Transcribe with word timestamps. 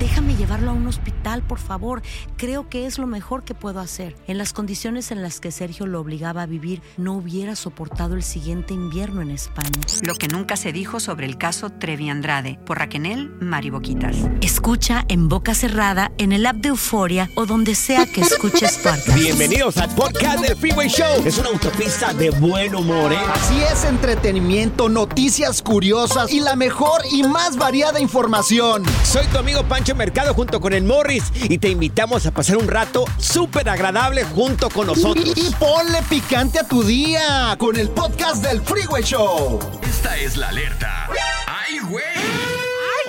Déjame 0.00 0.34
llevarlo 0.34 0.70
a 0.70 0.72
un 0.72 0.86
hospital, 0.86 1.42
por 1.42 1.58
favor. 1.58 2.00
Creo 2.38 2.70
que 2.70 2.86
es 2.86 2.98
lo 2.98 3.06
mejor 3.06 3.44
que 3.44 3.54
puedo 3.54 3.80
hacer. 3.80 4.16
En 4.26 4.38
las 4.38 4.54
condiciones 4.54 5.10
en 5.10 5.20
las 5.20 5.40
que 5.40 5.52
Sergio 5.52 5.84
lo 5.86 6.00
obligaba 6.00 6.40
a 6.40 6.46
vivir, 6.46 6.80
no 6.96 7.12
hubiera 7.12 7.54
soportado 7.54 8.14
el 8.14 8.22
siguiente 8.22 8.72
invierno 8.72 9.20
en 9.20 9.30
España. 9.30 9.78
Lo 10.02 10.14
que 10.14 10.26
nunca 10.26 10.56
se 10.56 10.72
dijo 10.72 11.00
sobre 11.00 11.26
el 11.26 11.36
caso 11.36 11.68
Trevi 11.68 12.08
Andrade 12.08 12.58
por 12.64 12.78
Raquenel 12.78 13.30
Mariboquitas. 13.40 14.16
Escucha 14.40 15.04
en 15.08 15.28
boca 15.28 15.54
cerrada, 15.54 16.12
en 16.16 16.32
el 16.32 16.46
app 16.46 16.56
de 16.56 16.70
Euforia 16.70 17.28
o 17.36 17.44
donde 17.44 17.74
sea 17.74 18.06
que 18.06 18.22
escuches 18.22 18.78
podcast. 18.82 19.14
Bienvenidos 19.14 19.76
al 19.76 19.94
podcast 19.94 20.40
del 20.40 20.56
Freeway 20.56 20.88
Show. 20.88 21.26
Es 21.26 21.36
una 21.36 21.50
autopista 21.50 22.14
de 22.14 22.30
buen 22.30 22.74
humor, 22.74 23.12
¿eh? 23.12 23.18
Así 23.34 23.60
es, 23.70 23.84
entretenimiento, 23.84 24.88
noticias 24.88 25.60
curiosas 25.60 26.32
y 26.32 26.40
la 26.40 26.56
mejor 26.56 27.02
y 27.12 27.22
más 27.22 27.58
variada 27.58 28.00
información. 28.00 28.82
Soy 29.04 29.26
tu 29.26 29.36
amigo 29.36 29.62
Pancho 29.64 29.89
Mercado 29.94 30.34
junto 30.34 30.60
con 30.60 30.72
el 30.72 30.84
Morris 30.84 31.24
y 31.34 31.58
te 31.58 31.68
invitamos 31.68 32.26
a 32.26 32.30
pasar 32.30 32.56
un 32.56 32.68
rato 32.68 33.04
súper 33.18 33.68
agradable 33.68 34.24
junto 34.24 34.70
con 34.70 34.86
nosotros. 34.86 35.32
Y, 35.36 35.48
y 35.48 35.50
ponle 35.54 36.02
picante 36.08 36.58
a 36.58 36.64
tu 36.64 36.82
día 36.82 37.54
con 37.58 37.76
el 37.76 37.88
podcast 37.90 38.44
del 38.44 38.60
Freeway 38.60 39.02
Show. 39.02 39.58
Esta 39.82 40.16
es 40.16 40.36
la 40.36 40.48
alerta. 40.48 41.08
¡Ay, 41.46 41.78
güey! 41.88 42.04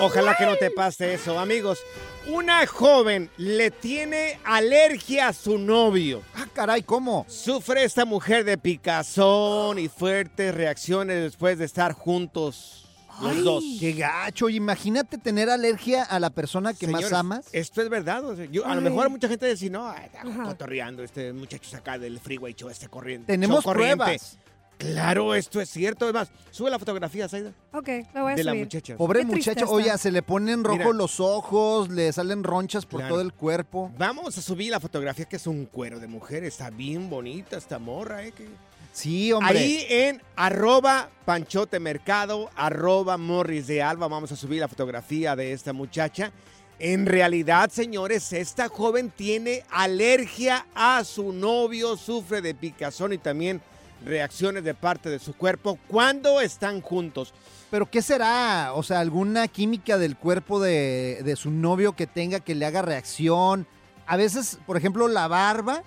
Ojalá 0.00 0.34
que 0.36 0.46
no 0.46 0.56
te 0.56 0.70
pase 0.70 1.14
eso, 1.14 1.38
amigos. 1.38 1.78
Una 2.26 2.66
joven 2.66 3.30
le 3.36 3.70
tiene 3.70 4.38
alergia 4.44 5.28
a 5.28 5.32
su 5.32 5.58
novio. 5.58 6.22
Ah, 6.36 6.46
caray, 6.52 6.82
¿cómo? 6.82 7.26
Sufre 7.28 7.84
esta 7.84 8.04
mujer 8.04 8.44
de 8.44 8.58
picazón 8.58 9.78
y 9.78 9.88
fuertes 9.88 10.54
reacciones 10.54 11.22
después 11.22 11.58
de 11.58 11.64
estar 11.64 11.92
juntos 11.92 12.81
los 13.20 13.32
Ay, 13.32 13.42
dos. 13.42 13.64
Qué 13.80 13.92
gacho. 13.92 14.48
Imagínate 14.48 15.18
tener 15.18 15.50
alergia 15.50 16.02
a 16.04 16.18
la 16.20 16.30
persona 16.30 16.72
que 16.72 16.86
Señores, 16.86 17.10
más 17.10 17.20
amas. 17.20 17.46
Esto 17.52 17.82
es 17.82 17.88
verdad. 17.88 18.24
o 18.24 18.36
sea, 18.36 18.44
yo- 18.46 18.66
a 18.66 18.74
lo 18.74 18.80
mejor 18.80 19.10
mucha 19.10 19.28
gente 19.28 19.46
dice, 19.48 19.68
no, 19.70 19.88
ay, 19.88 20.06
está 20.06 20.22
cotorreando 20.44 21.02
este 21.02 21.32
muchacho 21.32 21.76
acá 21.76 21.98
del 21.98 22.18
freeway 22.20 22.54
show, 22.54 22.68
este 22.68 22.88
corriente. 22.88 23.26
Tenemos 23.32 23.62
corriente". 23.64 23.96
pruebas. 23.96 24.38
Claro, 24.78 25.36
esto 25.36 25.60
es 25.60 25.70
cierto. 25.70 26.08
Es 26.08 26.14
más, 26.14 26.32
sube 26.50 26.68
la 26.68 26.78
fotografía, 26.78 27.28
Zaida. 27.28 27.52
Ok, 27.72 27.88
lo 28.14 28.22
voy 28.22 28.32
a 28.32 28.34
De 28.34 28.42
la 28.42 28.52
muchacha. 28.54 28.96
Pobre 28.96 29.20
Qué 29.20 29.26
muchacho, 29.26 29.52
tristeza. 29.66 29.70
oye, 29.70 29.96
se 29.98 30.10
le 30.10 30.22
ponen 30.22 30.64
rojos 30.64 30.78
Mira. 30.78 30.92
los 30.92 31.20
ojos, 31.20 31.88
le 31.88 32.12
salen 32.12 32.42
ronchas 32.42 32.84
por 32.84 32.98
Claro. 33.00 33.14
todo 33.14 33.22
el 33.22 33.32
cuerpo. 33.32 33.92
Vamos 33.96 34.36
a 34.38 34.42
subir 34.42 34.72
la 34.72 34.80
fotografía 34.80 35.24
que 35.26 35.36
es 35.36 35.46
un 35.46 35.66
cuero 35.66 36.00
de 36.00 36.08
mujer. 36.08 36.42
Está 36.42 36.70
bien 36.70 37.08
bonita 37.08 37.56
esta 37.58 37.78
morra, 37.78 38.24
¿eh? 38.24 38.32
que- 38.32 38.48
Sí, 38.92 39.32
hombre. 39.32 39.58
Ahí 39.58 39.86
en 39.88 40.22
arroba 40.36 41.10
panchote 41.24 41.80
mercado, 41.80 42.50
arroba 42.54 43.16
morris 43.16 43.66
de 43.66 43.82
alba, 43.82 44.06
vamos 44.06 44.30
a 44.32 44.36
subir 44.36 44.60
la 44.60 44.68
fotografía 44.68 45.34
de 45.34 45.52
esta 45.52 45.72
muchacha. 45.72 46.30
En 46.78 47.06
realidad, 47.06 47.70
señores, 47.70 48.32
esta 48.32 48.68
joven 48.68 49.10
tiene 49.10 49.64
alergia 49.70 50.66
a 50.74 51.04
su 51.04 51.32
novio, 51.32 51.96
sufre 51.96 52.42
de 52.42 52.54
picazón 52.54 53.12
y 53.12 53.18
también 53.18 53.62
reacciones 54.04 54.64
de 54.64 54.74
parte 54.74 55.08
de 55.08 55.18
su 55.18 55.34
cuerpo 55.34 55.78
cuando 55.88 56.40
están 56.40 56.80
juntos. 56.80 57.32
¿Pero 57.70 57.88
qué 57.90 58.02
será? 58.02 58.72
O 58.74 58.82
sea, 58.82 59.00
alguna 59.00 59.48
química 59.48 59.96
del 59.96 60.16
cuerpo 60.16 60.60
de, 60.60 61.20
de 61.24 61.36
su 61.36 61.50
novio 61.50 61.94
que 61.94 62.06
tenga 62.06 62.40
que 62.40 62.54
le 62.54 62.66
haga 62.66 62.82
reacción. 62.82 63.66
A 64.12 64.16
veces, 64.18 64.58
por 64.66 64.76
ejemplo, 64.76 65.08
la 65.08 65.26
barba. 65.26 65.82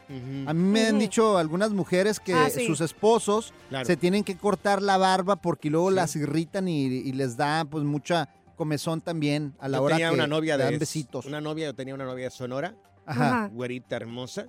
A 0.47 0.53
mí 0.53 0.63
me 0.71 0.87
han 0.87 0.97
dicho 0.97 1.37
algunas 1.37 1.69
mujeres 1.71 2.19
que 2.19 2.33
Ah, 2.33 2.49
sí. 2.49 2.65
sus 2.65 2.81
esposos 2.81 3.53
Claro. 3.69 3.85
se 3.85 3.95
tienen 3.97 4.23
que 4.23 4.35
cortar 4.35 4.81
la 4.81 4.97
barba 4.97 5.35
porque 5.35 5.69
luego 5.69 5.91
las 5.91 6.15
irritan 6.15 6.67
y, 6.67 6.85
y 6.85 7.11
les 7.11 7.37
da 7.37 7.65
pues 7.65 7.83
mucha 7.83 8.29
comezón 8.55 9.01
también 9.01 9.53
a 9.59 9.67
la 9.67 9.77
Yo 9.77 9.83
hora 9.83 9.95
tenía 9.97 10.09
que 10.09 10.15
una 10.15 10.25
novia 10.27 10.57
de 10.57 10.63
dan 10.63 10.79
besitos. 10.79 11.25
Una 11.25 11.39
novia, 11.39 11.65
yo 11.67 11.75
tenía 11.75 11.93
una 11.93 12.05
novia 12.05 12.25
de 12.25 12.31
Sonora. 12.31 12.73
Ajá. 13.05 13.51
güerita 13.53 13.95
hermosa, 13.97 14.47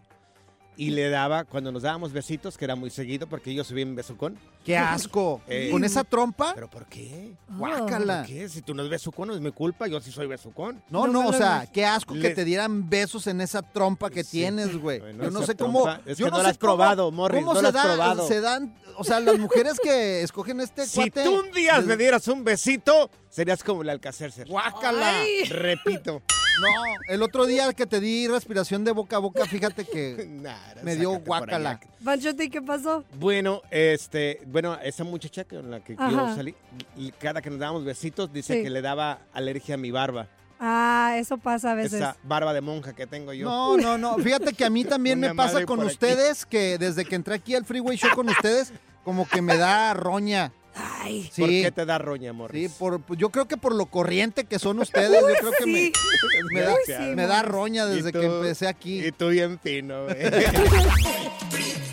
y 0.76 0.90
le 0.90 1.08
daba, 1.08 1.44
cuando 1.44 1.72
nos 1.72 1.82
dábamos 1.82 2.12
besitos, 2.12 2.58
que 2.58 2.64
era 2.64 2.76
muy 2.76 2.90
seguido 2.90 3.26
porque 3.26 3.54
yo 3.54 3.64
subía 3.64 3.82
en 3.82 3.94
besucón. 3.96 4.38
¡Qué 4.64 4.76
asco! 4.76 5.40
Eh, 5.48 5.68
¿Con 5.70 5.84
esa 5.84 6.04
trompa? 6.04 6.52
¿Pero 6.54 6.68
por 6.68 6.86
qué? 6.86 7.32
Guácala. 7.48 8.18
¿Por 8.24 8.26
qué? 8.26 8.48
Si 8.48 8.62
tú 8.62 8.74
no 8.74 8.82
es 8.82 8.88
besucón, 8.90 9.28
no 9.28 9.34
es 9.34 9.40
mi 9.40 9.52
culpa, 9.52 9.86
yo 9.86 10.00
sí 10.00 10.10
soy 10.12 10.26
besucón. 10.26 10.82
No, 10.90 11.06
no, 11.06 11.28
o 11.28 11.32
sea, 11.32 11.66
qué 11.72 11.84
asco 11.86 12.14
que 12.14 12.30
te 12.30 12.44
dieran 12.44 12.88
besos 12.90 13.26
en 13.26 13.40
esa 13.40 13.62
trompa 13.62 14.10
que 14.10 14.24
tienes, 14.24 14.76
güey. 14.76 15.00
Bueno, 15.00 15.24
yo 15.24 15.30
no 15.30 15.42
sé 15.46 15.54
cómo. 15.56 15.88
es 16.04 16.18
yo 16.18 16.26
que 16.26 16.30
no 16.30 16.36
sé 16.38 16.42
la 16.42 16.48
has 16.50 16.58
cómo- 16.58 16.74
probado, 16.76 17.10
Morris, 17.12 17.40
¿Cómo 17.40 17.54
no 17.54 17.58
se 17.60 17.62
la 17.62 17.68
has 17.68 17.74
da- 17.74 17.82
probado. 17.84 18.26
Se 18.28 18.40
dan, 18.40 18.74
o 18.98 19.04
sea, 19.04 19.20
las 19.20 19.38
mujeres 19.38 19.78
que 19.82 20.22
escogen 20.22 20.60
este 20.60 20.86
Si 20.86 20.96
cuate. 21.10 21.24
tú 21.24 21.40
un 21.40 21.50
día 21.52 21.78
les- 21.78 21.86
me 21.86 21.96
dieras 21.96 22.26
un 22.28 22.44
besito, 22.44 23.10
serías 23.30 23.62
como 23.64 23.82
el 23.82 23.88
Alcacercer. 23.90 24.46
Guácala. 24.48 25.12
Repito. 25.48 26.22
No, 26.60 26.68
el 27.08 27.22
otro 27.22 27.46
día 27.46 27.72
que 27.72 27.86
te 27.86 28.00
di 28.00 28.28
respiración 28.28 28.84
de 28.84 28.92
boca 28.92 29.16
a 29.16 29.18
boca, 29.18 29.44
fíjate 29.46 29.84
que 29.84 30.26
Nah, 30.42 30.54
me 30.82 30.96
dio 30.96 31.20
allá. 31.30 31.80
Panchote, 32.04 32.48
¿qué 32.50 32.62
pasó? 32.62 33.04
Bueno, 33.18 33.62
este, 33.70 34.40
bueno, 34.46 34.78
esa 34.82 35.04
muchacha 35.04 35.44
con 35.44 35.70
la 35.70 35.80
que 35.80 35.94
yo 35.96 36.02
Ajá. 36.02 36.34
salí, 36.34 36.54
y 36.96 37.10
cada 37.12 37.42
que 37.42 37.50
nos 37.50 37.58
dábamos 37.58 37.84
besitos, 37.84 38.32
dice 38.32 38.54
Sí. 38.54 38.62
que 38.62 38.70
le 38.70 38.80
daba 38.82 39.20
alergia 39.32 39.74
a 39.74 39.78
mi 39.78 39.90
barba. 39.90 40.28
Ah, 40.58 41.16
eso 41.18 41.36
pasa 41.36 41.72
a 41.72 41.74
veces. 41.74 41.94
Esa 41.94 42.16
barba 42.22 42.54
de 42.54 42.62
monja 42.62 42.94
que 42.94 43.06
tengo 43.06 43.32
yo. 43.34 43.44
No, 43.46 43.76
no, 43.76 43.98
no. 43.98 44.16
Fíjate 44.16 44.54
que 44.54 44.64
a 44.64 44.70
mí 44.70 44.84
también 44.84 45.20
me 45.20 45.34
pasa 45.34 45.66
con 45.66 45.80
aquí. 45.80 45.88
ustedes, 45.88 46.46
que 46.46 46.78
desde 46.78 47.04
que 47.04 47.14
entré 47.14 47.34
aquí 47.34 47.54
al 47.54 47.64
Freeway 47.66 47.96
Show 47.98 48.10
con 48.14 48.28
ustedes, 48.30 48.72
como 49.04 49.28
que 49.28 49.42
me 49.42 49.58
da 49.58 49.92
roña. 49.92 50.52
Ay, 50.78 51.28
Sí. 51.32 51.40
¿Por 51.40 51.48
qué 51.50 51.72
te 51.74 51.86
da 51.86 51.96
roña, 51.98 52.30
amor? 52.30 52.50
Sí, 52.52 52.68
por, 52.68 53.00
pues, 53.00 53.18
yo 53.18 53.30
creo 53.30 53.46
que 53.48 53.56
por 53.56 53.74
lo 53.74 53.86
corriente 53.86 54.44
que 54.44 54.58
son 54.58 54.78
ustedes, 54.78 55.10
yo 55.10 55.26
creo 55.40 55.52
que 55.58 55.66
me, 55.66 56.60
da, 56.60 56.74
me 57.14 57.26
Morris. 57.26 57.42
roña 57.50 57.86
desde 57.86 58.12
tú- 58.12 58.20
que 58.20 58.26
empecé 58.26 58.68
aquí. 58.68 59.06
Y 59.06 59.12
tú 59.12 59.28
bien 59.30 59.58
fino, 59.58 60.04
güey. 60.04 60.16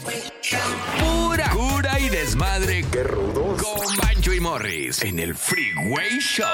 Pura 0.03 1.49
Cura 1.51 1.99
y 1.99 2.09
desmadre. 2.09 2.83
¡Qué 2.91 3.03
rudos! 3.03 3.61
Con 3.61 3.95
Bancho 3.97 4.33
y 4.33 4.39
Morris 4.39 5.01
en 5.01 5.19
el 5.19 5.35
Freeway 5.35 6.19
Show. 6.19 6.45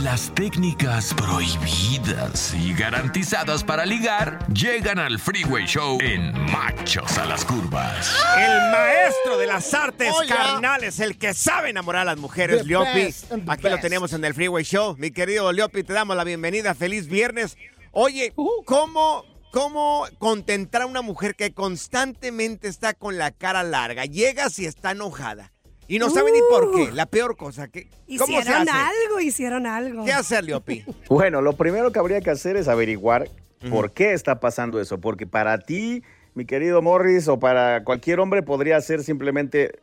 Las 0.00 0.34
técnicas 0.34 1.12
prohibidas 1.14 2.54
y 2.54 2.72
garantizadas 2.72 3.62
para 3.62 3.84
ligar 3.84 4.46
llegan 4.52 4.98
al 4.98 5.18
Freeway 5.18 5.66
Show 5.66 5.98
en 6.00 6.32
Machos 6.50 7.18
a 7.18 7.26
las 7.26 7.44
Curvas. 7.44 8.16
El 8.38 8.70
maestro 8.70 9.36
de 9.36 9.46
las 9.46 9.74
artes 9.74 10.14
carnales, 10.26 10.98
el 11.00 11.18
que 11.18 11.34
sabe 11.34 11.70
enamorar 11.70 12.02
a 12.02 12.04
las 12.06 12.18
mujeres, 12.18 12.62
The 12.62 12.68
Leopi. 12.68 13.04
best 13.04 13.32
Aquí 13.48 13.68
lo 13.68 13.78
tenemos 13.78 14.12
en 14.14 14.24
el 14.24 14.32
Freeway 14.32 14.64
Show. 14.64 14.96
Mi 14.98 15.10
querido 15.10 15.52
Leopi, 15.52 15.82
te 15.82 15.92
damos 15.92 16.16
la 16.16 16.24
bienvenida. 16.24 16.74
Feliz 16.74 17.06
viernes. 17.06 17.58
Oye, 17.92 18.32
¿cómo, 18.64 19.24
¿cómo 19.54 20.04
contentar 20.18 20.82
a 20.82 20.86
una 20.86 21.00
mujer 21.00 21.36
que 21.36 21.54
constantemente 21.54 22.66
está 22.66 22.92
con 22.92 23.16
la 23.18 23.30
cara 23.30 23.62
larga? 23.62 24.04
Llegas 24.04 24.58
y 24.58 24.66
está 24.66 24.90
enojada. 24.90 25.52
Y 25.86 26.00
no 26.00 26.10
sabe 26.10 26.32
ni 26.32 26.40
por 26.50 26.74
qué. 26.74 26.90
La 26.92 27.06
peor 27.06 27.36
cosa. 27.36 27.68
que 27.68 27.88
¿Cómo 28.18 28.26
se 28.26 28.32
Hicieron 28.40 28.68
hace? 28.68 28.70
algo, 28.70 29.20
hicieron 29.20 29.66
algo. 29.66 30.04
¿Qué 30.04 30.12
hacer, 30.12 30.44
Leopi? 30.44 30.84
Bueno, 31.08 31.40
lo 31.40 31.52
primero 31.52 31.92
que 31.92 31.98
habría 32.00 32.20
que 32.20 32.30
hacer 32.30 32.56
es 32.56 32.66
averiguar 32.66 33.28
por 33.70 33.92
qué 33.92 34.12
está 34.12 34.40
pasando 34.40 34.80
eso. 34.80 34.98
Porque 34.98 35.26
para 35.26 35.58
ti, 35.58 36.02
mi 36.34 36.46
querido 36.46 36.82
Morris, 36.82 37.28
o 37.28 37.38
para 37.38 37.84
cualquier 37.84 38.18
hombre 38.18 38.42
podría 38.42 38.80
ser 38.80 39.04
simplemente 39.04 39.78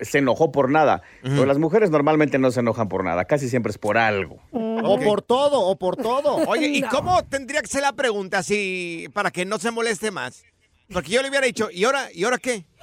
se 0.00 0.18
enojó 0.18 0.52
por 0.52 0.70
nada. 0.70 1.02
Pero 1.22 1.46
las 1.46 1.58
mujeres 1.58 1.90
normalmente 1.90 2.38
no 2.38 2.50
se 2.50 2.60
enojan 2.60 2.88
por 2.88 3.04
nada. 3.04 3.24
Casi 3.24 3.48
siempre 3.48 3.70
es 3.70 3.78
por 3.78 3.98
algo. 3.98 4.38
O 4.52 4.98
por 4.98 5.22
todo, 5.22 5.60
o 5.60 5.76
por 5.78 5.96
todo. 5.96 6.36
Oye, 6.48 6.68
¿y 6.68 6.82
cómo 6.90 7.22
tendría 7.24 7.60
que 7.62 7.68
ser 7.68 7.82
la 7.82 7.92
pregunta 7.92 8.42
si 8.42 9.08
para 9.12 9.30
que 9.30 9.44
no 9.44 9.58
se 9.58 9.70
moleste 9.70 10.10
más? 10.10 10.44
Porque 10.92 11.12
yo 11.12 11.22
le 11.22 11.28
hubiera 11.28 11.46
dicho, 11.46 11.70
¿y 11.70 11.84
ahora, 11.84 12.08
¿y 12.12 12.24
ahora 12.24 12.38
qué? 12.38 12.66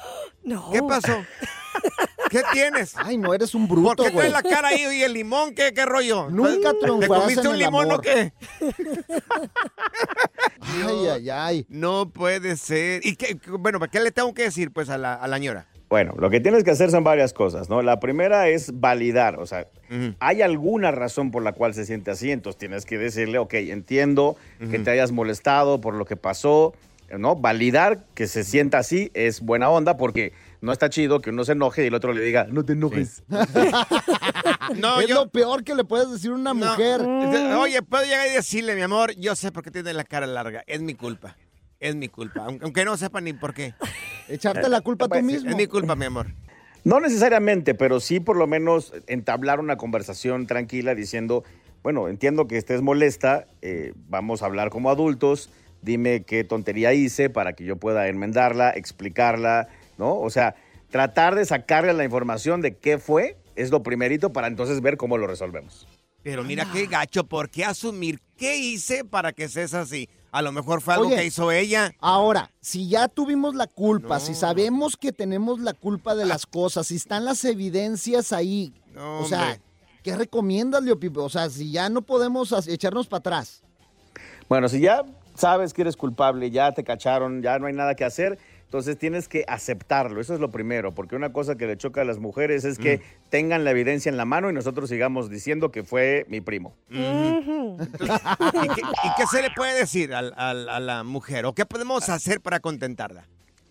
No. 0.43 0.71
¿Qué 0.71 0.81
pasó? 0.81 1.25
¿Qué 2.29 2.41
tienes? 2.53 2.93
Ay, 2.95 3.17
no, 3.17 3.33
eres 3.33 3.53
un 3.53 3.67
¿Por 3.67 3.79
bruto, 3.81 4.03
qué 4.03 4.11
güey. 4.11 4.29
traes 4.29 4.31
la 4.31 4.49
cara 4.49 4.69
ahí 4.69 4.81
y 4.97 5.03
el 5.03 5.11
limón? 5.11 5.53
¿Qué, 5.53 5.73
qué 5.73 5.85
rollo? 5.85 6.29
Nunca 6.29 6.71
¿Te 6.71 7.07
comiste 7.07 7.45
un 7.49 7.57
limón 7.57 7.87
o 7.87 7.95
amor. 7.95 8.01
qué? 8.01 8.31
Ay, 10.61 11.07
ay, 11.11 11.29
ay. 11.29 11.65
No 11.69 12.09
puede 12.09 12.55
ser. 12.55 13.05
¿Y 13.05 13.15
qué? 13.17 13.37
Bueno, 13.59 13.79
¿qué 13.91 13.99
le 13.99 14.11
tengo 14.11 14.33
que 14.33 14.43
decir 14.43 14.71
pues 14.71 14.89
a 14.89 14.97
la, 14.97 15.15
a 15.15 15.27
la 15.27 15.37
ñora? 15.37 15.67
Bueno, 15.89 16.13
lo 16.19 16.29
que 16.29 16.39
tienes 16.41 16.63
que 16.65 16.71
hacer 16.71 16.91
son 16.91 17.03
varias 17.05 17.31
cosas, 17.33 17.69
¿no? 17.69 17.81
La 17.81 17.99
primera 18.01 18.49
es 18.49 18.77
validar, 18.79 19.39
o 19.39 19.45
sea, 19.45 19.67
hay 20.19 20.41
alguna 20.41 20.91
razón 20.91 21.31
por 21.31 21.43
la 21.43 21.53
cual 21.53 21.73
se 21.73 21.85
siente 21.85 22.11
así, 22.11 22.29
entonces 22.31 22.59
tienes 22.59 22.85
que 22.85 22.97
decirle, 22.97 23.37
ok, 23.37 23.53
entiendo 23.53 24.35
que 24.69 24.79
te 24.79 24.89
hayas 24.91 25.11
molestado 25.13 25.79
por 25.79 25.93
lo 25.93 26.03
que 26.05 26.17
pasó, 26.17 26.73
¿no? 27.17 27.37
Validar 27.37 28.03
que 28.15 28.27
se 28.27 28.43
sienta 28.43 28.79
así 28.79 29.11
es 29.13 29.39
buena 29.39 29.69
onda 29.69 29.95
porque 29.95 30.33
no 30.59 30.73
está 30.73 30.89
chido 30.89 31.21
que 31.21 31.29
uno 31.29 31.45
se 31.45 31.53
enoje 31.53 31.83
y 31.85 31.87
el 31.87 31.93
otro 31.93 32.11
le 32.11 32.19
diga, 32.21 32.47
no 32.49 32.65
te 32.65 32.73
enojes. 32.73 33.23
No, 34.75 34.99
es 34.99 35.07
yo- 35.07 35.15
lo 35.15 35.29
peor 35.29 35.63
que 35.63 35.73
le 35.75 35.85
puedes 35.85 36.11
decir 36.11 36.31
a 36.31 36.35
una 36.35 36.53
No. 36.53 36.71
mujer. 36.71 37.01
Oye, 37.01 37.81
puedo 37.81 38.03
llegar 38.03 38.27
y 38.27 38.33
decirle, 38.33 38.75
mi 38.75 38.81
amor, 38.81 39.13
yo 39.15 39.35
sé 39.35 39.51
por 39.51 39.63
qué 39.63 39.71
tienes 39.71 39.95
la 39.95 40.03
cara 40.03 40.27
larga. 40.27 40.63
Es 40.67 40.81
mi 40.81 40.93
culpa. 40.93 41.37
Es 41.79 41.95
mi 41.95 42.07
culpa. 42.07 42.47
Aunque, 42.61 42.85
no 42.85 42.97
sepa 42.97 43.21
ni 43.21 43.33
por 43.33 43.53
qué. 43.53 43.73
Echarte 44.27 44.67
la 44.69 44.81
culpa 44.81 45.07
tú 45.07 45.21
mismo. 45.21 45.49
Es 45.49 45.55
mi 45.55 45.67
culpa, 45.67 45.95
mi 45.95 46.05
amor. 46.05 46.27
No 46.83 46.99
necesariamente, 46.99 47.75
pero 47.75 47.99
sí 47.99 48.19
por 48.19 48.37
lo 48.37 48.47
menos 48.47 48.93
entablar 49.07 49.59
una 49.59 49.77
conversación 49.77 50.47
tranquila 50.47 50.95
diciendo, 50.95 51.43
bueno, 51.83 52.07
entiendo 52.07 52.47
que 52.47 52.57
estés 52.57 52.81
molesta, 52.81 53.45
eh, 53.61 53.93
vamos 54.07 54.41
a 54.41 54.45
hablar 54.45 54.69
como 54.69 54.89
adultos, 54.89 55.49
dime 55.81 56.23
qué 56.23 56.43
tontería 56.43 56.93
hice 56.93 57.29
para 57.29 57.53
que 57.53 57.65
yo 57.65 57.75
pueda 57.75 58.07
enmendarla, 58.07 58.69
explicarla, 58.69 59.67
¿no? 59.97 60.17
O 60.17 60.29
sea, 60.29 60.55
tratar 60.89 61.35
de 61.35 61.45
sacarle 61.45 61.93
la 61.93 62.05
información 62.05 62.61
de 62.61 62.77
qué 62.77 62.97
fue 62.97 63.37
es 63.55 63.69
lo 63.69 63.83
primerito 63.83 64.31
para 64.31 64.47
entonces 64.47 64.81
ver 64.81 64.97
cómo 64.97 65.17
lo 65.17 65.27
resolvemos. 65.27 65.87
Pero 66.23 66.43
mira 66.43 66.67
qué 66.71 66.87
gacho, 66.87 67.25
¿por 67.25 67.49
qué 67.49 67.65
asumir 67.65 68.19
qué 68.37 68.57
hice 68.57 69.03
para 69.03 69.33
que 69.33 69.47
seas 69.49 69.73
así? 69.73 70.09
A 70.37 70.43
lo 70.43 70.51
mejor 70.51 70.81
fue 70.81 70.93
algo 70.93 71.07
Oye, 71.07 71.15
que 71.15 71.25
hizo 71.25 71.51
ella. 71.51 71.95
Ahora, 71.99 72.51
si 72.61 72.87
ya 72.87 73.07
tuvimos 73.07 73.55
la 73.55 73.65
culpa, 73.65 74.19
si 74.19 74.35
sabemos 74.35 74.95
que 74.95 75.11
tenemos 75.11 75.59
la 75.59 75.73
culpa 75.73 76.13
de 76.13 76.25
las 76.25 76.45
cosas, 76.45 76.85
si 76.85 76.95
están 76.97 77.25
las 77.25 77.43
evidencias 77.43 78.31
ahí, 78.31 78.71
No, 78.93 79.21
o 79.21 79.25
sea, 79.25 79.41
hombre. 79.41 79.61
¿qué 80.03 80.15
recomiendas, 80.15 80.83
Leopi? 80.83 81.09
O 81.15 81.27
sea, 81.29 81.49
si 81.49 81.71
ya 81.71 81.89
no 81.89 82.03
podemos 82.03 82.53
echarnos 82.67 83.07
para 83.07 83.17
atrás. 83.17 83.63
Bueno, 84.47 84.69
si 84.69 84.79
ya 84.79 85.03
sabes 85.33 85.73
que 85.73 85.81
eres 85.81 85.97
culpable, 85.97 86.51
ya 86.51 86.71
te 86.71 86.83
cacharon, 86.83 87.41
ya 87.41 87.57
no 87.57 87.65
hay 87.65 87.73
nada 87.73 87.95
que 87.95 88.05
hacer, 88.05 88.37
entonces 88.67 88.97
tienes 88.97 89.27
que 89.29 89.45
aceptarlo. 89.47 90.19
Eso 90.21 90.33
es 90.33 90.39
lo 90.41 90.51
primero, 90.51 90.93
porque 90.93 91.15
una 91.15 91.31
cosa 91.31 91.55
que 91.55 91.65
le 91.67 91.77
choca 91.77 92.01
a 92.01 92.03
las 92.03 92.19
mujeres 92.19 92.65
es 92.65 92.77
que 92.77 93.01
tengan 93.29 93.63
la 93.63 93.71
evidencia 93.71 94.09
en 94.09 94.17
la 94.17 94.25
mano 94.25 94.49
y 94.49 94.53
nosotros 94.53 94.89
sigamos 94.89 95.29
diciendo 95.29 95.71
que 95.71 95.83
fue 95.83 96.25
mi 96.27 96.41
primo. 96.41 96.75
¿Y 96.89 96.97
qué, 98.75 98.81
y 98.81 99.09
qué 99.17 99.25
se 99.31 99.41
le 99.41 99.49
puede 99.55 99.73
decir 99.79 100.13
al- 100.13 100.33
al- 100.35 100.67
a 100.69 100.79
la 100.79 101.03
mujer? 101.03 101.45
¿O 101.45 101.53
qué 101.53 101.65
podemos 101.65 102.09
hacer 102.09 102.41
para 102.41 102.59
contentarla? 102.59 103.25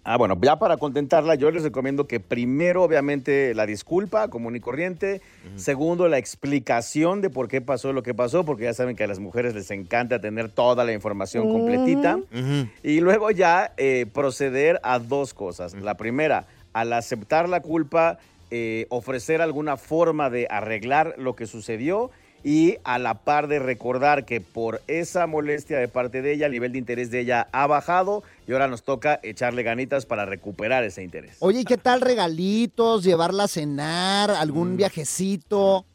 Ah, 0.09 0.17
bueno, 0.19 0.39
ya 0.41 0.57
para 0.57 0.77
contentarla, 0.77 1.35
yo 1.35 1.51
les 1.51 1.65
recomiendo 1.65 2.07
que 2.07 2.21
primero, 2.21 2.85
obviamente, 2.85 3.53
la 3.55 3.67
disculpa 3.67 4.29
común 4.29 4.55
y 4.55 4.61
corriente. 4.61 5.21
Segundo, 5.57 6.07
la 6.07 6.17
explicación 6.17 7.21
de 7.23 7.29
por 7.29 7.49
qué 7.49 7.61
pasó 7.61 7.93
lo 7.93 8.05
que 8.05 8.15
pasó, 8.15 8.45
porque 8.45 8.65
ya 8.65 8.73
saben 8.73 8.95
que 8.95 9.03
a 9.03 9.09
las 9.09 9.19
mujeres 9.19 9.57
les 9.57 9.69
encanta 9.73 10.21
tener 10.21 10.49
toda 10.49 10.85
la 10.85 10.93
información 10.93 11.51
completita. 11.51 12.21
Y 12.85 13.01
luego 13.01 13.33
ya 13.33 13.73
eh, 13.79 14.07
proceder 14.15 14.79
a 14.85 15.01
dos 15.01 15.35
cosas. 15.35 15.75
La 15.75 15.97
primera, 15.97 16.47
al 16.73 16.93
aceptar 16.93 17.49
la 17.49 17.61
culpa, 17.61 18.19
eh, 18.53 18.87
ofrecer 18.91 19.43
alguna 19.43 19.77
forma 19.77 20.31
de 20.31 20.47
arreglar 20.49 21.17
lo 21.19 21.35
que 21.35 21.47
sucedió 21.47 22.13
y 22.47 22.79
a 22.85 23.01
la 23.01 23.15
par 23.15 23.49
de 23.49 23.59
recordar 23.59 24.25
que 24.25 24.41
por 24.41 24.81
esa 24.87 25.27
molestia 25.27 25.81
de 25.81 25.89
parte 25.89 26.23
de 26.23 26.33
ella, 26.33 26.47
el 26.47 26.53
nivel 26.53 26.71
de 26.71 26.79
interés 26.79 27.11
de 27.11 27.19
ella 27.19 27.49
ha 27.51 27.67
bajado 27.67 28.23
y 28.47 28.53
ahora 28.53 28.69
nos 28.69 28.85
toca 28.85 29.19
echarle 29.25 29.65
ganitas 29.65 30.07
para 30.07 30.27
recuperar 30.27 30.85
ese 30.85 31.03
interés. 31.03 31.39
Oye, 31.41 31.63
¿y 31.63 31.65
qué 31.65 31.77
tal 31.77 32.01
regalitos, 32.01 33.03
llevarla 33.03 33.45
a 33.45 33.49
cenar, 33.49 34.31
algún 34.31 34.77
viajecito? 34.77 35.87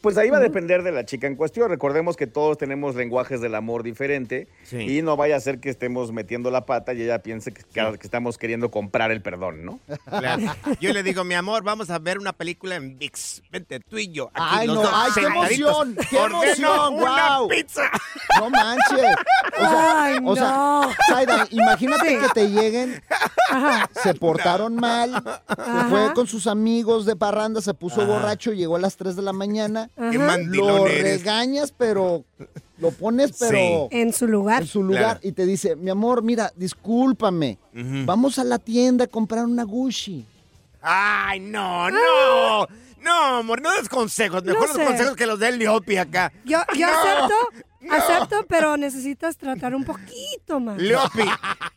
Pues 0.00 0.16
ahí 0.18 0.30
va 0.30 0.38
a 0.38 0.40
depender 0.40 0.82
de 0.82 0.90
la 0.90 1.04
chica 1.04 1.28
en 1.28 1.36
cuestión. 1.36 1.68
Recordemos 1.70 2.16
que 2.16 2.26
todos 2.26 2.58
tenemos 2.58 2.96
lenguajes 2.96 3.40
del 3.40 3.54
amor 3.54 3.84
diferente 3.84 4.48
Sí. 4.64 4.98
y 4.98 5.02
no 5.02 5.16
vaya 5.16 5.36
a 5.36 5.40
ser 5.40 5.60
que 5.60 5.70
estemos 5.70 6.10
metiendo 6.12 6.50
la 6.50 6.66
pata 6.66 6.92
y 6.92 7.02
ella 7.02 7.20
piense 7.20 7.52
que, 7.52 7.62
que 7.62 7.98
estamos 8.02 8.36
queriendo 8.36 8.70
comprar 8.72 9.12
el 9.12 9.22
perdón, 9.22 9.64
¿no? 9.64 9.78
Claro. 10.06 10.42
Yo 10.80 10.92
le 10.92 11.02
digo, 11.04 11.22
mi 11.22 11.34
amor, 11.34 11.62
vamos 11.62 11.90
a 11.90 11.98
ver 12.00 12.18
una 12.18 12.32
película 12.32 12.74
en 12.74 12.98
VIX. 12.98 13.42
Vente, 13.50 13.78
tú 13.80 13.98
y 13.98 14.08
yo. 14.08 14.30
Aquí 14.34 14.42
Ay, 14.60 14.66
los 14.66 14.76
no, 14.76 14.82
dos 14.82 14.90
ay, 14.92 15.10
qué 15.14 15.20
emoción, 15.26 15.96
qué 16.10 16.16
emoción, 16.16 16.94
una 16.94 17.38
pizza. 17.48 17.82
No 18.40 18.50
manches. 18.50 19.16
O 19.56 19.60
sea, 19.60 20.02
Ay, 20.04 20.18
o 20.24 20.34
sea, 20.34 20.50
no. 20.50 21.46
Imagínate 21.50 22.08
Sí. 22.08 22.16
que 22.18 22.28
te 22.34 22.48
lleguen, 22.50 23.02
se 24.02 24.14
portaron 24.14 24.74
mal, 24.76 25.22
se 25.48 25.84
fue 25.90 26.12
con 26.14 26.26
sus 26.26 26.46
amigos 26.46 27.06
de 27.06 27.14
parranda, 27.16 27.60
se 27.60 27.74
puso 27.74 28.02
Ajá. 28.02 28.10
borracho, 28.12 28.52
llegó 28.52 28.76
a 28.76 28.78
las 28.80 28.96
3 28.96 29.11
de 29.16 29.22
la 29.22 29.32
mañana. 29.32 29.90
Qué 29.96 30.18
Lo 30.18 30.86
eres. 30.86 31.02
regañas, 31.24 31.72
pero 31.76 32.24
lo 32.78 32.90
pones, 32.90 33.36
pero 33.38 33.88
En 33.90 34.12
su 34.12 34.26
lugar. 34.26 34.62
en 34.62 34.68
su 34.68 34.82
lugar 34.82 35.02
Claro. 35.02 35.20
y 35.22 35.32
te 35.32 35.46
dice, 35.46 35.76
mi 35.76 35.90
amor, 35.90 36.22
mira, 36.22 36.52
discúlpame, 36.56 37.58
vamos 37.72 38.38
a 38.38 38.44
la 38.44 38.58
tienda 38.58 39.04
a 39.04 39.08
comprar 39.08 39.44
una 39.44 39.64
Gucci. 39.64 40.26
Ay, 40.80 41.40
no, 41.40 41.90
no. 41.90 42.66
No, 43.00 43.36
amor, 43.38 43.60
no 43.62 43.72
des 43.72 43.88
consejos. 43.88 44.44
Mejor 44.44 44.68
No 44.68 44.74
los 44.78 44.86
consejos 44.86 45.16
que 45.16 45.26
los 45.26 45.38
del 45.38 45.58
Leopi 45.58 45.96
acá. 45.96 46.32
Yo, 46.44 46.58
yo 46.76 46.86
No, 46.86 46.92
acepto, 46.98 47.34
no. 47.80 47.94
acepto, 47.94 48.46
pero 48.48 48.76
necesitas 48.76 49.36
tratar 49.36 49.74
un 49.74 49.82
poquito 49.84 50.60
más. 50.60 50.78
Leopi, 50.80 51.22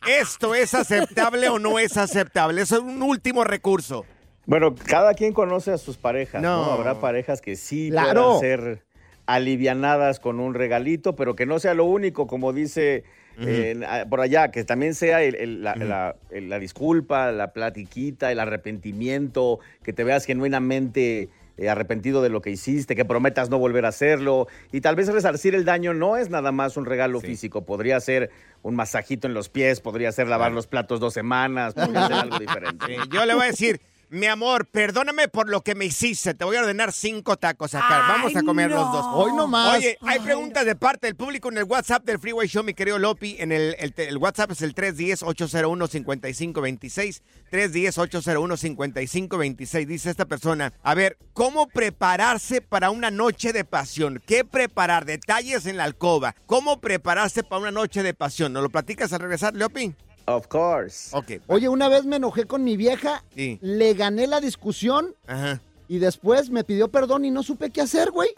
¿esto 0.06 0.54
es 0.54 0.72
aceptable 0.74 1.48
o 1.48 1.58
no 1.58 1.80
es 1.80 1.96
aceptable? 1.96 2.62
Eso 2.62 2.76
es 2.76 2.82
un 2.82 3.02
último 3.02 3.42
recurso. 3.42 4.04
Bueno, 4.46 4.74
cada 4.74 5.14
quien 5.14 5.32
conoce 5.32 5.72
a 5.72 5.78
sus 5.78 5.96
parejas, 5.96 6.40
¿no? 6.42 6.64
No. 6.66 6.72
Habrá 6.72 7.00
parejas 7.00 7.40
que 7.40 7.56
sí 7.56 7.90
Claro. 7.90 8.24
puedan 8.38 8.40
ser 8.40 8.82
alivianadas 9.26 10.20
con 10.20 10.38
un 10.40 10.54
regalito, 10.54 11.16
pero 11.16 11.34
que 11.34 11.46
no 11.46 11.58
sea 11.58 11.74
lo 11.74 11.84
único, 11.84 12.26
como 12.26 12.52
dice 12.52 13.04
eh, 13.38 13.78
ah, 13.86 14.06
por 14.08 14.22
allá, 14.22 14.50
que 14.50 14.64
también 14.64 14.94
sea 14.94 15.22
el- 15.22 15.34
el- 15.34 15.62
la, 15.62 15.76
la- 15.76 16.16
el- 16.30 16.48
la 16.48 16.58
disculpa, 16.58 17.30
la 17.32 17.52
platiquita, 17.52 18.32
el 18.32 18.40
arrepentimiento, 18.40 19.58
que 19.82 19.92
te 19.92 20.04
veas 20.04 20.24
genuinamente 20.24 21.28
eh, 21.58 21.68
arrepentido 21.70 22.22
de 22.22 22.28
lo 22.30 22.40
que 22.42 22.50
hiciste, 22.50 22.94
que 22.96 23.04
prometas 23.06 23.48
no 23.50 23.58
volver 23.58 23.84
a 23.84 23.88
hacerlo. 23.88 24.46
Y 24.72 24.80
tal 24.82 24.94
vez 24.96 25.08
resarcir 25.08 25.54
el 25.54 25.64
daño 25.64 25.92
no 25.94 26.16
es 26.18 26.28
nada 26.30 26.52
más 26.52 26.76
un 26.78 26.84
regalo 26.86 27.20
físico, 27.20 27.64
podría 27.66 27.98
ser 28.00 28.30
un 28.62 28.74
masajito 28.74 29.26
en 29.26 29.32
los 29.34 29.48
pies, 29.48 29.80
podría 29.80 30.12
ser 30.12 30.28
lavar 30.28 30.52
los 30.52 30.66
platos 30.66 31.00
dos 31.00 31.12
semanas, 31.14 31.72
podría 31.74 32.06
ser 32.06 32.16
algo 32.16 32.38
diferente. 32.38 32.86
Sí, 32.86 32.94
yo 33.10 33.24
le 33.26 33.34
voy 33.34 33.44
a 33.44 33.50
decir, 33.50 33.80
Mi 34.08 34.26
amor, 34.26 34.66
perdóname 34.66 35.26
por 35.26 35.48
lo 35.48 35.62
que 35.62 35.74
me 35.74 35.84
hiciste. 35.84 36.32
Te 36.32 36.44
voy 36.44 36.54
a 36.56 36.60
ordenar 36.60 36.92
cinco 36.92 37.36
tacos 37.36 37.74
acá. 37.74 38.04
Vamos 38.08 38.36
a 38.36 38.44
comer 38.44 38.70
los 38.70 38.92
dos. 38.92 39.04
Hoy 39.12 39.32
no 39.34 39.48
más. 39.48 39.76
Oye, 39.76 39.98
hay 40.00 40.20
preguntas 40.20 40.64
de 40.64 40.76
parte 40.76 41.08
del 41.08 41.16
público 41.16 41.48
en 41.48 41.58
el 41.58 41.64
WhatsApp 41.64 42.04
del 42.04 42.20
Freeway 42.20 42.46
Show, 42.46 42.62
mi 42.62 42.72
querido 42.72 43.00
Lopi. 43.00 43.34
En 43.40 43.50
el, 43.50 43.74
el, 43.80 43.92
el 43.96 44.16
WhatsApp 44.18 44.52
es 44.52 44.62
el 44.62 44.76
310-801-5526. 44.76 47.20
310-801-5526. 47.50 49.86
Dice 49.86 50.10
esta 50.10 50.26
persona, 50.26 50.72
a 50.84 50.94
ver, 50.94 51.18
¿cómo 51.32 51.66
prepararse 51.66 52.60
para 52.60 52.90
una 52.90 53.10
noche 53.10 53.52
de 53.52 53.64
pasión? 53.64 54.22
¿Qué 54.24 54.44
preparar? 54.44 55.04
Detalles 55.04 55.66
en 55.66 55.78
la 55.78 55.84
alcoba. 55.84 56.36
¿Cómo 56.46 56.80
prepararse 56.80 57.42
para 57.42 57.60
una 57.60 57.72
noche 57.72 58.04
de 58.04 58.14
pasión? 58.14 58.52
¿Nos 58.52 58.62
lo 58.62 58.70
platicas 58.70 59.12
al 59.12 59.18
regresar, 59.18 59.56
Leopi? 59.56 59.96
Of 60.26 60.48
course. 60.48 61.08
Ok. 61.16 61.40
Oye, 61.46 61.68
una 61.68 61.88
vez 61.88 62.04
me 62.04 62.16
enojé 62.16 62.44
con 62.46 62.64
mi 62.64 62.76
vieja, 62.76 63.22
Sí. 63.34 63.58
le 63.62 63.94
gané 63.94 64.26
la 64.26 64.40
discusión 64.40 65.14
Ajá. 65.26 65.60
y 65.88 65.98
después 65.98 66.50
me 66.50 66.64
pidió 66.64 66.88
perdón 66.88 67.24
y 67.24 67.30
no 67.30 67.42
supe 67.44 67.70
qué 67.70 67.80
hacer, 67.82 68.10
güey. 68.10 68.28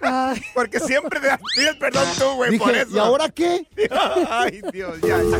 Porque 0.54 0.78
siempre 0.80 1.18
te 1.20 1.28
pides 1.56 1.74
perdón 1.76 2.06
tú, 2.18 2.24
güey, 2.36 2.56
por 2.58 2.68
Dije, 2.72 2.82
eso. 2.82 2.96
¿y 2.96 2.98
ahora 3.00 3.28
qué? 3.28 3.66
Ay, 4.30 4.62
Dios, 4.72 5.00
ya, 5.00 5.20
ya. 5.22 5.38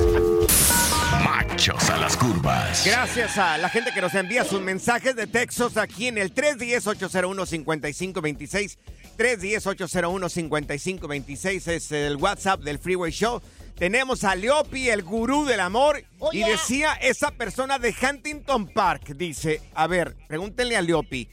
Machos 1.25 1.89
a 1.91 1.97
las 1.99 2.17
curvas. 2.17 2.83
Gracias 2.85 3.39
a 3.39 3.57
la 3.59 3.69
gente 3.69 3.93
que 3.95 4.01
nos 4.01 4.13
envía 4.15 4.45
sus 4.45 4.61
mensajes 4.61 5.15
de 5.15 5.27
textos 5.29 5.77
aquí 5.77 6.09
en 6.09 6.19
el 6.19 6.35
310-801-5526. 6.35 8.77
310-801-5526 9.19 11.69
es 11.69 11.93
el 11.93 12.17
WhatsApp 12.17 12.61
del 12.63 12.79
Freeway 12.79 13.13
Show. 13.13 13.41
Tenemos 13.77 14.25
a 14.25 14.35
Leopi, 14.35 14.89
el 14.89 15.03
gurú 15.03 15.45
del 15.45 15.61
amor. 15.61 16.05
Oh, 16.19 16.31
y 16.33 16.39
yeah. 16.39 16.49
decía 16.49 16.93
esa 16.95 17.31
persona 17.33 17.79
de 17.79 17.95
Huntington 17.95 18.69
Park, 18.69 19.15
dice, 19.17 19.61
a 19.75 19.87
ver, 19.87 20.17
pregúntenle 20.29 20.77
a 20.77 20.83
Leopi, 20.83 21.29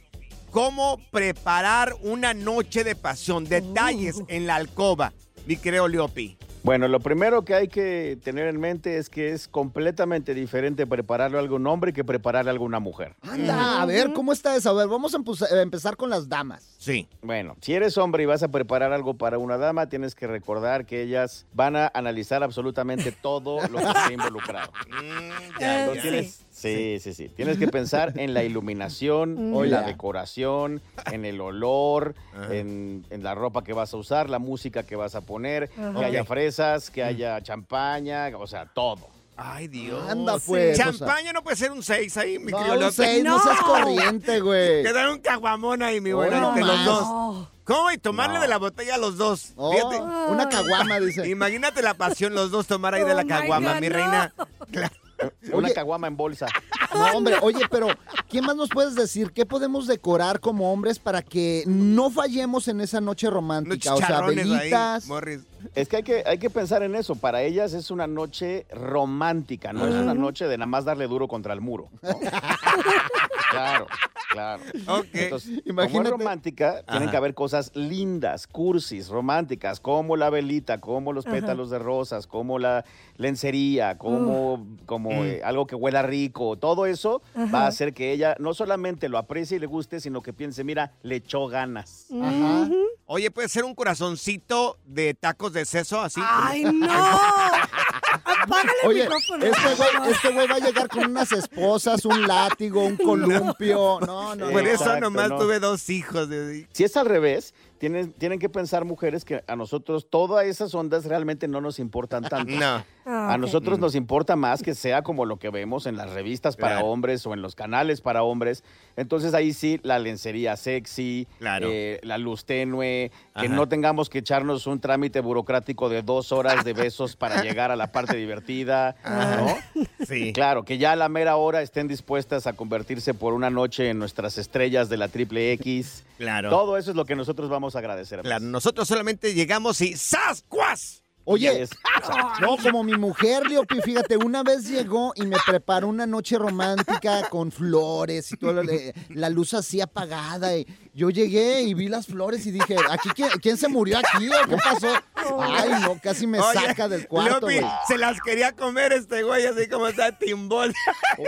¿cómo 0.49 0.99
preparar 1.11 1.95
una 2.01 2.33
noche 2.33 2.83
de 2.83 2.95
pasión? 2.95 3.45
Detalles 3.45 4.21
en 4.27 4.47
la 4.47 4.55
alcoba, 4.55 5.13
mi 5.45 5.57
querido 5.57 5.87
Leopi. 5.87 6.37
Bueno, 6.63 6.87
lo 6.87 6.99
primero 6.99 7.43
que 7.45 7.55
hay 7.55 7.67
que 7.69 8.17
tener 8.23 8.47
en 8.47 8.59
mente 8.59 8.97
es 8.97 9.09
que 9.09 9.31
es 9.31 9.47
completamente 9.47 10.33
diferente 10.33 10.85
prepararle 10.85 11.39
algo 11.39 11.55
a 11.55 11.57
un 11.59 11.67
hombre 11.67 11.93
que 11.93 12.03
prepararle 12.03 12.51
a 12.51 12.53
una 12.59 12.79
mujer. 12.79 13.15
Anda, 13.21 13.81
a 13.81 13.85
ver, 13.85 14.11
¿cómo 14.13 14.33
está 14.33 14.55
eso? 14.55 14.69
A 14.69 14.73
ver, 14.73 14.87
vamos 14.87 15.15
a 15.15 15.19
a 15.19 15.61
empezar 15.61 15.95
con 15.95 16.09
las 16.09 16.27
damas. 16.27 16.75
Sí. 16.77 17.07
Bueno, 17.21 17.55
si 17.61 17.73
eres 17.73 17.97
hombre 17.97 18.23
y 18.23 18.25
vas 18.25 18.43
a 18.43 18.49
preparar 18.49 18.91
algo 18.93 19.13
para 19.13 19.37
una 19.37 19.57
dama, 19.57 19.87
tienes 19.87 20.15
que 20.15 20.27
recordar 20.27 20.85
que 20.85 21.01
ellas 21.01 21.45
van 21.53 21.75
a 21.75 21.91
analizar 21.93 22.43
absolutamente 22.43 23.11
todo 23.11 23.65
lo 23.67 23.77
que 23.79 23.85
esté 23.85 24.13
involucrado. 24.13 24.71
ya, 25.59 25.81
Entonces, 25.81 25.95
ya. 25.95 26.09
tienes- 26.11 26.45
sí, 26.59 26.99
sí, 26.99 27.13
sí. 27.13 27.29
Tienes 27.29 27.57
que 27.57 27.67
pensar 27.67 28.13
en 28.17 28.33
la 28.33 28.43
iluminación, 28.43 29.53
Oh, 29.53 29.63
en 29.63 29.71
la 29.71 29.81
decoración, 29.83 30.81
en 31.11 31.25
el 31.25 31.39
olor, 31.41 32.15
en, 32.51 33.05
en 33.09 33.23
la 33.23 33.35
ropa 33.35 33.63
que 33.63 33.73
vas 33.73 33.93
a 33.93 33.97
usar, 33.97 34.29
la 34.29 34.39
música 34.39 34.83
que 34.83 34.95
vas 34.95 35.15
a 35.15 35.21
poner, 35.21 35.69
Ajá. 35.77 35.99
que 35.99 36.05
haya 36.05 36.25
fresas, 36.25 36.89
que 36.89 37.03
haya 37.03 37.41
champaña, 37.41 38.29
o 38.37 38.47
sea, 38.47 38.65
todo. 38.65 39.07
Ay, 39.41 39.69
Dios. 39.69 40.03
Anda, 40.09 40.37
pues, 40.45 40.73
o 40.73 40.75
sea. 40.75 40.85
Champaña 40.91 41.31
no 41.31 41.41
puede 41.41 41.55
ser 41.55 41.71
un 41.71 41.81
6 41.81 42.17
ahí, 42.17 42.37
mi 42.39 42.51
No, 42.51 42.57
querido 42.57 42.73
un 42.73 42.79
Leopi. 42.81 42.95
seis, 42.95 43.23
no. 43.23 43.37
No. 43.37 43.43
seas 43.43 43.59
corriente, 43.61 44.41
güey. 44.41 44.83
Dan 44.83 45.11
un 45.11 45.19
caguamón 45.19 45.81
ahí, 45.81 46.01
mi 46.01 46.11
Oh, 46.11 46.17
buena, 46.17 46.41
no 46.41 46.49
entre 46.49 46.65
los 46.65 46.83
dos. 46.85 47.03
Oh. 47.05 47.47
¿Cómo? 47.63 47.89
Y 47.91 47.97
tomarle 47.99 48.35
No. 48.35 48.41
de 48.41 48.47
la 48.49 48.57
botella 48.57 48.95
a 48.95 48.97
los 48.97 49.15
dos. 49.17 49.53
Oh, 49.55 49.71
Fíjate. 49.71 50.01
una 50.01 50.49
caguama, 50.49 50.99
dice. 50.99 51.25
Imagínate 51.29 51.81
la 51.81 51.93
pasión, 51.93 52.33
los 52.35 52.51
dos 52.51 52.67
tomar 52.67 52.95
ahí 52.95 53.05
de 53.05 53.13
la 53.15 53.21
Oh, 53.21 53.27
caguama, 53.27 53.75
God, 53.75 53.79
mi 53.81 53.87
no. 53.87 53.95
reina. 53.95 54.33
Claro. 54.71 54.95
Una 55.53 55.67
Oye. 55.67 55.73
caguama 55.73 56.07
en 56.07 56.17
bolsa. 56.17 56.47
No, 56.91 57.05
hombre, 57.15 57.35
oye, 57.43 57.61
pero 57.69 57.87
¿qué 58.29 58.41
más 58.41 58.55
nos 58.55 58.69
puedes 58.69 58.95
decir? 58.95 59.31
¿Qué 59.31 59.45
podemos 59.45 59.85
decorar 59.85 60.39
como 60.39 60.73
hombres 60.73 60.97
para 60.97 61.21
que 61.21 61.63
no 61.67 62.09
fallemos 62.09 62.67
en 62.67 62.81
esa 62.81 62.99
noche 62.99 63.29
romántica? 63.29 63.93
O 63.93 63.97
sea, 63.97 64.25
ahí, 64.25 64.35
velitas. 64.35 65.05
Morris. 65.05 65.41
Es 65.75 65.87
que 65.87 65.97
hay, 65.97 66.03
que 66.03 66.23
hay 66.25 66.39
que 66.39 66.49
pensar 66.49 66.81
en 66.81 66.95
eso. 66.95 67.13
Para 67.13 67.43
ellas 67.43 67.73
es 67.73 67.91
una 67.91 68.07
noche 68.07 68.65
romántica, 68.71 69.71
no 69.71 69.87
es 69.87 69.93
una 69.93 70.15
noche 70.15 70.47
de 70.47 70.57
nada 70.57 70.65
más 70.65 70.83
darle 70.83 71.07
duro 71.07 71.27
contra 71.27 71.53
el 71.53 71.61
muro. 71.61 71.89
¿no? 72.01 72.09
claro, 73.51 73.85
claro. 74.29 74.63
Ok. 74.87 75.05
Entonces, 75.13 75.61
como 75.65 75.81
es 75.81 76.09
romántica, 76.09 76.83
tienen 76.89 77.09
que 77.09 77.17
haber 77.17 77.33
cosas 77.33 77.71
lindas, 77.75 78.47
cursis, 78.47 79.09
románticas, 79.09 79.79
como 79.79 80.15
la 80.15 80.29
velita, 80.29 80.79
como 80.79 81.13
los 81.13 81.25
pétalos 81.25 81.69
de 81.69 81.79
rosas, 81.79 82.27
como 82.27 82.59
la 82.59 82.85
lencería, 83.17 83.97
como, 83.97 84.65
como 84.85 85.09
Mm. 85.09 85.23
eh, 85.25 85.41
algo 85.43 85.65
que 85.67 85.75
huela 85.75 86.01
rico. 86.03 86.57
Todo 86.57 86.85
eso 86.85 87.21
va 87.53 87.61
a 87.65 87.67
hacer 87.67 87.93
que 87.93 88.11
ella 88.11 88.35
no 88.39 88.53
solamente 88.53 89.09
lo 89.09 89.17
aprecie 89.17 89.57
y 89.57 89.59
le 89.59 89.65
guste, 89.67 89.99
sino 89.99 90.21
que 90.21 90.33
piense, 90.33 90.63
mira, 90.63 90.93
le 91.01 91.15
echó 91.17 91.47
ganas. 91.47 92.07
Ajá. 92.21 92.69
Oye, 93.05 93.31
puede 93.31 93.49
ser 93.49 93.63
un 93.63 93.73
corazoncito 93.73 94.77
de 94.85 95.15
tacos 95.15 95.51
de 95.53 95.65
seso, 95.65 95.99
así. 95.99 96.21
¡Ay, 96.23 96.63
no! 96.63 96.87
Apágale 98.13 98.71
el 98.83 98.89
Oye, 98.89 99.01
micrófono. 99.03 99.45
este 99.45 99.61
por 99.75 99.97
güey, 99.99 100.11
este 100.11 100.29
güey 100.33 100.47
va 100.47 100.55
a 100.55 100.59
llegar 100.59 100.87
con 100.89 101.05
unas 101.05 101.31
esposas, 101.31 102.05
un 102.05 102.27
látigo, 102.27 102.83
un 102.85 102.97
columpio. 102.97 103.99
No, 104.05 104.35
no, 104.35 104.49
Por 104.51 104.63
no. 104.63 104.69
eso 104.69 104.83
Exacto, 104.83 104.99
nomás 105.01 105.29
no. 105.29 105.37
tuve 105.39 105.59
dos 105.59 105.89
hijos. 105.89 106.29
de- 106.29 106.67
Si 106.73 106.83
es 106.83 106.95
al 106.97 107.05
revés, 107.05 107.53
tienen, 107.79 108.11
tienen 108.13 108.37
que 108.39 108.49
pensar 108.49 108.85
mujeres 108.85 109.25
que 109.25 109.43
a 109.47 109.55
nosotros 109.55 110.07
todas 110.09 110.45
esas 110.45 110.75
ondas 110.75 111.05
realmente 111.05 111.47
no 111.47 111.61
nos 111.61 111.79
importan 111.79 112.23
tanto. 112.29 112.53
No. 112.53 112.83
Ah, 113.05 113.33
A 113.33 113.37
nosotros 113.39 113.79
nos 113.79 113.95
importa 113.95 114.35
más 114.35 114.61
que 114.61 114.75
sea 114.75 115.01
como 115.01 115.25
lo 115.25 115.37
que 115.37 115.49
vemos 115.49 115.87
en 115.87 115.97
las 115.97 116.11
revistas 116.11 116.55
para 116.55 116.75
Claro. 116.75 116.87
hombres 116.89 117.25
o 117.25 117.33
en 117.33 117.41
los 117.41 117.55
canales 117.55 118.01
para 118.01 118.21
hombres. 118.21 118.63
Entonces 118.97 119.33
ahí 119.33 119.51
sí, 119.53 119.79
la 119.81 119.97
lencería 119.97 120.55
sexy, 120.57 121.25
Claro. 121.39 121.67
eh, 121.71 121.99
la 122.03 122.19
luz 122.19 122.45
tenue, 122.45 123.09
que 123.39 123.47
Ajá. 123.47 123.55
no 123.55 123.67
tengamos 123.67 124.09
que 124.09 124.19
echarnos 124.19 124.67
un 124.67 124.79
trámite 124.79 125.21
burocrático 125.21 125.89
de 125.89 126.03
dos 126.03 126.31
horas 126.31 126.63
de 126.63 126.73
besos 126.73 127.15
para 127.15 127.41
llegar 127.43 127.71
a 127.71 127.75
la 127.75 127.91
parte 127.91 128.15
divertida, 128.15 128.95
¿no? 129.03 129.85
Sí. 130.05 130.31
Claro, 130.33 130.63
que 130.63 130.77
ya 130.77 130.91
a 130.91 130.95
la 130.95 131.09
mera 131.09 131.35
hora 131.37 131.61
estén 131.63 131.87
dispuestas 131.87 132.45
a 132.45 132.53
convertirse 132.53 133.13
por 133.15 133.33
una 133.33 133.49
noche 133.49 133.89
en 133.89 133.97
nuestras 133.97 134.37
estrellas 134.37 134.87
de 134.89 134.97
la 134.97 135.07
triple 135.07 135.51
X. 135.53 136.03
Claro. 136.17 136.49
Todo 136.49 136.77
eso 136.77 136.91
es 136.91 136.97
lo 136.97 137.05
que 137.05 137.15
nosotros 137.15 137.49
vamos 137.49 137.68
a 137.75 137.79
agradecer. 137.79 138.21
Claro, 138.21 138.45
nosotros 138.45 138.87
solamente 138.87 139.33
llegamos 139.33 139.81
y 139.81 139.95
¡Sascuas! 139.95 141.03
Oye, 141.31 141.61
Es- 141.61 141.69
no, 142.41 142.57
como 142.57 142.83
mi 142.83 142.93
mujer, 142.97 143.45
Leopi, 143.47 143.81
fíjate, 143.81 144.17
una 144.17 144.41
vez 144.41 144.67
llegó 144.67 145.13
y 145.15 145.27
me 145.27 145.37
preparó 145.45 145.87
una 145.87 146.07
noche 146.07 146.37
romántica 146.39 147.29
con 147.29 147.51
flores 147.51 148.31
y 148.31 148.37
todo, 148.37 148.63
la 149.09 149.29
luz 149.29 149.53
así 149.53 149.79
apagada. 149.79 150.57
Y 150.57 150.65
yo 150.93 151.11
llegué 151.11 151.61
y 151.61 151.75
vi 151.75 151.87
las 151.87 152.07
flores 152.07 152.45
y 152.47 152.51
dije, 152.51 152.75
¿aquí 152.89 153.09
quién, 153.15 153.29
quién 153.41 153.57
se 153.57 153.67
murió 153.67 153.99
aquí 153.99 154.27
o 154.27 154.49
qué 154.49 154.57
pasó? 154.57 154.93
Ay, 155.39 155.69
no, 155.81 155.99
casi 156.01 156.25
me 156.25 156.39
Oye, 156.39 156.59
saca 156.59 156.87
del 156.87 157.07
cuarto, 157.07 157.47
Leopi, 157.47 157.59
güey. 157.65 157.71
se 157.87 157.97
las 157.99 158.19
quería 158.21 158.53
comer 158.53 158.91
este 158.93 159.21
güey, 159.21 159.45
así 159.45 159.67
como 159.69 159.87
está 159.87 160.17
timbol. 160.17 160.73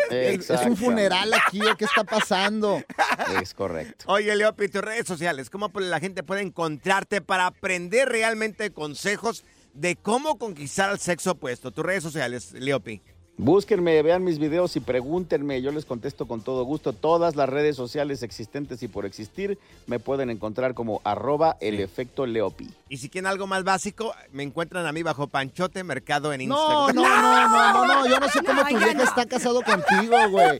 Es, 0.10 0.50
es 0.50 0.62
un 0.66 0.76
funeral 0.78 1.32
aquí, 1.34 1.62
¿o 1.62 1.78
qué 1.78 1.86
está 1.86 2.04
pasando? 2.04 2.82
Es 3.42 3.54
correcto. 3.54 4.06
Oye, 4.08 4.36
Leopi, 4.36 4.68
tus 4.68 4.82
redes 4.82 5.06
sociales, 5.06 5.50
¿cómo 5.52 5.70
la 5.76 6.00
gente 6.00 6.24
puede 6.24 6.42
encontrarte 6.42 7.22
para 7.22 7.46
aprender 7.46 8.10
realmente 8.10 8.72
consejos 8.72 9.44
de 9.74 9.96
cómo 9.96 10.38
conquistar 10.38 10.90
al 10.90 11.00
sexo 11.00 11.32
opuesto? 11.32 11.72
Tus 11.72 11.86
redes 11.86 12.04
sociales, 12.04 12.52
Leopi. 12.54 13.02
Búsquenme, 13.38 14.00
vean 14.04 14.24
mis 14.24 14.38
videos 14.38 14.76
y 14.76 14.82
pregúntenme, 14.82 15.64
yo 15.64 15.72
les 15.72 15.86
contesto 15.86 16.28
con 16.28 16.42
todo 16.44 16.64
gusto. 16.64 16.94
Todas 16.94 17.36
las 17.36 17.50
redes 17.50 17.76
sociales 17.76 18.22
existentes 18.22 18.84
y 18.84 18.88
por 18.88 19.04
existir 19.06 19.58
me 19.88 19.98
pueden 20.00 20.30
encontrar 20.30 20.76
como 20.76 21.02
arroba 21.04 21.58
el 21.60 21.80
efecto 21.80 22.28
Leopi. 22.28 22.70
Y 22.88 22.98
si 22.98 23.10
quieren 23.10 23.26
algo 23.26 23.48
más 23.48 23.64
básico, 23.64 24.14
me 24.32 24.44
encuentran 24.44 24.86
a 24.86 24.92
mí 24.92 25.02
bajo 25.02 25.26
Panchote 25.28 25.84
Mercado 25.84 26.34
en 26.34 26.48
No, 26.48 26.88
Instagram. 26.90 26.96
no, 26.96 27.04
no, 27.04 27.50
no, 27.50 27.74
no, 27.74 28.02
no, 28.02 28.08
yo 28.08 28.20
no 28.20 28.30
sé 28.30 28.42
cómo 28.46 28.62
tu 28.64 28.78
vieja 28.78 29.04
está 29.04 29.26
casado 29.26 29.62
contigo, 29.64 30.16
güey. 30.30 30.60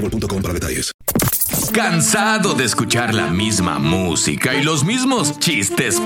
boostmobile.com 0.00 0.42
para 0.42 0.54
detalles. 0.54 0.92
¿Cansado 1.72 2.54
de 2.54 2.64
escuchar 2.64 3.14
la 3.14 3.28
misma 3.28 3.78
música 3.78 4.54
y 4.54 4.62
los 4.62 4.84
mismos 4.84 5.38
chistes 5.38 6.00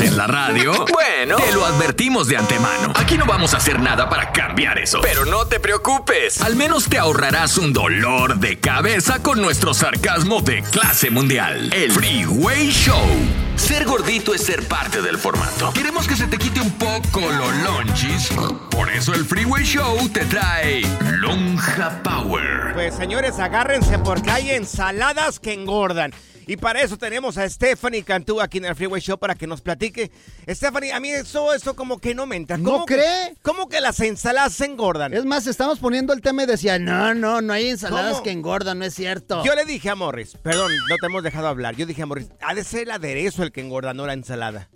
en 0.00 0.16
la 0.16 0.26
radio? 0.26 0.84
Bueno, 0.92 1.36
te 1.36 1.52
lo 1.52 1.64
advertimos 1.64 2.28
de 2.28 2.36
antemano. 2.36 2.92
Aquí 2.94 3.16
no 3.16 3.26
vamos 3.26 3.54
a 3.54 3.58
hacer 3.58 3.80
nada 3.80 4.08
para 4.08 4.32
cambiar 4.32 4.78
eso. 4.78 5.00
Pero 5.02 5.24
no 5.24 5.46
te 5.46 5.60
preocupes. 5.60 6.40
Al 6.42 6.56
menos 6.56 6.88
te 6.88 6.98
ahorrarás 6.98 7.58
un 7.58 7.72
dolor 7.72 8.38
de 8.38 8.58
cabeza 8.58 9.22
con 9.22 9.40
nuestro 9.40 9.74
sarcasmo 9.74 10.42
de 10.42 10.62
clase 10.62 11.10
mundial. 11.10 11.72
El 11.72 11.90
Freeway 11.90 12.70
Show. 12.70 13.43
Ser 13.56 13.84
gordito 13.84 14.34
es 14.34 14.42
ser 14.44 14.66
parte 14.66 15.00
del 15.00 15.16
formato. 15.18 15.72
Queremos 15.72 16.06
que 16.06 16.16
se 16.16 16.26
te 16.26 16.36
quite 16.38 16.60
un 16.60 16.72
poco 16.72 17.20
los 17.20 17.56
lonchis. 17.62 18.28
Por 18.70 18.90
eso 18.90 19.14
el 19.14 19.24
Freeway 19.24 19.64
Show 19.64 20.08
te 20.08 20.24
trae 20.26 20.82
Lonja 21.18 22.02
Power. 22.02 22.72
Pues 22.74 22.94
señores, 22.94 23.38
agárrense 23.38 23.98
porque 23.98 24.30
hay 24.30 24.50
ensaladas 24.50 25.38
que 25.40 25.52
engordan. 25.52 26.12
Y 26.46 26.56
para 26.56 26.82
eso 26.82 26.96
tenemos 26.96 27.38
a 27.38 27.48
Stephanie 27.48 28.02
Cantú 28.02 28.40
aquí 28.40 28.58
en 28.58 28.66
el 28.66 28.74
Freeway 28.74 29.00
Show 29.00 29.18
para 29.18 29.34
que 29.34 29.46
nos 29.46 29.60
platique. 29.60 30.10
Stephanie, 30.48 30.92
a 30.92 31.00
mí 31.00 31.10
eso, 31.10 31.54
eso 31.54 31.74
como 31.74 31.98
que 31.98 32.14
no 32.14 32.26
me 32.26 32.36
entra. 32.36 32.56
¿No 32.58 32.70
¿Cómo 32.70 32.86
que- 32.86 32.94
cree? 32.94 33.34
¿Cómo 33.42 33.68
que 33.68 33.80
las 33.80 33.98
ensaladas 34.00 34.52
se 34.54 34.66
engordan? 34.66 35.14
Es 35.14 35.24
más, 35.24 35.46
estamos 35.46 35.78
poniendo 35.78 36.12
el 36.12 36.20
tema 36.20 36.42
y 36.42 36.46
decía, 36.46 36.78
no, 36.78 37.14
no, 37.14 37.40
no 37.40 37.52
hay 37.52 37.68
ensaladas 37.70 38.12
¿Cómo? 38.12 38.22
que 38.22 38.30
engordan, 38.30 38.78
no 38.78 38.84
es 38.84 38.94
cierto. 38.94 39.42
Yo 39.44 39.54
le 39.54 39.64
dije 39.64 39.90
a 39.90 39.94
Morris, 39.94 40.36
perdón, 40.42 40.70
no 40.88 40.96
te 41.00 41.06
hemos 41.06 41.22
dejado 41.22 41.48
hablar. 41.48 41.76
Yo 41.76 41.86
dije 41.86 42.02
a 42.02 42.06
Morris, 42.06 42.28
ha 42.40 42.54
de 42.54 42.64
ser 42.64 42.82
el 42.82 42.90
aderezo 42.90 43.42
el 43.42 43.52
que 43.52 43.60
engorda, 43.60 43.94
no 43.94 44.06
la 44.06 44.12
ensalada. 44.12 44.68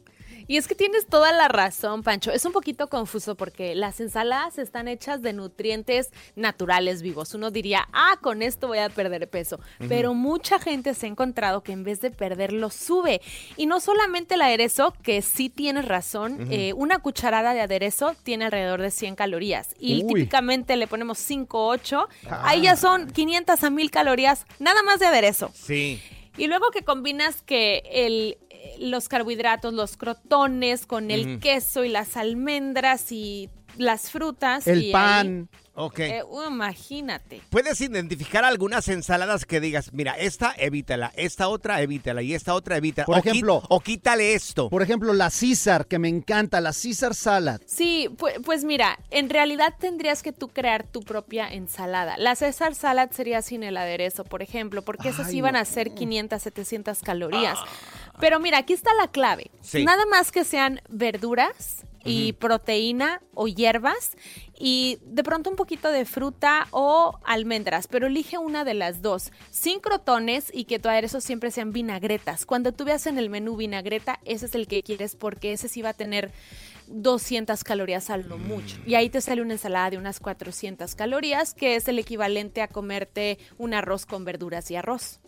Y 0.48 0.56
es 0.56 0.66
que 0.66 0.74
tienes 0.74 1.06
toda 1.06 1.30
la 1.30 1.46
razón, 1.48 2.02
Pancho. 2.02 2.32
Es 2.32 2.46
un 2.46 2.52
poquito 2.52 2.88
confuso 2.88 3.36
porque 3.36 3.74
las 3.74 4.00
ensaladas 4.00 4.58
están 4.58 4.88
hechas 4.88 5.20
de 5.20 5.34
nutrientes 5.34 6.10
naturales 6.36 7.02
vivos. 7.02 7.34
Uno 7.34 7.50
diría, 7.50 7.86
ah, 7.92 8.16
con 8.22 8.40
esto 8.40 8.66
voy 8.66 8.78
a 8.78 8.88
perder 8.88 9.28
peso. 9.28 9.60
Pero 9.88 10.14
mucha 10.14 10.58
gente 10.58 10.94
se 10.94 11.04
ha 11.04 11.10
encontrado 11.10 11.62
que 11.62 11.72
en 11.72 11.84
vez 11.84 12.00
de 12.00 12.10
perderlo, 12.10 12.70
sube. 12.70 13.20
Y 13.58 13.66
no 13.66 13.78
solamente 13.78 14.36
el 14.36 14.42
aderezo, 14.42 14.94
que 15.02 15.20
sí 15.20 15.50
tienes 15.50 15.84
razón, 15.84 16.48
eh, 16.50 16.72
una 16.72 16.98
cucharada 17.00 17.52
de 17.52 17.60
aderezo 17.60 18.16
tiene 18.22 18.46
alrededor 18.46 18.80
de 18.80 18.90
100 18.90 19.16
calorías. 19.16 19.74
Y 19.78 20.02
Uy. 20.02 20.14
típicamente 20.14 20.76
le 20.76 20.86
ponemos 20.86 21.18
5 21.18 21.58
o 21.58 21.68
8. 21.68 22.08
Ah. 22.30 22.42
Ahí 22.46 22.62
ya 22.62 22.76
son 22.76 23.10
500 23.10 23.62
a 23.62 23.68
1000 23.68 23.90
calorías, 23.90 24.46
nada 24.58 24.82
más 24.82 24.98
de 24.98 25.06
aderezo. 25.06 25.50
Sí. 25.52 26.00
Y 26.38 26.46
luego 26.46 26.70
que 26.70 26.84
combinas 26.84 27.42
que 27.42 27.82
el, 27.84 28.38
los 28.78 29.08
carbohidratos, 29.08 29.72
los 29.74 29.96
crotones 29.96 30.86
con 30.86 31.10
el 31.10 31.40
queso 31.40 31.84
y 31.84 31.88
las 31.88 32.16
almendras 32.16 33.12
y 33.12 33.50
las 33.78 34.10
frutas. 34.10 34.66
El 34.66 34.82
y 34.82 34.86
ahí- 34.86 34.92
pan. 34.92 35.48
Ok. 35.80 36.00
Eh, 36.00 36.22
uh, 36.24 36.42
imagínate. 36.48 37.40
¿Puedes 37.50 37.80
identificar 37.80 38.44
algunas 38.44 38.88
ensaladas 38.88 39.44
que 39.46 39.60
digas, 39.60 39.92
mira, 39.92 40.18
esta 40.18 40.52
evítala, 40.58 41.12
esta 41.14 41.46
otra 41.46 41.80
evítala 41.82 42.20
y 42.20 42.34
esta 42.34 42.54
otra 42.54 42.76
evítala? 42.78 43.06
Por 43.06 43.18
o 43.18 43.22
qui- 43.22 43.30
ejemplo- 43.30 43.62
o 43.68 43.78
quítale 43.78 44.34
esto. 44.34 44.70
Por 44.70 44.82
ejemplo, 44.82 45.12
la 45.14 45.30
César, 45.30 45.86
que 45.86 46.00
me 46.00 46.08
encanta, 46.08 46.60
la 46.60 46.72
César 46.72 47.14
Salad. 47.14 47.60
Sí, 47.64 48.08
pu- 48.10 48.42
pues, 48.44 48.64
mira, 48.64 48.98
en 49.10 49.30
realidad 49.30 49.72
tendrías 49.78 50.24
que 50.24 50.32
tú 50.32 50.48
crear 50.48 50.82
tu 50.84 51.00
propia 51.02 51.46
ensalada. 51.48 52.16
La 52.18 52.34
César 52.34 52.74
Salad 52.74 53.10
sería 53.12 53.40
sin 53.40 53.62
el 53.62 53.76
aderezo, 53.76 54.24
por 54.24 54.42
ejemplo, 54.42 54.82
porque 54.82 55.10
esas 55.10 55.28
Ay, 55.28 55.36
iban 55.36 55.52
no. 55.52 55.60
a 55.60 55.64
ser 55.64 55.94
500, 55.94 56.42
700 56.42 56.98
calorías. 57.02 57.56
Pero 58.18 58.40
mira, 58.40 58.58
aquí 58.58 58.72
está 58.72 58.92
la 58.94 59.06
clave. 59.06 59.52
Sí. 59.60 59.84
Nada 59.84 60.04
más 60.06 60.32
que 60.32 60.42
sean 60.42 60.80
verduras 60.88 61.84
y 62.08 62.32
proteína 62.32 63.20
o 63.34 63.46
hierbas 63.46 64.16
y 64.58 64.98
de 65.04 65.22
pronto 65.22 65.50
un 65.50 65.56
poquito 65.56 65.90
de 65.90 66.04
fruta 66.04 66.66
o 66.70 67.18
almendras, 67.24 67.86
pero 67.86 68.08
elige 68.08 68.38
una 68.38 68.64
de 68.64 68.74
las 68.74 69.02
dos, 69.02 69.30
sin 69.50 69.78
crotones 69.80 70.50
y 70.52 70.64
que 70.64 70.78
tu 70.78 70.88
aderezo 70.88 71.20
siempre 71.20 71.50
sean 71.50 71.72
vinagretas. 71.72 72.44
Cuando 72.44 72.72
tú 72.72 72.84
veas 72.84 73.06
en 73.06 73.18
el 73.18 73.30
menú 73.30 73.56
vinagreta, 73.56 74.18
ese 74.24 74.46
es 74.46 74.54
el 74.54 74.66
que 74.66 74.82
quieres 74.82 75.14
porque 75.14 75.52
ese 75.52 75.68
sí 75.68 75.82
va 75.82 75.90
a 75.90 75.94
tener 75.94 76.32
200 76.88 77.62
calorías 77.64 78.10
a 78.10 78.16
lo 78.16 78.38
mucho. 78.38 78.78
Y 78.86 78.94
ahí 78.94 79.10
te 79.10 79.20
sale 79.20 79.42
una 79.42 79.54
ensalada 79.54 79.90
de 79.90 79.98
unas 79.98 80.20
400 80.20 80.94
calorías, 80.94 81.54
que 81.54 81.76
es 81.76 81.86
el 81.88 81.98
equivalente 81.98 82.62
a 82.62 82.68
comerte 82.68 83.38
un 83.58 83.74
arroz 83.74 84.06
con 84.06 84.24
verduras 84.24 84.70
y 84.70 84.76
arroz. 84.76 85.20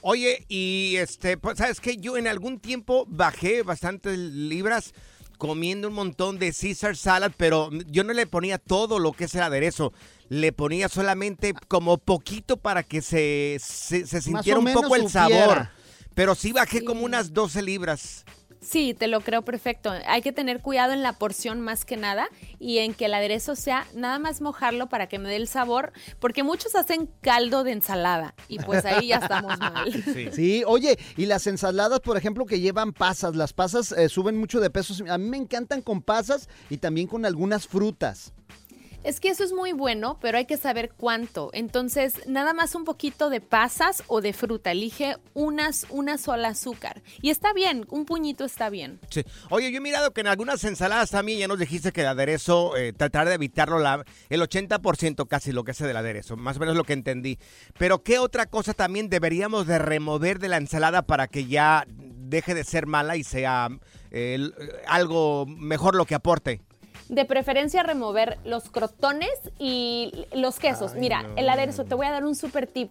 Oye, 0.00 0.44
y 0.48 0.96
este, 0.96 1.36
pues, 1.36 1.58
¿sabes 1.58 1.80
qué? 1.80 1.96
Yo 1.96 2.16
en 2.16 2.26
algún 2.26 2.60
tiempo 2.60 3.04
bajé 3.08 3.62
bastantes 3.62 4.18
libras 4.18 4.94
comiendo 5.38 5.88
un 5.88 5.94
montón 5.94 6.38
de 6.38 6.52
Caesar 6.52 6.96
salad, 6.96 7.32
pero 7.36 7.70
yo 7.86 8.04
no 8.04 8.12
le 8.12 8.26
ponía 8.26 8.58
todo 8.58 8.98
lo 8.98 9.12
que 9.12 9.24
es 9.24 9.34
el 9.34 9.42
aderezo. 9.42 9.92
Le 10.28 10.52
ponía 10.52 10.88
solamente 10.88 11.54
como 11.68 11.96
poquito 11.96 12.58
para 12.58 12.82
que 12.82 13.00
se, 13.00 13.56
se, 13.60 14.06
se 14.06 14.20
sintiera 14.20 14.58
un 14.58 14.72
poco 14.72 14.96
el 14.96 15.08
supiera. 15.08 15.28
sabor. 15.28 15.68
Pero 16.14 16.34
sí 16.34 16.52
bajé 16.52 16.84
como 16.84 17.04
unas 17.04 17.32
12 17.32 17.62
libras. 17.62 18.24
Sí, 18.60 18.94
te 18.94 19.06
lo 19.06 19.20
creo 19.20 19.42
perfecto. 19.42 19.92
Hay 20.06 20.22
que 20.22 20.32
tener 20.32 20.60
cuidado 20.60 20.92
en 20.92 21.02
la 21.02 21.12
porción 21.12 21.60
más 21.60 21.84
que 21.84 21.96
nada 21.96 22.28
y 22.58 22.78
en 22.78 22.94
que 22.94 23.06
el 23.06 23.14
aderezo 23.14 23.54
sea 23.56 23.86
nada 23.94 24.18
más 24.18 24.40
mojarlo 24.40 24.88
para 24.88 25.06
que 25.08 25.18
me 25.18 25.28
dé 25.28 25.36
el 25.36 25.48
sabor, 25.48 25.92
porque 26.18 26.42
muchos 26.42 26.74
hacen 26.74 27.08
caldo 27.20 27.64
de 27.64 27.72
ensalada 27.72 28.34
y 28.48 28.58
pues 28.58 28.84
ahí 28.84 29.08
ya 29.08 29.16
estamos 29.16 29.58
mal. 29.58 29.92
Sí. 30.32 30.62
oye, 30.66 30.98
y 31.16 31.26
las 31.26 31.46
ensaladas, 31.46 32.00
por 32.00 32.16
ejemplo, 32.16 32.46
que 32.46 32.60
llevan 32.60 32.92
pasas, 32.92 33.36
las 33.36 33.52
pasas 33.52 33.92
eh, 33.92 34.08
suben 34.08 34.36
mucho 34.36 34.60
de 34.60 34.70
peso. 34.70 34.94
A 35.08 35.18
mí 35.18 35.28
me 35.28 35.36
encantan 35.36 35.82
con 35.82 36.02
pasas 36.02 36.48
y 36.68 36.78
también 36.78 37.06
con 37.06 37.24
algunas 37.24 37.66
frutas. 37.66 38.32
Es 39.04 39.20
que 39.20 39.28
eso 39.28 39.44
es 39.44 39.52
muy 39.52 39.72
bueno, 39.72 40.18
pero 40.20 40.38
hay 40.38 40.46
que 40.46 40.56
saber 40.56 40.90
cuánto. 40.96 41.50
Entonces, 41.52 42.26
nada 42.26 42.52
más 42.52 42.74
un 42.74 42.84
poquito 42.84 43.30
de 43.30 43.40
pasas 43.40 44.02
o 44.08 44.20
de 44.20 44.32
fruta. 44.32 44.72
Elige 44.72 45.16
unas, 45.34 45.86
una 45.88 46.18
sola 46.18 46.48
azúcar. 46.48 47.00
Y 47.22 47.30
está 47.30 47.52
bien, 47.52 47.86
un 47.90 48.04
puñito 48.04 48.44
está 48.44 48.70
bien. 48.70 48.98
Sí. 49.08 49.24
Oye, 49.50 49.70
yo 49.70 49.78
he 49.78 49.80
mirado 49.80 50.12
que 50.12 50.20
en 50.20 50.26
algunas 50.26 50.64
ensaladas 50.64 51.10
también 51.10 51.38
ya 51.38 51.46
nos 51.46 51.60
dijiste 51.60 51.92
que 51.92 52.00
el 52.00 52.08
aderezo, 52.08 52.76
eh, 52.76 52.92
tratar 52.92 53.28
de 53.28 53.34
evitarlo 53.34 53.78
la, 53.78 54.04
el 54.28 54.42
80% 54.42 55.28
casi 55.28 55.52
lo 55.52 55.62
que 55.62 55.70
es 55.70 55.78
del 55.78 55.96
aderezo, 55.96 56.36
más 56.36 56.56
o 56.56 56.60
menos 56.60 56.76
lo 56.76 56.84
que 56.84 56.92
entendí. 56.92 57.38
Pero 57.78 58.02
¿qué 58.02 58.18
otra 58.18 58.46
cosa 58.46 58.74
también 58.74 59.08
deberíamos 59.08 59.68
de 59.68 59.78
remover 59.78 60.40
de 60.40 60.48
la 60.48 60.56
ensalada 60.56 61.02
para 61.02 61.28
que 61.28 61.46
ya 61.46 61.86
deje 61.88 62.52
de 62.52 62.64
ser 62.64 62.86
mala 62.86 63.16
y 63.16 63.22
sea 63.22 63.68
eh, 64.10 64.50
algo 64.88 65.46
mejor 65.46 65.94
lo 65.94 66.04
que 66.04 66.16
aporte? 66.16 66.62
De 67.08 67.24
preferencia 67.24 67.82
remover 67.82 68.38
los 68.44 68.68
crotones 68.68 69.30
y 69.58 70.26
los 70.34 70.58
quesos. 70.58 70.94
Mira, 70.94 71.24
el 71.36 71.48
aderezo, 71.48 71.84
te 71.84 71.94
voy 71.94 72.06
a 72.06 72.10
dar 72.10 72.24
un 72.26 72.34
super 72.34 72.66
tip. 72.66 72.90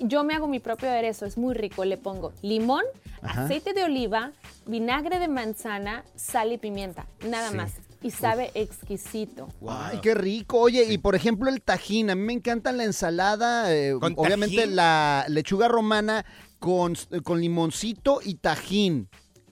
Yo 0.00 0.22
me 0.22 0.34
hago 0.34 0.46
mi 0.46 0.60
propio 0.60 0.88
aderezo, 0.88 1.26
es 1.26 1.36
muy 1.36 1.54
rico. 1.54 1.84
Le 1.84 1.96
pongo 1.96 2.32
limón, 2.42 2.84
Ajá. 3.20 3.44
aceite 3.46 3.72
de 3.72 3.82
oliva, 3.84 4.30
vinagre 4.66 5.18
de 5.18 5.26
manzana, 5.28 6.04
sal 6.14 6.52
y 6.52 6.58
pimienta. 6.58 7.06
Nada 7.26 7.50
Sí. 7.50 7.56
más. 7.56 7.72
Y 8.00 8.12
sabe 8.12 8.52
exquisito. 8.54 9.48
Ay, 9.68 9.98
qué 10.00 10.14
rico. 10.14 10.60
Oye, 10.60 10.84
y 10.84 10.98
por 10.98 11.16
ejemplo 11.16 11.50
el 11.50 11.60
tajín. 11.60 12.10
A 12.10 12.14
mí 12.14 12.22
me 12.22 12.32
encanta 12.32 12.70
la 12.70 12.84
ensalada, 12.84 13.74
eh, 13.74 13.94
¿Con 14.00 14.14
obviamente 14.16 14.54
tajín? 14.56 14.76
la 14.76 15.24
lechuga 15.28 15.66
romana 15.66 16.24
con, 16.60 16.94
con 17.24 17.40
limoncito 17.40 18.20
y 18.24 18.34
tajín. 18.36 19.08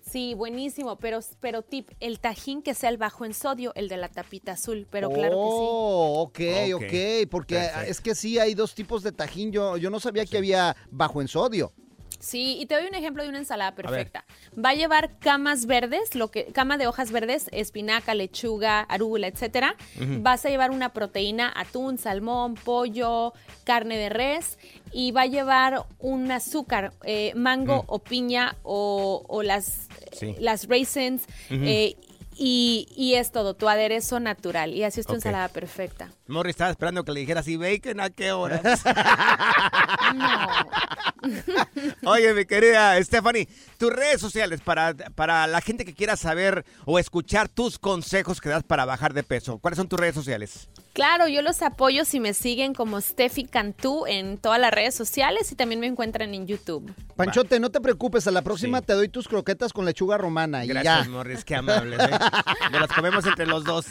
Sí, 0.09 0.35
buenísimo, 0.35 0.97
pero, 0.97 1.19
pero 1.41 1.63
tip, 1.63 1.91
el 1.99 2.21
tajín 2.21 2.63
que 2.63 2.75
sea 2.75 2.91
el 2.91 2.97
bajo 2.97 3.25
en 3.25 3.35
sodio, 3.35 3.73
el 3.75 3.89
de 3.89 3.97
la 3.97 4.09
tapita 4.09 4.53
azul, 4.53 4.87
pero 4.89 5.11
claro 5.11 5.37
Oh, 5.41 6.23
ok, 6.23 6.41
Ok, 6.75 6.83
ok, 6.85 7.29
porque 7.29 7.57
perfecto. 7.57 7.91
es 7.91 8.01
que 8.01 8.15
sí 8.15 8.39
hay 8.39 8.55
dos 8.55 8.75
tipos 8.75 9.03
de 9.03 9.11
tajín. 9.11 9.51
Yo, 9.51 9.77
yo 9.77 9.91
no 9.91 9.99
sabía 9.99 10.25
que 10.25 10.39
había 10.39 10.77
bajo 10.91 11.21
en 11.21 11.29
sodio. 11.29 11.73
Sí, 12.19 12.57
y 12.61 12.67
te 12.67 12.75
doy 12.75 12.87
un 12.87 12.95
ejemplo 12.95 13.23
de 13.23 13.29
una 13.29 13.39
ensalada 13.39 13.75
perfecta. 13.75 14.25
Va 14.59 14.71
a 14.71 14.75
llevar 14.75 15.19
camas 15.19 15.67
verdes, 15.67 16.15
lo 16.15 16.31
que 16.31 16.47
cama 16.47 16.79
de 16.79 16.87
hojas 16.87 17.13
verdes, 17.13 17.49
espinaca, 17.53 18.15
lechuga, 18.15 18.81
arúgula, 18.81 19.27
etcétera. 19.27 19.77
Vas 20.21 20.45
a 20.45 20.49
llevar 20.49 20.71
una 20.71 20.93
proteína, 20.93 21.53
atún, 21.55 21.99
salmón, 21.99 22.55
pollo, 22.55 23.33
carne 23.65 23.97
de 23.99 24.09
res 24.09 24.59
y 24.93 25.11
va 25.13 25.23
a 25.23 25.27
llevar 25.27 25.85
un 25.99 26.31
azúcar, 26.31 26.93
eh, 27.05 27.33
mango 27.37 27.85
o 27.87 27.99
piña 27.99 28.57
o, 28.63 29.25
o 29.29 29.43
las, 29.43 29.89
Sí. 30.13 30.35
las 30.39 30.67
raisins 30.69 31.25
eh, 31.51 31.97
y, 32.39 32.89
y 32.97 33.15
es 33.15 33.33
todo, 33.33 33.55
tu 33.55 33.69
aderezo 33.69 34.21
natural 34.21 34.75
y 34.75 34.85
así 34.85 35.01
es 35.01 35.07
tu 35.07 35.15
ensalada 35.15 35.49
perfecta. 35.49 36.11
Morris 36.27 36.51
estaba 36.51 36.71
esperando 36.71 37.05
que 37.05 37.13
le 37.13 37.21
dijeras, 37.21 37.49
¿y 37.49 37.57
bacon 37.57 38.01
a 38.01 38.11
qué 38.11 38.33
hora? 38.33 38.61
Oye, 42.05 42.35
mi 42.35 42.45
querida 42.45 43.03
Stephanie, 43.03 43.49
tus 43.79 43.93
redes 43.93 44.21
sociales 44.21 44.61
para, 44.61 44.95
para 44.95 45.47
la 45.47 45.61
gente 45.61 45.85
que 45.85 45.95
quiera 45.95 46.17
saber 46.17 46.65
o 46.85 46.99
escuchar 46.99 47.49
tus 47.49 47.79
consejos 47.79 48.41
que 48.41 48.49
das 48.49 48.63
para 48.63 48.85
bajar 48.85 49.15
de 49.15 49.23
peso. 49.23 49.59
¿Cuáles 49.59 49.79
son 49.79 49.89
tus 49.89 49.99
redes 49.99 50.15
sociales? 50.15 50.69
Claro, 50.97 51.29
yo 51.29 51.43
los 51.43 51.61
apoyo 51.61 52.07
si 52.07 52.21
me 52.21 52.33
siguen 52.33 52.73
como 52.73 53.03
Steffi 53.03 53.45
Cantú 53.45 54.07
en 54.07 54.39
todas 54.39 54.59
las 54.59 54.71
redes 54.71 54.95
sociales 54.95 55.53
y 55.53 55.55
también 55.55 55.79
me 55.79 55.87
encuentran 55.87 56.33
en 56.33 56.47
YouTube. 56.47 56.91
Panchote, 57.17 57.61
no 57.61 57.71
te 57.71 57.83
preocupes, 57.83 58.27
a 58.27 58.31
la 58.31 58.41
próxima 58.41 58.81
te 58.81 58.95
doy 58.95 59.11
tus 59.11 59.29
croquetas 59.29 59.75
con 59.75 59.85
lechuga 59.85 60.17
romana 60.17 60.65
y 60.65 60.69
Gracias, 60.69 61.05
ya. 61.05 61.11
Morris, 61.11 61.45
qué 61.45 61.57
amables. 61.57 62.01
¿eh? 62.01 62.19
Nos 62.73 62.81
las 62.81 62.91
comemos 62.91 63.27
entre 63.27 63.45
los 63.45 63.63
dos. 63.63 63.89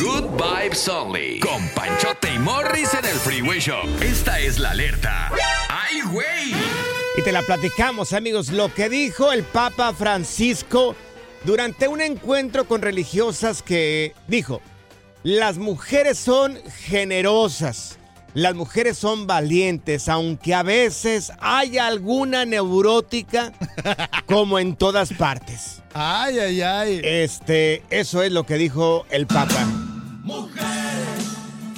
Good 0.00 0.24
Vibes 0.32 0.88
Only. 0.88 1.38
Con 1.38 1.68
Panchote 1.68 2.34
y 2.34 2.38
Morris 2.40 2.92
en 2.92 3.04
el 3.04 3.16
Freeway 3.18 3.60
Show. 3.60 3.88
Esta 4.00 4.40
es 4.40 4.58
la 4.58 4.72
alerta. 4.72 5.30
¡Ay, 5.68 6.00
güey! 6.10 6.50
Y 7.16 7.22
te 7.22 7.30
la 7.30 7.42
platicamos, 7.42 8.12
amigos, 8.12 8.48
lo 8.48 8.74
que 8.74 8.88
dijo 8.88 9.30
el 9.30 9.44
Papa 9.44 9.92
Francisco 9.92 10.96
durante 11.44 11.86
un 11.86 12.00
encuentro 12.00 12.64
con 12.66 12.82
religiosas 12.82 13.62
que 13.62 14.16
dijo, 14.26 14.60
las 15.26 15.58
mujeres 15.58 16.18
son 16.18 16.56
generosas, 16.86 17.98
las 18.32 18.54
mujeres 18.54 18.96
son 18.96 19.26
valientes, 19.26 20.08
aunque 20.08 20.54
a 20.54 20.62
veces 20.62 21.32
haya 21.40 21.88
alguna 21.88 22.44
neurótica, 22.44 23.52
como 24.26 24.60
en 24.60 24.76
todas 24.76 25.12
partes. 25.12 25.82
Ay, 25.94 26.38
ay, 26.38 26.62
ay. 26.62 27.00
Este, 27.02 27.82
eso 27.90 28.22
es 28.22 28.30
lo 28.30 28.46
que 28.46 28.54
dijo 28.54 29.04
el 29.10 29.26
Papa. 29.26 29.66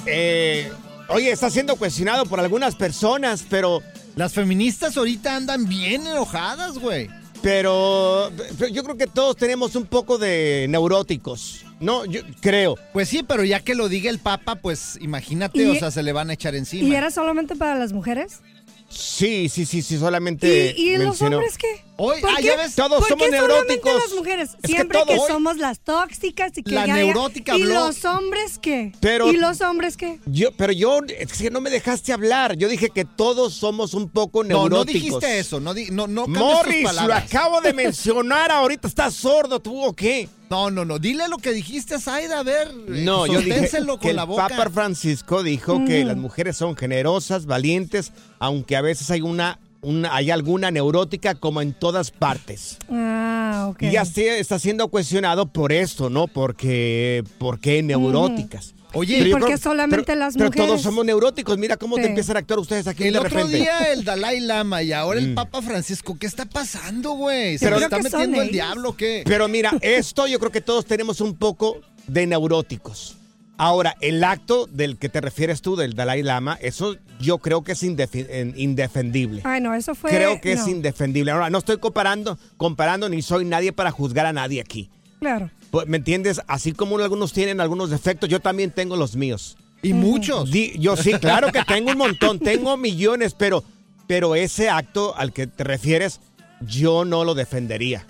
Eh, 0.05 0.71
oye, 1.07 1.31
está 1.31 1.49
siendo 1.49 1.75
cuestionado 1.75 2.27
por 2.27 2.39
algunas 2.39 2.75
personas, 2.75 3.43
pero... 3.49 3.81
Las 4.15 4.33
feministas 4.33 4.95
ahorita 4.95 5.35
andan 5.35 5.67
bien 5.67 6.05
enojadas, 6.05 6.77
güey. 6.77 7.09
Pero, 7.41 8.31
pero 8.57 8.69
yo 8.71 8.83
creo 8.83 8.97
que 8.97 9.07
todos 9.07 9.35
tenemos 9.37 9.75
un 9.75 9.85
poco 9.85 10.17
de 10.17 10.65
neuróticos. 10.69 11.65
No, 11.79 12.03
yo 12.05 12.21
creo. 12.41 12.75
Pues 12.91 13.07
sí, 13.07 13.23
pero 13.23 13.43
ya 13.45 13.61
que 13.61 13.75
lo 13.75 13.87
diga 13.87 14.09
el 14.09 14.19
Papa, 14.19 14.55
pues 14.55 14.97
imagínate, 15.01 15.69
o 15.69 15.75
sea, 15.75 15.91
se 15.91 16.03
le 16.03 16.11
van 16.11 16.29
a 16.29 16.33
echar 16.33 16.53
encima. 16.55 16.87
¿Y 16.89 16.95
era 16.95 17.09
solamente 17.11 17.55
para 17.55 17.75
las 17.75 17.93
mujeres? 17.93 18.41
Sí, 18.89 19.47
sí, 19.49 19.65
sí, 19.65 19.81
sí, 19.81 19.97
solamente. 19.97 20.73
¿Y, 20.77 20.89
y 20.89 20.97
los 20.97 21.05
mencionó- 21.19 21.37
hombres 21.37 21.57
qué? 21.57 21.85
Hoy, 22.01 22.21
¿Por 22.21 22.29
ah, 22.29 22.35
qué? 22.37 22.43
ya 22.45 22.55
ves, 22.55 22.75
todos 22.75 22.99
¿Por 22.99 23.09
somos 23.09 23.25
qué 23.25 23.31
neuróticos. 23.31 23.93
las 23.93 24.13
mujeres? 24.17 24.49
Es 24.51 24.55
que 24.61 24.67
Siempre 24.67 24.99
que, 25.05 25.17
somos 25.27 25.57
las 25.57 25.81
tóxicas 25.81 26.57
y 26.57 26.63
que 26.63 26.71
La 26.71 26.87
ya- 26.87 26.95
ya- 26.95 27.03
neurótica 27.03 27.57
¿Y 27.57 27.61
habló. 27.63 27.87
los 27.87 28.05
hombres 28.05 28.57
qué? 28.57 28.93
Pero- 29.01 29.29
¿Y 29.31 29.35
los 29.35 29.59
hombres 29.59 29.97
qué? 29.97 30.17
Yo, 30.25 30.51
pero 30.53 30.71
yo, 30.71 30.99
es 31.07 31.33
que 31.33 31.51
no 31.51 31.59
me 31.59 31.69
dejaste 31.69 32.13
hablar. 32.13 32.55
Yo 32.55 32.69
dije 32.69 32.89
que 32.89 33.03
todos 33.03 33.53
somos 33.53 33.93
un 33.93 34.07
poco 34.09 34.43
No, 34.45 34.49
neuróticos. 34.69 34.85
no 34.85 35.17
dijiste 35.19 35.39
eso, 35.39 35.59
no, 35.59 35.73
di- 35.73 35.89
no, 35.91 36.07
no 36.07 36.25
Morris, 36.27 36.83
lo 37.05 37.13
acabo 37.13 37.59
de 37.59 37.73
mencionar 37.73 38.49
ahorita. 38.49 38.87
¿Estás 38.87 39.13
sordo 39.15 39.59
tú 39.59 39.83
o 39.83 39.93
qué? 39.93 40.29
No, 40.49 40.71
no, 40.71 40.85
no, 40.85 40.97
dile 40.99 41.27
lo 41.27 41.37
que 41.37 41.51
dijiste 41.51 41.95
a 41.95 41.99
Zaida, 41.99 42.39
a 42.39 42.43
ver. 42.43 42.73
No, 42.73 43.25
eh, 43.25 43.29
yo 43.33 43.39
dije 43.41 43.69
que 44.01 44.09
el 44.09 44.15
la 44.15 44.23
boca. 44.23 44.47
Papa 44.47 44.69
Francisco 44.71 45.43
dijo 45.43 45.83
que 45.85 46.03
las 46.05 46.15
mujeres 46.17 46.55
son 46.57 46.75
generosas, 46.77 47.45
valientes, 47.45 48.13
aunque 48.39 48.75
a 48.77 48.81
veces 48.81 49.11
hay 49.11 49.21
una, 49.21 49.59
una 49.81 50.13
hay 50.15 50.31
alguna 50.31 50.71
neurótica 50.71 51.35
como 51.35 51.61
en 51.61 51.73
todas 51.73 52.11
partes. 52.11 52.77
Ah, 52.89 53.67
ok. 53.69 53.83
Y 53.83 53.91
ya 53.91 54.05
se- 54.05 54.39
está 54.39 54.59
siendo 54.59 54.87
cuestionado 54.89 55.45
por 55.45 55.71
esto, 55.71 56.09
¿no? 56.09 56.27
Porque, 56.27 57.23
¿por 57.37 57.59
qué 57.59 57.81
neuróticas? 57.83 58.73
Oye, 58.93 59.17
¿Y 59.17 59.19
Pero 59.19 59.29
yo 59.29 59.33
por 59.35 59.41
qué 59.41 59.45
creo- 59.53 59.57
solamente 59.59 60.05
pero- 60.07 60.19
las 60.19 60.33
pero 60.33 60.45
mujeres? 60.47 60.67
todos 60.67 60.81
somos 60.81 61.05
neuróticos. 61.05 61.57
Mira 61.59 61.77
cómo 61.77 61.95
Sí. 61.97 62.01
te 62.01 62.07
empiezan 62.07 62.37
a 62.37 62.39
actuar 62.39 62.57
ustedes 62.59 62.87
aquí 62.87 63.03
El 63.03 63.13
de 63.13 63.19
otro 63.19 63.29
repente. 63.29 63.57
día 63.57 63.93
el 63.93 64.03
Dalai 64.03 64.39
Lama 64.39 64.81
y 64.81 64.91
ahora 64.93 65.19
el 65.19 65.29
Mm. 65.31 65.35
Papa 65.35 65.61
Francisco. 65.61 66.17
¿Qué 66.19 66.25
está 66.25 66.45
pasando, 66.45 67.11
güey? 67.11 67.59
¿Se 67.59 67.65
Pero- 67.65 67.77
lo 67.77 67.83
está 67.85 67.99
metiendo 67.99 68.41
el 68.41 68.49
diablo 68.51 68.89
o 68.89 68.97
qué? 68.97 69.21
Pero 69.25 69.47
mira, 69.47 69.71
esto 69.81 70.25
yo 70.25 70.39
creo 70.39 70.51
que 70.51 70.61
todos 70.61 70.85
tenemos 70.85 71.21
un 71.21 71.35
poco 71.35 71.77
de 72.07 72.25
neuróticos. 72.25 73.15
Ahora, 73.59 73.97
el 73.99 74.23
acto 74.23 74.67
del 74.67 74.97
que 74.97 75.09
te 75.09 75.19
refieres 75.19 75.61
tú, 75.61 75.75
del 75.75 75.93
Dalai 75.93 76.23
Lama, 76.23 76.57
eso 76.61 76.95
yo 77.19 77.39
creo 77.39 77.61
que 77.61 77.73
es 77.73 77.83
indefendible. 77.83 79.41
Ay, 79.43 79.59
no, 79.59 79.73
eso 79.73 79.95
fue... 79.95 80.11
creo 80.11 80.39
que 80.39 80.53
es 80.53 80.65
indefendible. 80.65 81.31
Ahora, 81.31 81.49
no 81.49 81.57
estoy 81.57 81.77
comparando, 81.77 82.39
comparando 82.55 83.09
ni 83.09 83.21
soy 83.21 83.43
nadie 83.43 83.73
para 83.73 83.91
juzgar 83.91 84.25
a 84.25 84.31
nadie 84.31 84.61
aquí. 84.61 84.89
Claro. 85.19 85.51
Pues, 85.71 85.87
¿Me 85.87 85.97
entiendes? 85.97 86.39
Así 86.47 86.71
como 86.71 86.97
algunos 86.99 87.33
tienen 87.33 87.59
algunos 87.59 87.89
defectos, 87.89 88.29
yo 88.29 88.39
también 88.39 88.71
tengo 88.71 88.95
los 88.95 89.17
míos. 89.17 89.57
Y 89.81 89.91
muchos. 89.91 90.49
Di- 90.49 90.79
yo 90.79 90.95
sí, 90.95 91.11
claro 91.19 91.51
que 91.51 91.61
tengo 91.65 91.91
un 91.91 91.97
montón, 91.97 92.39
tengo 92.39 92.77
millones, 92.77 93.35
pero, 93.37 93.65
pero 94.07 94.35
ese 94.35 94.69
acto 94.69 95.17
al 95.17 95.33
que 95.33 95.47
te 95.47 95.65
refieres, 95.65 96.21
yo 96.61 97.03
no 97.03 97.25
lo 97.25 97.35
defendería. 97.35 98.05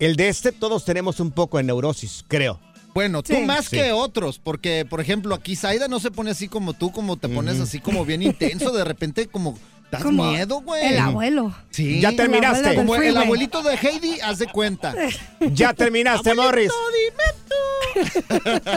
El 0.00 0.16
de 0.16 0.28
este, 0.28 0.50
todos 0.50 0.84
tenemos 0.84 1.20
un 1.20 1.30
poco 1.30 1.58
de 1.58 1.62
neurosis, 1.62 2.24
creo. 2.26 2.58
Bueno, 2.94 3.22
tú 3.22 3.34
Sí. 3.34 3.40
más 3.42 3.66
Sí. 3.66 3.76
que 3.76 3.92
otros, 3.92 4.38
porque, 4.38 4.84
por 4.88 5.00
ejemplo, 5.00 5.34
aquí 5.34 5.56
Zaida 5.56 5.88
no 5.88 5.98
se 6.00 6.10
pone 6.10 6.30
así 6.32 6.48
como 6.48 6.74
tú, 6.74 6.92
como 6.92 7.16
te 7.16 7.28
pones 7.28 7.58
así 7.60 7.80
como 7.80 8.04
bien 8.04 8.22
intenso, 8.22 8.70
de 8.72 8.84
repente 8.84 9.26
como 9.28 9.58
das 9.90 10.02
Como 10.02 10.30
miedo, 10.30 10.60
güey. 10.62 10.94
El 10.94 10.98
abuelo. 11.00 11.54
Sí. 11.70 12.00
Ya 12.00 12.12
terminaste. 12.16 12.74
Como 12.74 12.96
el 12.96 13.14
abuelito 13.16 13.62
de 13.62 13.74
Heidi, 13.76 14.20
haz 14.20 14.38
de 14.38 14.46
cuenta. 14.46 14.94
Ya 15.52 15.74
terminaste, 15.74 16.34
Morris. 16.34 16.70
Abuelito, 16.70 17.94
dime 17.94 18.32
tú. 18.40 18.70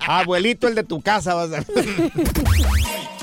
Abuelito, 0.00 0.66
el 0.68 0.74
de 0.74 0.82
tu 0.84 1.00
casa. 1.00 1.34
Vas 1.34 1.50
a... 1.52 1.64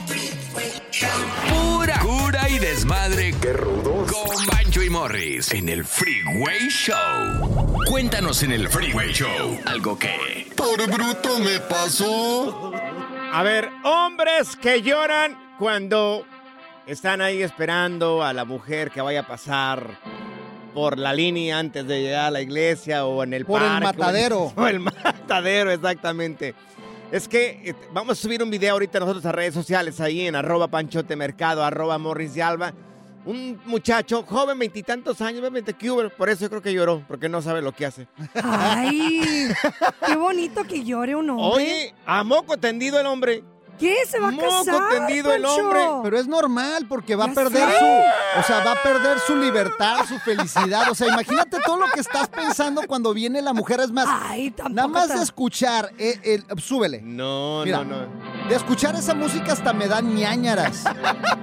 Pura 1.50 2.00
cura 2.00 2.50
y 2.50 2.60
desmadre. 2.60 3.34
¡Qué 3.42 3.54
rudos! 3.54 4.12
Con 4.12 4.46
Bancho 4.48 4.82
y 4.82 4.90
Morris 4.90 5.52
en 5.52 5.70
el 5.70 5.84
Freeway 5.86 6.70
Show. 6.70 7.84
Cuéntanos 7.90 8.42
en 8.44 8.52
el 8.54 8.70
Freeway 8.70 9.12
Show 9.12 9.60
algo 9.66 9.98
que... 10.00 10.48
Por 10.56 10.78
bruto 10.90 11.40
me 11.40 11.60
pasó. 11.60 12.72
A 13.34 13.44
ver, 13.44 13.70
hombres 13.84 14.56
que 14.56 14.82
lloran 14.82 15.38
cuando 15.60 16.26
están 16.88 17.20
ahí 17.22 17.42
esperando 17.42 18.24
a 18.24 18.32
la 18.34 18.46
mujer 18.46 18.92
que 18.92 19.02
vaya 19.02 19.22
a 19.22 19.28
pasar 19.28 20.00
por 20.74 20.98
la 20.98 21.14
línea 21.14 21.60
antes 21.60 21.86
de 21.88 22.02
llegar 22.02 22.26
a 22.26 22.32
la 22.32 22.42
iglesia 22.42 23.06
o 23.06 23.24
en 23.24 23.34
el 23.34 23.46
Por 23.46 23.62
el 23.62 23.68
parque, 23.68 23.86
o 23.86 23.90
en- 23.90 23.98
matadero. 23.98 24.54
O 24.56 24.68
el 24.68 24.80
matadero, 24.80 25.72
exactamente. 25.72 26.56
Es 27.12 27.28
que 27.28 27.62
eh, 27.64 27.76
vamos 27.94 28.18
a 28.18 28.22
subir 28.22 28.42
un 28.42 28.50
video 28.50 28.74
ahorita 28.74 29.00
nosotros 29.00 29.26
a 29.26 29.32
redes 29.32 29.54
sociales 29.54 30.02
ahí 30.02 30.28
en 30.28 30.36
arroba 30.36 30.68
panchote 30.68 31.16
mercado, 31.16 31.64
arroba 31.64 31.98
morris 31.98 32.34
de 32.34 32.44
alba. 32.44 32.74
Un 33.26 33.60
muchacho 33.66 34.24
joven, 34.24 34.60
veintitantos 34.60 35.20
años, 35.22 35.40
obviamente 35.40 35.74
que 35.74 35.92
por 36.16 36.30
eso 36.30 36.42
yo 36.42 36.50
creo 36.50 36.62
que 36.62 36.74
lloró, 36.74 37.04
porque 37.08 37.28
no 37.28 37.42
sabe 37.42 37.62
lo 37.62 37.72
que 37.72 37.88
hace. 37.88 38.08
Ay, 38.36 39.50
qué 40.06 40.16
bonito 40.16 40.64
que 40.64 40.84
llore 40.84 41.16
un 41.16 41.32
hombre. 41.32 41.64
Oye, 41.64 41.96
a 42.06 42.24
moco 42.24 42.58
tendido 42.58 43.00
el 43.00 43.08
hombre. 43.08 43.44
¿Qué? 43.80 43.96
¿Se 44.10 44.20
va 44.20 44.30
a 44.30 44.32
Moco 44.32 44.48
casar, 44.66 44.90
tendido 44.90 45.34
el 45.34 45.44
hombre. 45.46 45.82
Pero 46.04 46.18
es 46.18 46.28
normal 46.28 46.86
porque 46.88 47.16
va 47.16 47.26
a 47.26 47.34
perder 47.34 47.70
sé. 47.70 47.80
su, 47.80 48.40
o 48.40 48.44
sea, 48.44 48.64
va 48.64 48.72
a 48.74 48.82
perder 48.84 49.20
su 49.20 49.36
libertad, 49.36 49.98
su 50.08 50.18
felicidad. 50.20 50.90
O 50.90 50.96
sea, 50.96 51.08
imagínate 51.10 51.58
todo 51.66 51.78
lo 51.78 51.88
que 51.88 52.00
estás 52.00 52.28
pensando 52.30 52.84
cuando 52.88 53.14
viene 53.14 53.42
la 53.42 53.54
mujer. 53.54 53.80
Es 53.82 53.92
más, 53.92 54.08
Ay, 54.10 54.54
nada 54.70 54.88
más 54.88 55.10
de 55.10 55.22
escuchar, 55.22 55.92
eh, 55.98 56.20
el- 56.24 56.62
súbele. 56.62 57.02
No, 57.02 57.64
Mira. 57.66 57.84
no, 57.84 58.02
no. 58.06 58.48
De 58.50 58.56
escuchar 58.56 58.96
esa 58.96 59.14
música 59.14 59.54
hasta 59.54 59.74
me 59.74 59.88
dan 59.88 60.16
ñañaras. 60.16 60.84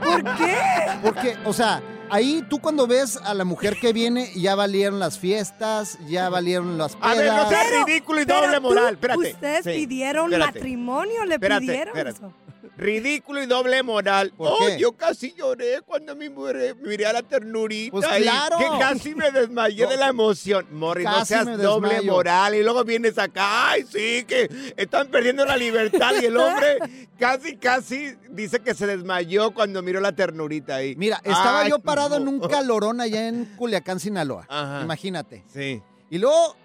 ¿Por 0.02 0.22
qué? 0.36 0.56
Porque, 1.02 1.36
o 1.44 1.52
sea, 1.52 1.82
ahí 2.12 2.44
tú 2.48 2.60
cuando 2.60 2.86
ves 2.86 3.16
a 3.16 3.34
la 3.34 3.44
mujer 3.44 3.76
que 3.80 3.92
viene, 3.92 4.30
ya 4.36 4.54
valieron 4.54 4.98
las 5.00 5.18
fiestas, 5.18 5.98
ya 6.08 6.28
valieron 6.28 6.78
las 6.78 6.96
A 7.00 7.14
ver, 7.14 7.26
no 7.32 7.32
pedas. 7.32 7.48
seas 7.48 7.84
ridículo 7.86 8.20
y 8.22 8.26
Pero 8.26 8.40
doble 8.42 8.60
moral. 8.60 8.94
Espérate. 8.94 9.32
Ustedes 9.32 9.64
Sí, 9.64 9.70
pidieron 9.86 10.32
espérate. 10.32 10.58
matrimonio, 10.58 11.24
le 11.24 11.34
Espérate, 11.34 11.60
pidieron 11.60 11.88
espérate. 11.96 12.18
eso. 12.18 12.32
Ridículo 12.76 13.42
y 13.42 13.46
doble 13.46 13.82
moral. 13.82 14.32
¿Por 14.36 14.48
oh, 14.48 14.56
qué? 14.58 14.78
yo 14.78 14.92
casi 14.92 15.34
lloré 15.34 15.82
cuando 15.82 16.16
me 16.16 16.30
miré, 16.30 16.74
miré 16.74 17.06
a 17.06 17.12
la 17.12 17.22
ternurita. 17.22 17.92
Pues 17.92 18.06
y 18.18 18.22
claro. 18.22 18.58
Que 18.58 18.66
casi 18.78 19.14
me 19.14 19.30
desmayé 19.30 19.86
de 19.86 19.96
la 19.96 20.08
emoción. 20.08 20.66
Morris, 20.70 21.04
no 21.04 21.24
seas 21.24 21.58
doble 21.58 22.00
moral. 22.02 22.54
Y 22.54 22.62
luego 22.62 22.82
vienes 22.84 23.18
acá, 23.18 23.70
ay, 23.70 23.82
sí, 23.82 24.24
que 24.26 24.74
están 24.76 25.08
perdiendo 25.08 25.44
la 25.44 25.56
libertad. 25.56 26.12
Y 26.20 26.26
el 26.26 26.36
hombre 26.36 26.78
casi, 27.18 27.56
casi 27.56 28.14
dice 28.30 28.60
que 28.60 28.74
se 28.74 28.86
desmayó 28.86 29.52
cuando 29.52 29.82
miró 29.82 30.00
la 30.00 30.12
ternurita 30.12 30.76
ahí. 30.76 30.96
Mira, 30.96 31.18
estaba 31.18 31.60
Ay, 31.60 31.70
yo 31.70 31.78
parado 31.78 32.16
en 32.16 32.26
un 32.26 32.40
calorón 32.40 33.00
allá 33.00 33.28
en 33.28 33.44
Culiacán, 33.56 34.00
Sinaloa. 34.00 34.46
Ajá. 34.48 34.82
Imagínate. 34.82 35.44
Sí. 35.52 35.82
Y 36.08 36.18
luego, 36.18 36.56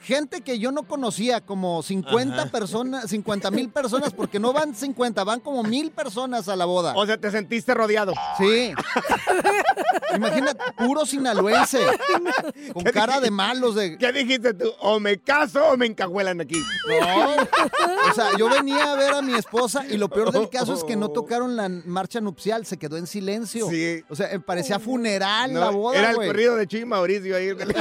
gente 0.00 0.40
que 0.42 0.58
yo 0.58 0.70
no 0.72 0.84
conocía, 0.84 1.40
como 1.40 1.82
50 1.82 2.34
Ajá. 2.42 2.50
personas, 2.50 3.08
50 3.10 3.50
mil 3.50 3.68
personas, 3.70 4.12
porque 4.12 4.38
no 4.38 4.52
van 4.52 4.74
50, 4.74 5.24
van 5.24 5.40
como 5.40 5.62
mil 5.62 5.90
personas 5.90 6.48
a 6.48 6.56
la 6.56 6.64
boda. 6.64 6.94
O 6.96 7.04
sea, 7.06 7.18
te 7.18 7.30
sentiste 7.30 7.74
rodeado. 7.74 8.12
Sí. 8.38 8.72
Imagínate, 10.14 10.58
puro 10.76 11.04
sinaloense, 11.04 11.78
con 12.72 12.84
¿Qué 12.84 12.92
cara 12.92 13.20
de 13.20 13.30
malos 13.30 13.74
de... 13.74 13.98
¿Qué 13.98 14.12
dijiste 14.12 14.54
tú? 14.54 14.72
¿O 14.80 14.98
me 15.00 15.18
caso 15.18 15.64
o 15.68 15.76
me 15.76 15.86
encajuelan 15.86 16.40
aquí? 16.40 16.62
No, 16.88 17.34
o 18.10 18.14
sea, 18.14 18.36
yo 18.38 18.48
venía 18.48 18.92
a 18.92 18.96
ver 18.96 19.12
a 19.14 19.22
mi 19.22 19.34
esposa 19.34 19.84
y 19.88 19.96
lo 19.96 20.08
peor 20.08 20.32
del 20.32 20.48
caso 20.48 20.74
es 20.74 20.84
que 20.84 20.96
no 20.96 21.10
tocaron 21.10 21.56
la 21.56 21.68
marcha 21.68 22.20
nupcial, 22.20 22.64
se 22.66 22.78
quedó 22.78 22.96
en 22.96 23.06
silencio. 23.06 23.68
Sí. 23.68 24.02
O 24.08 24.16
sea, 24.16 24.32
eh, 24.32 24.40
parecía 24.40 24.78
funeral 24.78 25.52
No, 25.52 25.60
la 25.60 25.70
boda, 25.70 25.98
era 25.98 26.10
el 26.10 26.16
güey. 26.16 26.28
corrido 26.28 26.56
de 26.56 26.66
Chuy 26.66 26.84
Mauricio 26.84 27.36
ahí. 27.36 27.48
El 27.48 27.56
que 27.56 27.66
le, 27.66 27.74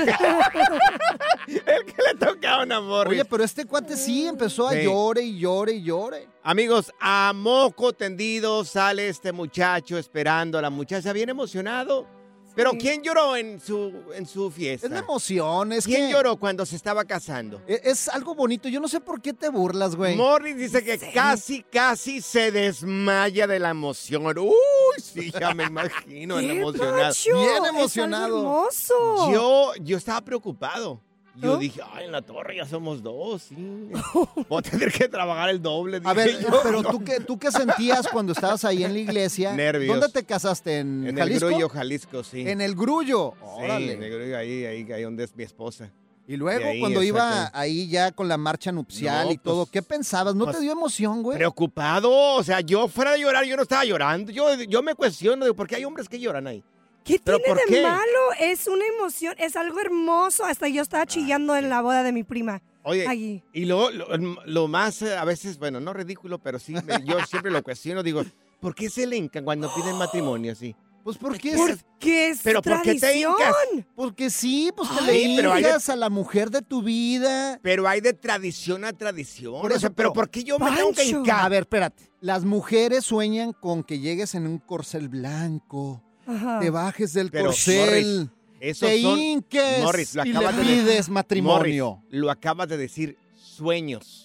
el 1.47 1.85
que 1.85 1.95
le 2.13 2.15
tocaba 2.25 2.63
una 2.63 2.81
morra. 2.81 3.09
Oye, 3.09 3.25
pero 3.25 3.43
este 3.43 3.65
cuate 3.65 3.95
sí 3.97 4.25
empezó 4.27 4.67
a 4.67 4.73
Sí. 4.73 4.83
llore 4.83 5.21
y 5.23 5.39
llore 5.39 5.73
y 5.73 5.83
llore. 5.83 6.27
Amigos, 6.43 6.91
a 6.99 7.33
moco 7.35 7.93
tendido 7.93 8.63
sale 8.65 9.09
este 9.09 9.31
muchacho 9.31 9.97
esperando 9.97 10.57
a 10.57 10.61
la 10.61 10.69
muchacha, 10.69 11.11
bien 11.13 11.29
emocionado. 11.29 12.07
Pero 12.55 12.71
¿quién 12.71 13.03
lloró 13.03 13.35
en 13.37 13.59
su, 13.61 13.93
en 14.15 14.25
su 14.25 14.49
fiesta? 14.49 14.87
Es 14.87 14.91
la 14.91 14.97
emoción, 14.99 15.73
es 15.73 15.85
¿Quién 15.85 16.07
que 16.07 16.11
lloró 16.13 16.37
cuando 16.37 16.65
se 16.65 16.75
estaba 16.75 17.05
casando? 17.05 17.61
e- 17.67 17.81
es 17.83 18.09
algo 18.09 18.33
bonito. 18.33 18.67
Yo 18.67 18.79
no 18.79 18.87
sé 18.87 18.99
por 18.99 19.21
qué 19.21 19.31
te 19.31 19.49
burlas, 19.49 19.95
güey. 19.95 20.15
Morris 20.15 20.57
dice 20.57 20.83
que 20.83 20.97
casi, 21.13 21.61
casi 21.61 22.19
se 22.19 22.51
desmaya 22.51 23.45
de 23.45 23.59
la 23.59 23.69
emoción. 23.69 24.25
Uy, 24.39 24.55
sí, 25.03 25.31
ya 25.39 25.53
me 25.53 25.65
imagino 25.65 26.39
el 26.39 26.47
¡Qué 26.47 26.59
emocionado. 26.59 27.13
Bien 27.25 27.63
Es 27.63 27.69
emocionado. 27.69 28.37
hermoso. 28.39 29.31
Yo, 29.31 29.71
yo 29.83 29.97
estaba 29.97 30.21
preocupado. 30.21 30.99
Yo 31.39 31.53
¿No? 31.53 31.57
dije, 31.57 31.81
ay, 31.93 32.05
en 32.05 32.11
la 32.11 32.23
torre 32.23 32.55
ya 32.55 32.65
somos 32.65 33.03
dos, 33.03 33.43
sí. 33.43 33.55
Voy 34.49 34.59
a 34.59 34.61
tener 34.61 34.91
que 34.91 35.07
trabajar 35.07 35.49
el 35.49 35.61
doble. 35.61 36.01
A 36.03 36.13
ver, 36.13 36.39
yo. 36.41 36.47
pero 36.63 36.81
¿tú 36.81 37.03
qué, 37.03 37.19
¿tú 37.19 37.37
qué 37.37 37.51
sentías 37.51 38.07
cuando 38.07 38.33
estabas 38.33 38.65
ahí 38.65 38.83
en 38.83 38.93
la 38.93 38.99
iglesia? 38.99 39.53
Nervios. 39.53 39.99
¿Dónde 39.99 40.11
te 40.11 40.25
casaste? 40.25 40.79
¿En, 40.79 41.07
En 41.07 41.19
el? 41.19 41.39
Grullo, 41.39 41.69
Jalisco, 41.69 42.23
sí. 42.23 42.49
En 42.49 42.59
el 42.59 42.73
Grullo. 42.73 43.33
Sí, 43.37 43.63
Órale. 43.63 43.93
en 43.93 44.03
el 44.03 44.09
Grullo, 44.11 44.37
ahí, 44.37 44.65
ahí, 44.65 44.91
ahí 44.91 45.03
donde 45.03 45.25
es 45.25 45.35
mi 45.35 45.43
esposa. 45.43 45.91
Y 46.27 46.35
luego, 46.35 46.67
ahí, 46.67 46.79
cuando 46.81 47.03
iba 47.03 47.49
ahí 47.53 47.87
ya 47.87 48.11
con 48.11 48.27
la 48.27 48.35
marcha 48.35 48.71
nupcial 48.71 49.27
No, 49.27 49.31
y 49.31 49.37
todo, 49.37 49.65
pues, 49.65 49.71
¿qué 49.71 49.81
pensabas? 49.81 50.35
¿No 50.35 50.43
pues, 50.45 50.57
te 50.57 50.63
dio 50.63 50.73
emoción, 50.73 51.23
güey? 51.23 51.37
Preocupado, 51.37 52.11
o 52.11 52.43
sea, 52.43 52.59
yo 52.59 52.87
fuera 52.89 53.11
de 53.11 53.19
llorar, 53.21 53.45
yo 53.45 53.55
no 53.55 53.61
estaba 53.61 53.85
llorando. 53.85 54.31
Yo, 54.31 54.53
yo 54.63 54.81
me 54.83 54.93
cuestiono 54.95 55.45
de 55.45 55.53
por 55.53 55.67
qué 55.67 55.75
hay 55.75 55.85
hombres 55.85 56.09
que 56.09 56.19
lloran 56.19 56.47
ahí. 56.47 56.63
¿Qué 57.07 57.19
¿Pero 57.23 57.37
tiene 57.39 57.53
por 57.61 57.67
de 57.69 57.75
qué? 57.75 57.81
malo? 57.83 58.03
Es 58.39 58.67
una 58.67 58.85
emoción, 58.85 59.33
es 59.37 59.55
algo 59.55 59.79
hermoso. 59.79 60.45
Hasta 60.45 60.67
yo 60.67 60.81
estaba 60.81 61.05
chillando 61.05 61.55
en 61.55 61.69
la 61.69 61.81
boda 61.81 62.03
de 62.03 62.11
mi 62.11 62.23
prima. 62.23 62.61
Oye, 62.83 63.07
Allí. 63.07 63.43
y 63.53 63.65
lo, 63.65 63.89
lo, 63.91 64.07
lo 64.45 64.67
más, 64.67 65.01
eh, 65.01 65.15
a 65.17 65.25
veces, 65.25 65.57
bueno, 65.57 65.79
no 65.79 65.91
ridículo, 65.93 66.39
pero 66.39 66.57
sí, 66.59 66.73
me- 66.73 67.03
yo 67.05 67.17
siempre 67.25 67.51
lo 67.51 67.61
cuestiono, 67.63 68.01
digo, 68.03 68.23
¿por 68.61 68.73
qué 68.75 68.89
se 68.89 69.05
le 69.07 69.17
hincan 69.17 69.43
cuando 69.43 69.73
piden 69.73 69.95
matrimonio 69.97 70.51
así? 70.53 70.75
Pues 71.03 71.17
porque 71.17 71.53
¿Por 71.55 71.69
es... 71.71 71.85
qué 71.99 72.29
es 72.29 72.41
¿Pero 72.43 72.61
por 72.61 72.81
qué 72.81 72.95
te 72.95 72.99
tradición? 72.99 73.33
hincas? 73.39 73.85
Porque 73.95 74.29
sí, 74.29 74.71
pues 74.75 74.89
te 74.89 75.09
Ay, 75.11 75.27
le 75.29 75.35
pero 75.37 75.53
hay 75.53 75.63
de- 75.63 75.69
hincas 75.69 75.87
a 75.89 75.95
la 75.95 76.09
mujer 76.09 76.49
de 76.49 76.61
tu 76.61 76.81
vida. 76.81 77.59
Pero 77.63 77.87
hay 77.87 78.01
de 78.01 78.11
tradición 78.13 78.83
a 78.83 78.91
tradición. 78.91 79.61
Por 79.61 79.71
o 79.71 79.79
sea, 79.79 79.89
pero 79.89 79.95
pero- 80.09 80.13
¿por 80.13 80.29
qué 80.29 80.43
yo 80.43 80.59
me 80.59 80.69
tengo 80.75 80.89
que 80.89 80.95
Pancho. 81.03 81.17
hincar? 81.19 81.45
A 81.45 81.49
ver, 81.49 81.61
espérate. 81.61 82.11
Las 82.19 82.43
mujeres 82.43 83.05
sueñan 83.05 83.53
con 83.53 83.83
que 83.83 83.99
llegues 83.99 84.35
en 84.35 84.47
un 84.47 84.57
corcel 84.59 85.07
blanco, 85.07 86.03
Ajá. 86.27 86.59
te 86.59 86.69
bajes 86.69 87.13
del 87.13 87.31
Pero, 87.31 87.45
corcel, 87.45 88.29
Morris, 88.59 88.79
te 88.79 89.01
son- 89.01 89.19
hinques 89.19 89.83
Morris, 89.83 90.15
lo 90.15 90.25
y 90.25 90.29
le 90.33 90.37
acabas 90.37 90.57
de 90.57 90.63
pides 90.63 90.85
decir. 90.85 91.11
matrimonio. 91.11 91.85
Morris, 91.95 92.03
lo 92.21 92.31
acabas 92.31 92.67
de 92.69 92.77
decir, 92.77 93.17
sueños. 93.35 94.23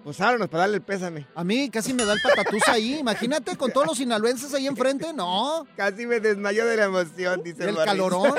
Pues 0.03 0.19
háblanos 0.19 0.49
para 0.49 0.63
darle 0.63 0.77
el 0.77 0.81
pésame. 0.83 1.25
A 1.33 1.43
mí 1.45 1.69
casi 1.69 1.93
me 1.93 2.03
da 2.03 2.13
el 2.13 2.19
patatús 2.21 2.67
ahí. 2.67 2.99
Imagínate 2.99 3.55
con 3.55 3.71
todos 3.71 3.87
los 3.87 3.97
sinaloenses 3.97 4.53
ahí 4.53 4.67
enfrente. 4.67 5.13
No. 5.13 5.65
Casi 5.77 6.05
me 6.05 6.19
desmayó 6.19 6.65
de 6.65 6.75
la 6.75 6.83
emoción, 6.85 7.41
dice 7.41 7.69
El 7.69 7.75
calorón. 7.75 8.33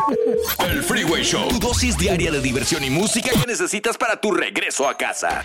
El 0.70 0.82
Freeway 0.84 1.24
Show. 1.24 1.48
Tu 1.48 1.58
dosis 1.58 1.98
diaria 1.98 2.30
de 2.30 2.40
diversión 2.40 2.84
y 2.84 2.90
música 2.90 3.30
que 3.30 3.46
necesitas 3.46 3.98
para 3.98 4.20
tu 4.20 4.30
regreso 4.30 4.88
a 4.88 4.96
casa. 4.96 5.44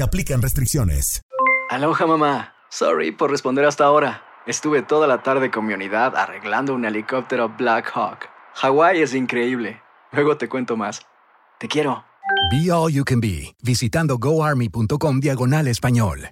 se 0.01 0.05
aplican 0.05 0.41
restricciones. 0.41 1.21
Aloha 1.69 2.07
mamá. 2.07 2.55
Sorry 2.69 3.11
por 3.11 3.29
responder 3.29 3.65
hasta 3.65 3.85
ahora. 3.85 4.23
Estuve 4.47 4.81
toda 4.81 5.05
la 5.05 5.21
tarde 5.21 5.51
con 5.51 5.67
mi 5.67 5.75
unidad 5.75 6.15
arreglando 6.15 6.73
un 6.73 6.85
helicóptero 6.85 7.49
Black 7.55 7.91
Hawk. 7.93 8.27
Hawái 8.55 9.03
es 9.03 9.13
increíble. 9.13 9.79
Luego 10.11 10.37
te 10.37 10.49
cuento 10.49 10.75
más. 10.75 11.01
Te 11.59 11.67
quiero. 11.67 12.03
Be 12.49 12.71
All 12.71 12.91
You 12.91 13.03
Can 13.03 13.21
Be, 13.21 13.55
visitando 13.61 14.17
goarmy.com 14.17 15.19
diagonal 15.19 15.67
español. 15.67 16.31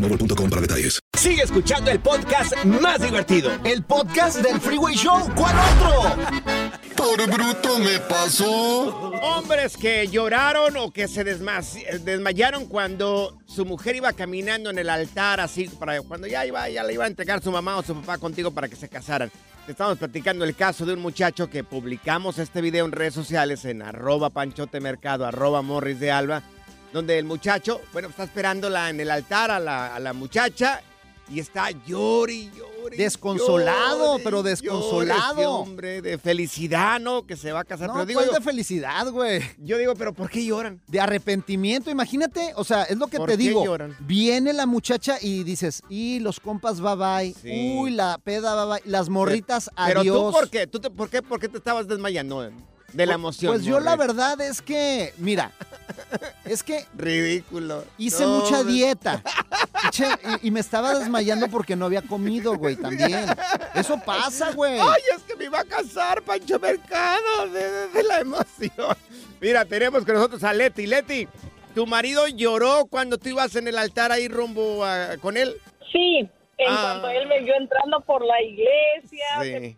para 0.01 0.61
detalles. 0.61 0.99
Sigue 1.17 1.43
escuchando 1.43 1.91
el 1.91 1.99
podcast 1.99 2.53
más 2.65 3.01
divertido. 3.01 3.51
El 3.63 3.83
podcast 3.83 4.37
del 4.37 4.59
Freeway 4.59 4.95
Show. 4.95 5.29
¿Cuál 5.35 5.55
otro? 5.57 6.15
Por 6.95 7.27
bruto 7.29 7.77
me 7.79 7.99
pasó. 7.99 8.89
Hombres 9.21 9.77
que 9.77 10.07
lloraron 10.07 10.75
o 10.77 10.91
que 10.91 11.07
se 11.07 11.23
desma- 11.23 11.61
desmayaron 12.03 12.65
cuando 12.65 13.37
su 13.45 13.65
mujer 13.65 13.95
iba 13.97 14.11
caminando 14.13 14.69
en 14.71 14.79
el 14.79 14.89
altar, 14.89 15.39
así, 15.39 15.67
para 15.67 16.01
cuando 16.01 16.27
ya, 16.27 16.45
iba, 16.45 16.67
ya 16.69 16.83
le 16.83 16.93
iba 16.93 17.03
a 17.03 17.07
entregar 17.07 17.41
su 17.43 17.51
mamá 17.51 17.77
o 17.77 17.83
su 17.83 17.93
papá 17.95 18.17
contigo 18.17 18.51
para 18.51 18.67
que 18.67 18.75
se 18.75 18.89
casaran. 18.89 19.31
Estamos 19.67 19.99
platicando 19.99 20.43
el 20.43 20.55
caso 20.55 20.85
de 20.85 20.93
un 20.93 20.99
muchacho 21.01 21.47
que 21.49 21.63
publicamos 21.63 22.39
este 22.39 22.61
video 22.61 22.85
en 22.85 22.91
redes 22.91 23.13
sociales 23.13 23.63
en 23.65 23.83
arroba 23.83 24.31
panchotemercado, 24.31 25.25
arroba 25.25 25.61
morris 25.61 25.99
de 25.99 26.11
alba, 26.11 26.41
donde 26.93 27.17
el 27.17 27.25
muchacho, 27.25 27.81
bueno, 27.93 28.09
está 28.09 28.23
esperándola 28.23 28.89
en 28.89 28.99
el 28.99 29.09
altar 29.11 29.51
a 29.51 29.59
la, 29.59 29.95
a 29.95 29.99
la 29.99 30.13
muchacha 30.13 30.81
y 31.29 31.39
está 31.39 31.71
llori, 31.87 32.51
llori. 32.57 32.97
Desconsolado, 32.97 34.17
pero 34.23 34.37
llore 34.39 34.49
desconsolado. 34.49 35.51
hombre 35.51 36.01
de 36.01 36.17
felicidad, 36.17 36.99
¿no? 36.99 37.25
Que 37.25 37.37
se 37.37 37.51
va 37.53 37.61
a 37.61 37.63
casar. 37.63 37.87
No, 37.87 37.93
pero 37.93 38.05
digo 38.05 38.21
yo, 38.25 38.31
de 38.33 38.41
felicidad, 38.41 39.09
güey. 39.11 39.41
yo 39.59 39.77
digo, 39.77 39.93
pero 39.95 40.13
¿por 40.13 40.29
qué 40.29 40.43
lloran? 40.43 40.81
De 40.87 40.99
arrepentimiento, 40.99 41.89
imagínate, 41.89 42.51
o 42.55 42.63
sea, 42.65 42.83
es 42.83 42.97
lo 42.97 43.07
que 43.07 43.17
¿Por 43.17 43.29
te 43.29 43.37
qué 43.37 43.43
digo. 43.43 43.63
lloran? 43.63 43.95
Viene 44.01 44.51
la 44.51 44.65
muchacha 44.65 45.17
y 45.21 45.43
dices, 45.43 45.83
y 45.89 46.19
los 46.19 46.39
compas 46.41 46.81
bye 46.81 46.95
bye, 46.95 47.33
Sí. 47.41 47.75
uy, 47.79 47.91
la 47.91 48.17
peda 48.21 48.65
bye 48.65 48.79
bye, 48.81 48.91
las 48.91 49.07
morritas 49.07 49.69
Pero 49.87 50.01
adiós. 50.01 50.17
tú, 50.17 50.31
¿por 50.31 50.49
qué? 50.49 50.67
¿Tú 50.67 50.79
te- 50.79 50.89
por 50.89 51.09
qué? 51.09 51.21
¿Por 51.21 51.39
qué 51.39 51.47
te 51.47 51.57
estabas 51.59 51.87
desmayando 51.87 52.43
de 52.93 53.05
la 53.05 53.13
emoción? 53.15 53.53
Pues 53.53 53.63
yo 53.65 53.79
la 53.79 53.95
verdad 53.95 54.39
es 54.41 54.61
que, 54.61 55.13
mira, 55.17 55.51
es 56.45 56.63
que 56.63 56.85
Ridículo. 56.97 57.83
hice 57.97 58.23
No, 58.23 58.39
mucha 58.39 58.63
me- 58.63 58.71
dieta. 58.71 59.21
Che, 59.91 60.05
y, 60.41 60.47
y 60.47 60.51
me 60.51 60.59
estaba 60.59 60.97
desmayando 60.97 61.47
porque 61.47 61.75
no 61.75 61.85
había 61.85 62.01
comido, 62.01 62.55
güey, 62.55 62.75
también. 62.75 63.25
Eso 63.73 63.99
pasa, 64.05 64.51
güey. 64.51 64.79
Ay, 64.79 65.01
es 65.15 65.23
que 65.23 65.35
me 65.35 65.45
iba 65.45 65.59
a 65.59 65.63
casar, 65.65 66.21
Pancho 66.21 66.59
Mercado, 66.59 67.47
de, 67.51 67.71
de- 67.71 67.87
de 67.89 68.03
la 68.03 68.19
emoción. 68.19 68.95
Mira, 69.39 69.65
tenemos 69.65 70.05
con 70.05 70.15
nosotros 70.15 70.43
a 70.43 70.53
Leti. 70.53 70.85
Leti, 70.85 71.27
¿tu 71.73 71.87
marido 71.87 72.27
lloró 72.27 72.85
cuando 72.85 73.17
tú 73.17 73.29
ibas 73.29 73.55
en 73.55 73.67
el 73.67 73.77
altar 73.77 74.11
ahí 74.11 74.27
rumbo 74.27 74.85
a- 74.85 75.17
con 75.19 75.35
él? 75.35 75.55
Sí, 75.91 76.19
en 76.57 76.67
Ah. 76.69 76.79
cuanto 77.01 77.09
él 77.09 77.27
me 77.27 77.41
vio 77.41 77.55
entrando 77.55 77.99
por 78.01 78.23
la 78.23 78.39
iglesia, 78.41 79.25
Sí. 79.41 79.77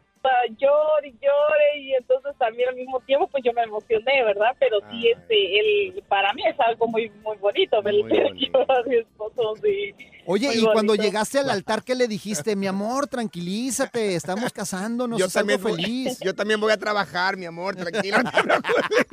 Llore 0.57 1.07
y 1.09 1.11
llore 1.13 1.79
y 1.79 1.93
entonces 1.95 2.35
también 2.37 2.69
al 2.69 2.75
mismo 2.75 2.99
tiempo 3.01 3.27
pues 3.27 3.43
yo 3.43 3.51
me 3.53 3.63
emocioné, 3.63 4.23
¿verdad? 4.23 4.55
Pero 4.59 4.79
sí, 4.89 5.09
este, 5.09 5.59
él, 5.59 6.03
para 6.07 6.33
mí 6.33 6.43
es 6.47 6.55
algo 6.59 6.87
muy 6.87 7.09
muy 7.23 7.37
bonito 7.37 7.81
ver 7.81 7.93
Muy 7.93 8.03
ver 8.11 8.23
bonito. 8.29 8.59
llorar 8.59 8.79
a 8.79 8.83
mi 8.89 8.95
esposo, 8.97 9.53
sí. 9.61 9.93
Oye, 10.25 10.47
Muy 10.47 10.57
y 10.59 10.65
cuando 10.71 10.95
llegaste 10.95 11.39
al 11.39 11.49
altar, 11.49 11.83
¿qué 11.83 11.95
le 11.95 12.07
dijiste? 12.07 12.55
Mi 12.55 12.67
amor, 12.67 13.07
tranquilízate, 13.07 14.15
estamos 14.15 14.53
casándonos, 14.53 15.19
yo 15.19 15.25
es 15.25 15.35
algo 15.35 15.49
también, 15.57 15.75
voy- 15.75 15.83
feliz. 15.83 16.19
yo 16.23 16.33
también 16.33 16.61
voy 16.61 16.71
a 16.71 16.77
trabajar, 16.77 17.35
mi 17.35 17.45
amor, 17.45 17.75
tranquilo. 17.75 18.17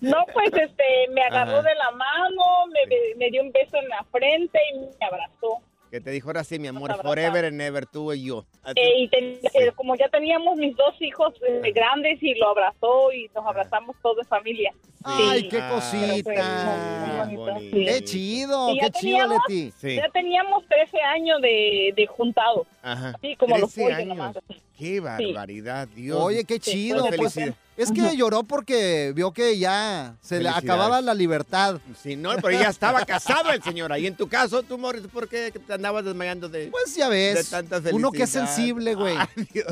no 0.00 0.16
pues 0.32 0.50
este, 0.52 0.84
me 1.10 1.22
agarró 1.22 1.58
Ajá. 1.58 1.68
de 1.68 1.74
la 1.74 1.90
mano, 1.92 2.42
me- 2.72 3.14
me 3.16 3.30
dio 3.30 3.42
un 3.42 3.52
beso 3.52 3.76
en 3.76 3.88
la 3.88 4.04
frente 4.10 4.58
y 4.74 4.78
me 4.78 5.06
abrazó. 5.06 5.60
Que 5.92 6.00
te 6.00 6.10
dijo 6.10 6.30
ahora 6.30 6.42
sí, 6.42 6.58
mi 6.58 6.68
amor, 6.68 6.96
forever 7.02 7.44
and 7.44 7.60
ever, 7.60 7.84
tú 7.84 8.10
y 8.14 8.24
yo. 8.24 8.46
Eh, 8.74 9.00
y 9.02 9.08
ten- 9.08 9.38
eh, 9.52 9.72
como 9.76 9.94
ya 9.94 10.08
teníamos 10.08 10.56
mis 10.56 10.74
dos 10.74 10.94
hijos 11.00 11.34
eh, 11.46 11.70
grandes 11.72 12.20
y 12.22 12.34
lo 12.34 12.48
abrazó 12.48 13.12
y 13.12 13.28
nos 13.34 13.44
abrazamos 13.46 13.94
todos 14.02 14.20
en 14.20 14.24
familia. 14.26 14.72
Ay, 15.04 15.40
Sí. 15.42 15.48
qué 15.50 15.58
Ah, 15.60 15.70
cosita. 15.74 17.26
muy 17.26 17.60
sí. 17.70 17.84
Qué 17.84 18.04
chido, 18.04 18.68
qué 18.80 18.90
chido, 18.90 19.28
Leti. 19.28 19.70
Sí. 19.78 19.96
Ya 19.96 20.08
teníamos 20.08 20.64
13 20.66 20.98
años 21.02 21.42
de, 21.42 21.92
de 21.94 22.06
juntados. 22.06 22.66
Ajá. 22.82 23.12
Sí, 23.20 23.36
como 23.36 23.58
los 23.58 23.74
13 23.74 23.82
pollos 23.82 23.98
años. 23.98 24.16
nomás. 24.16 24.36
Qué 24.78 25.00
barbaridad, 25.00 25.88
Dios. 25.88 26.18
Oye, 26.22 26.44
qué 26.44 26.54
Sí, 26.54 26.60
chido. 26.72 27.00
pues, 27.06 27.16
Pues, 27.16 27.34
felicidad. 27.34 27.56
Es 27.82 27.92
que 27.92 28.16
lloró 28.16 28.42
porque 28.44 29.12
vio 29.14 29.32
que 29.32 29.58
ya 29.58 30.16
se 30.20 30.40
le 30.40 30.48
acababa 30.48 31.00
la 31.00 31.14
libertad. 31.14 31.80
Sí, 32.02 32.16
no, 32.16 32.30
pero 32.36 32.50
ya 32.52 32.68
estaba 32.68 33.04
casado 33.06 33.50
el 33.50 33.62
señor. 33.62 33.92
Ahí 33.92 34.06
en 34.06 34.16
tu 34.16 34.28
caso, 34.28 34.62
tú, 34.62 34.78
Morris, 34.78 35.06
¿por 35.12 35.28
qué 35.28 35.50
te 35.50 35.72
andabas 35.72 36.04
desmayando 36.04 36.48
de...? 36.48 36.68
Pues 36.68 36.94
ya 36.94 37.08
ves, 37.08 37.50
De 37.50 37.92
uno 37.92 38.10
que 38.10 38.24
es 38.24 38.30
sensible, 38.30 38.94
güey. 38.94 39.16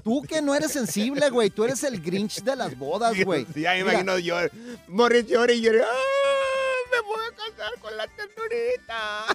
Tú 0.04 0.22
que 0.22 0.42
no 0.42 0.54
eres 0.54 0.72
sensible, 0.72 1.30
güey. 1.30 1.50
Tú 1.50 1.64
eres 1.64 1.82
el 1.84 2.00
Grinch 2.00 2.42
de 2.42 2.56
las 2.56 2.76
bodas, 2.76 3.14
güey. 3.24 3.46
Sí, 3.54 3.62
ya 3.62 3.72
me 3.72 3.80
imagino 3.80 4.18
yo. 4.18 4.36
Morris 4.88 5.26
llora 5.26 5.52
y 5.52 5.60
llora. 5.60 5.84
¡Ah, 5.84 5.86
me 5.86 5.94
voy 5.94 6.16
a 6.16 6.19
casar 7.60 7.78
con 7.80 7.96
la 7.96 8.06
ternurita! 8.08 9.26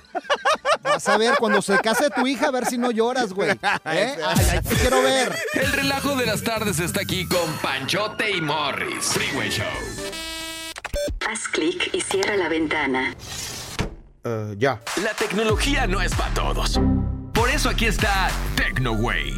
Vas 0.84 1.08
a 1.08 1.18
ver, 1.18 1.36
cuando 1.38 1.62
se 1.62 1.78
case 1.80 2.10
tu 2.10 2.26
hija, 2.28 2.48
a 2.48 2.52
ver 2.52 2.66
si 2.66 2.78
no 2.78 2.92
lloras, 2.92 3.34
güey. 3.34 3.52
¿Eh? 3.86 4.18
Ay, 4.26 4.46
ay, 4.52 4.60
te 4.62 4.76
quiero 4.76 5.02
ver. 5.02 5.36
El 5.54 5.72
relajo 5.72 6.16
de 6.16 6.26
las 6.26 6.44
tardes 6.44 6.80
está 6.80 7.02
aquí 7.02 7.28
con 7.28 7.52
Panchote 7.62 8.32
y 8.32 8.42
Morris. 8.42 9.06
Freeway 9.06 9.50
Show. 9.50 9.66
Haz 11.28 11.48
clic 11.50 11.90
y 11.94 12.02
cierra 12.02 12.36
la 12.38 12.50
ventana. 12.50 13.16
ya. 14.58 14.82
La 15.04 15.14
tecnología 15.18 15.88
no 15.88 16.02
es 16.02 16.14
para 16.16 16.34
todos. 16.34 16.80
Por 17.34 17.50
eso 17.50 17.70
aquí 17.70 17.86
está 17.86 18.30
TecnoWay. 18.56 19.34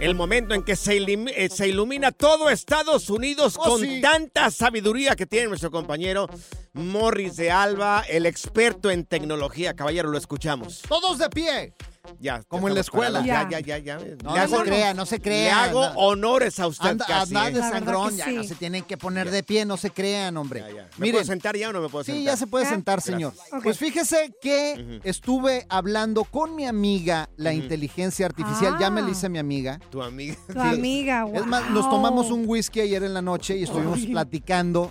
El 0.00 0.14
momento 0.14 0.54
en 0.54 0.62
que 0.62 0.76
se, 0.76 0.94
ilim- 0.96 1.30
eh, 1.34 1.48
se 1.50 1.66
ilumina 1.68 2.12
todo 2.12 2.48
Estados 2.50 3.10
Unidos 3.10 3.56
Oh, 3.58 3.64
con 3.64 3.80
sí. 3.80 4.00
tanta 4.00 4.50
sabiduría 4.50 5.16
que 5.16 5.26
tiene 5.26 5.48
nuestro 5.48 5.70
compañero 5.72 6.28
Morris 6.74 7.36
de 7.36 7.50
Alba, 7.50 8.02
el 8.08 8.24
experto 8.24 8.90
en 8.90 9.04
tecnología. 9.04 9.74
Caballero, 9.76 10.08
lo 10.08 10.16
escuchamos. 10.16 10.82
Todos 10.88 11.18
de 11.18 11.28
pie. 11.28 11.74
Ya, 12.18 12.42
Como 12.48 12.66
en 12.66 12.74
la 12.74 12.80
escuela. 12.80 13.24
Ya, 13.24 13.48
ya, 13.48 13.60
ya, 13.60 13.78
ya. 13.78 13.96
No, 13.96 14.02
Le 14.04 14.14
no 14.24 14.30
hago- 14.34 14.58
se 14.58 14.62
crea, 14.64 14.92
no 14.94 15.06
se 15.06 15.16
Le 15.18 15.22
crea. 15.22 15.64
hago 15.64 15.84
Anda- 15.84 15.98
honores 15.98 16.58
a 16.58 16.66
usted 16.66 16.88
Anda, 16.90 17.06
casi. 17.06 17.36
anda 17.36 17.50
de 17.50 17.60
La 17.60 17.70
sangrón, 17.70 18.16
ya 18.16 18.24
sí. 18.24 18.32
no 18.34 18.42
se 18.42 18.56
tienen 18.56 18.82
que 18.82 18.96
poner 18.98 19.30
de 19.30 19.44
pie, 19.44 19.64
no 19.64 19.76
se 19.76 19.90
crean, 19.90 20.36
hombre. 20.36 20.60
Ya, 20.60 20.68
ya. 20.68 20.82
¿Me 20.82 20.88
Miren, 20.98 21.12
puedo 21.12 21.24
sentar 21.26 21.56
ya 21.56 21.68
o 21.68 21.72
no 21.72 21.80
me 21.80 21.88
puedo 21.88 22.02
sentar? 22.02 22.18
Sí, 22.18 22.24
ya 22.24 22.36
se 22.36 22.46
puede 22.48 22.66
sentar, 22.66 23.00
señor. 23.00 23.32
Pues 23.62 23.78
fíjese 23.78 24.34
que 24.42 25.00
estuve 25.04 25.64
hablando 25.68 26.24
con 26.24 26.56
mi 26.56 26.66
amiga, 26.66 27.28
la 27.36 27.52
inteligencia 27.52 28.26
artificial. 28.26 28.76
Ya 28.80 28.90
me 28.90 29.00
Ah. 29.00 29.04
le 29.04 29.12
hice 29.12 29.28
mi 29.28 29.38
amiga. 29.38 29.78
Tu 29.90 30.02
amiga. 30.02 30.36
Tu 30.52 30.60
amiga, 30.60 31.24
Es 31.32 31.46
más, 31.46 31.70
nos 31.70 31.82
wow. 31.84 31.90
tomamos 31.92 32.32
un 32.32 32.44
whisky 32.48 32.80
ayer 32.80 33.04
en 33.04 33.14
la 33.14 33.22
noche 33.22 33.56
y 33.56 33.62
estuvimos 33.62 33.98
Ay. 33.98 34.06
platicando. 34.08 34.90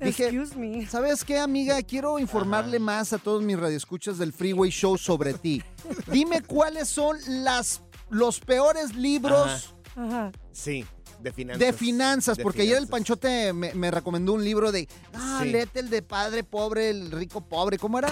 Dije, 0.00 0.28
Excuse 0.28 0.56
me. 0.56 0.86
¿sabes 0.86 1.24
qué, 1.24 1.38
amiga? 1.38 1.82
Quiero 1.82 2.18
informarle 2.18 2.78
más 2.78 3.12
a 3.12 3.18
todos 3.18 3.42
mis 3.42 3.58
radioescuchas 3.60 4.16
del 4.16 4.32
Freeway 4.32 4.70
Show 4.70 4.96
sobre 4.96 5.34
ti. 5.34 5.62
Dime 6.06 6.42
cuáles 6.42 6.88
son 6.88 7.16
las, 7.44 7.82
los 8.10 8.40
peores 8.40 8.94
libros 8.94 9.74
Ajá. 9.96 10.32
Sí, 10.52 10.84
de 11.20 11.32
finanzas. 11.32 11.58
de 11.66 11.72
finanzas, 11.72 12.36
De 12.36 12.42
porque 12.42 12.62
ayer 12.62 12.78
el. 12.78 12.86
Panchote 12.88 13.52
me, 13.52 13.74
me 13.74 13.90
recomendó 13.90 14.32
un 14.34 14.44
libro 14.44 14.70
de, 14.72 14.88
ah, 15.14 15.40
Sí. 15.42 15.50
léete 15.50 15.80
el 15.80 15.90
de 15.90 16.02
padre 16.02 16.44
pobre, 16.44 16.90
el 16.90 17.10
rico 17.10 17.40
pobre, 17.40 17.78
¿cómo 17.78 17.98
era? 17.98 18.08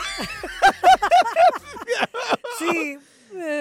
Sí. 2.58 2.98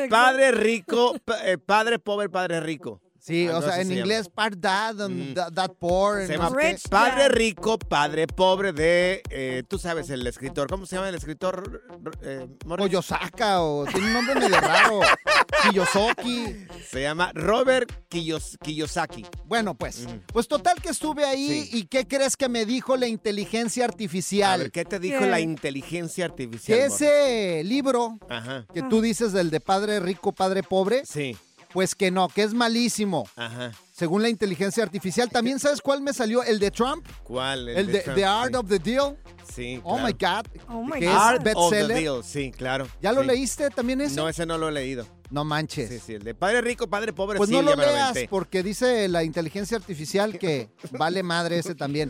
Padre 0.09 0.51
rico, 0.51 1.15
eh, 1.43 1.57
padre 1.57 1.99
pobre, 1.99 2.29
padre 2.29 2.59
rico. 2.61 3.01
Sí, 3.25 3.47
Algo 3.47 3.57
o 3.57 3.61
sea, 3.63 3.81
en 3.81 3.91
inglés, 3.91 4.29
part 4.29 4.55
dad, 4.59 5.01
and 5.01 5.31
Mm. 5.31 5.33
that, 5.33 5.53
that 5.53 5.71
poor. 5.79 6.27
Se 6.27 6.33
llama. 6.38 6.49
Rich 6.55 6.89
Padre 6.89 7.23
Dad. 7.23 7.29
rico, 7.31 7.79
padre 7.79 8.27
pobre 8.27 8.71
de, 8.71 9.23
eh, 9.31 9.63
tú 9.67 9.79
sabes, 9.79 10.11
el 10.11 10.27
escritor. 10.27 10.67
¿Cómo 10.69 10.85
se 10.85 10.95
llama 10.95 11.09
el 11.09 11.15
escritor? 11.15 11.81
Eh, 12.21 12.45
o 12.67 13.85
tiene 13.91 14.07
un 14.07 14.13
nombre 14.13 14.35
medio 14.35 14.59
raro. 14.61 14.99
Kiyosoki. 15.63 16.67
Se 16.88 17.01
llama 17.01 17.31
Robert 17.33 17.91
Kiyos- 18.09 18.57
Kiyosaki. 18.61 19.25
Bueno, 19.45 19.75
pues, 19.75 20.05
Ujú. 20.05 20.19
pues 20.31 20.47
total 20.47 20.79
que 20.81 20.89
estuve 20.89 21.25
ahí 21.25 21.63
Sí. 21.63 21.69
y 21.79 21.83
¿qué 21.88 22.07
crees 22.07 22.38
que 22.38 22.47
me 22.47 22.65
dijo 22.65 22.95
la 22.95 23.07
inteligencia 23.07 23.85
A 23.85 23.88
artificial? 23.88 24.59
ver, 24.59 24.71
¿qué 24.71 24.85
te 24.85 24.99
dijo 24.99 25.19
¿Qué? 25.19 25.25
la 25.27 25.39
inteligencia 25.39 26.25
artificial? 26.25 26.77
ese 26.79 27.63
libro 27.63 28.19
Ajá. 28.29 28.65
que 28.73 28.83
tú 28.83 29.01
dices 29.01 29.33
del 29.33 29.49
de 29.49 29.59
padre 29.59 29.99
rico, 29.99 30.31
padre 30.31 30.61
pobre, 30.63 31.03
Sí, 31.05 31.35
pues 31.75 31.93
que 31.93 32.09
no, 32.09 32.29
que 32.29 32.41
es 32.41 32.53
malísimo, 32.53 33.27
ajá. 33.35 33.73
según 33.91 34.21
la 34.21 34.29
inteligencia 34.29 34.81
artificial. 34.81 35.29
También 35.29 35.59
sabes 35.59 35.81
cuál 35.81 35.99
me 36.01 36.13
salió, 36.13 36.41
el 36.41 36.57
de 36.57 36.71
Trump, 36.71 37.05
¿Cuál? 37.25 37.67
el 37.67 37.88
de 37.88 37.99
Trump? 37.99 38.15
The 38.17 38.25
Art 38.25 38.51
sí. 38.51 38.55
of 38.55 38.69
the 38.69 38.79
Deal. 38.79 39.17
Sí, 39.53 39.81
Oh 39.83 39.99
my. 39.99 40.13
God. 40.13 40.47
Oh 40.69 40.83
my 40.85 40.99
que 41.01 41.05
God. 41.05 41.15
Art 41.15 41.47
of 41.53 41.69
the. 41.69 41.85
Deal, 41.88 42.23
sí, 42.23 42.51
claro. 42.51 42.88
¿Ya 43.01 43.11
lo 43.11 43.21
Sí. 43.21 43.27
leíste 43.27 43.69
también 43.71 43.99
ese? 43.99 44.15
No, 44.15 44.29
ese 44.29 44.45
no 44.45 44.57
lo 44.57 44.69
he 44.69 44.71
leído. 44.71 45.05
No 45.29 45.43
manches. 45.43 45.89
Sí, 45.89 45.99
sí, 45.99 46.13
el 46.13 46.23
de 46.23 46.33
padre 46.33 46.61
rico, 46.61 46.88
padre 46.88 47.11
pobre, 47.11 47.38
Pues 47.38 47.49
sí, 47.49 47.55
no 47.57 47.61
lo 47.61 47.75
leas 47.75 48.17
porque 48.29 48.63
dice 48.63 49.09
la 49.09 49.25
inteligencia 49.25 49.75
artificial 49.75 50.39
que 50.39 50.69
vale 50.91 51.23
madre 51.23 51.59
ese 51.59 51.75
también. 51.75 52.09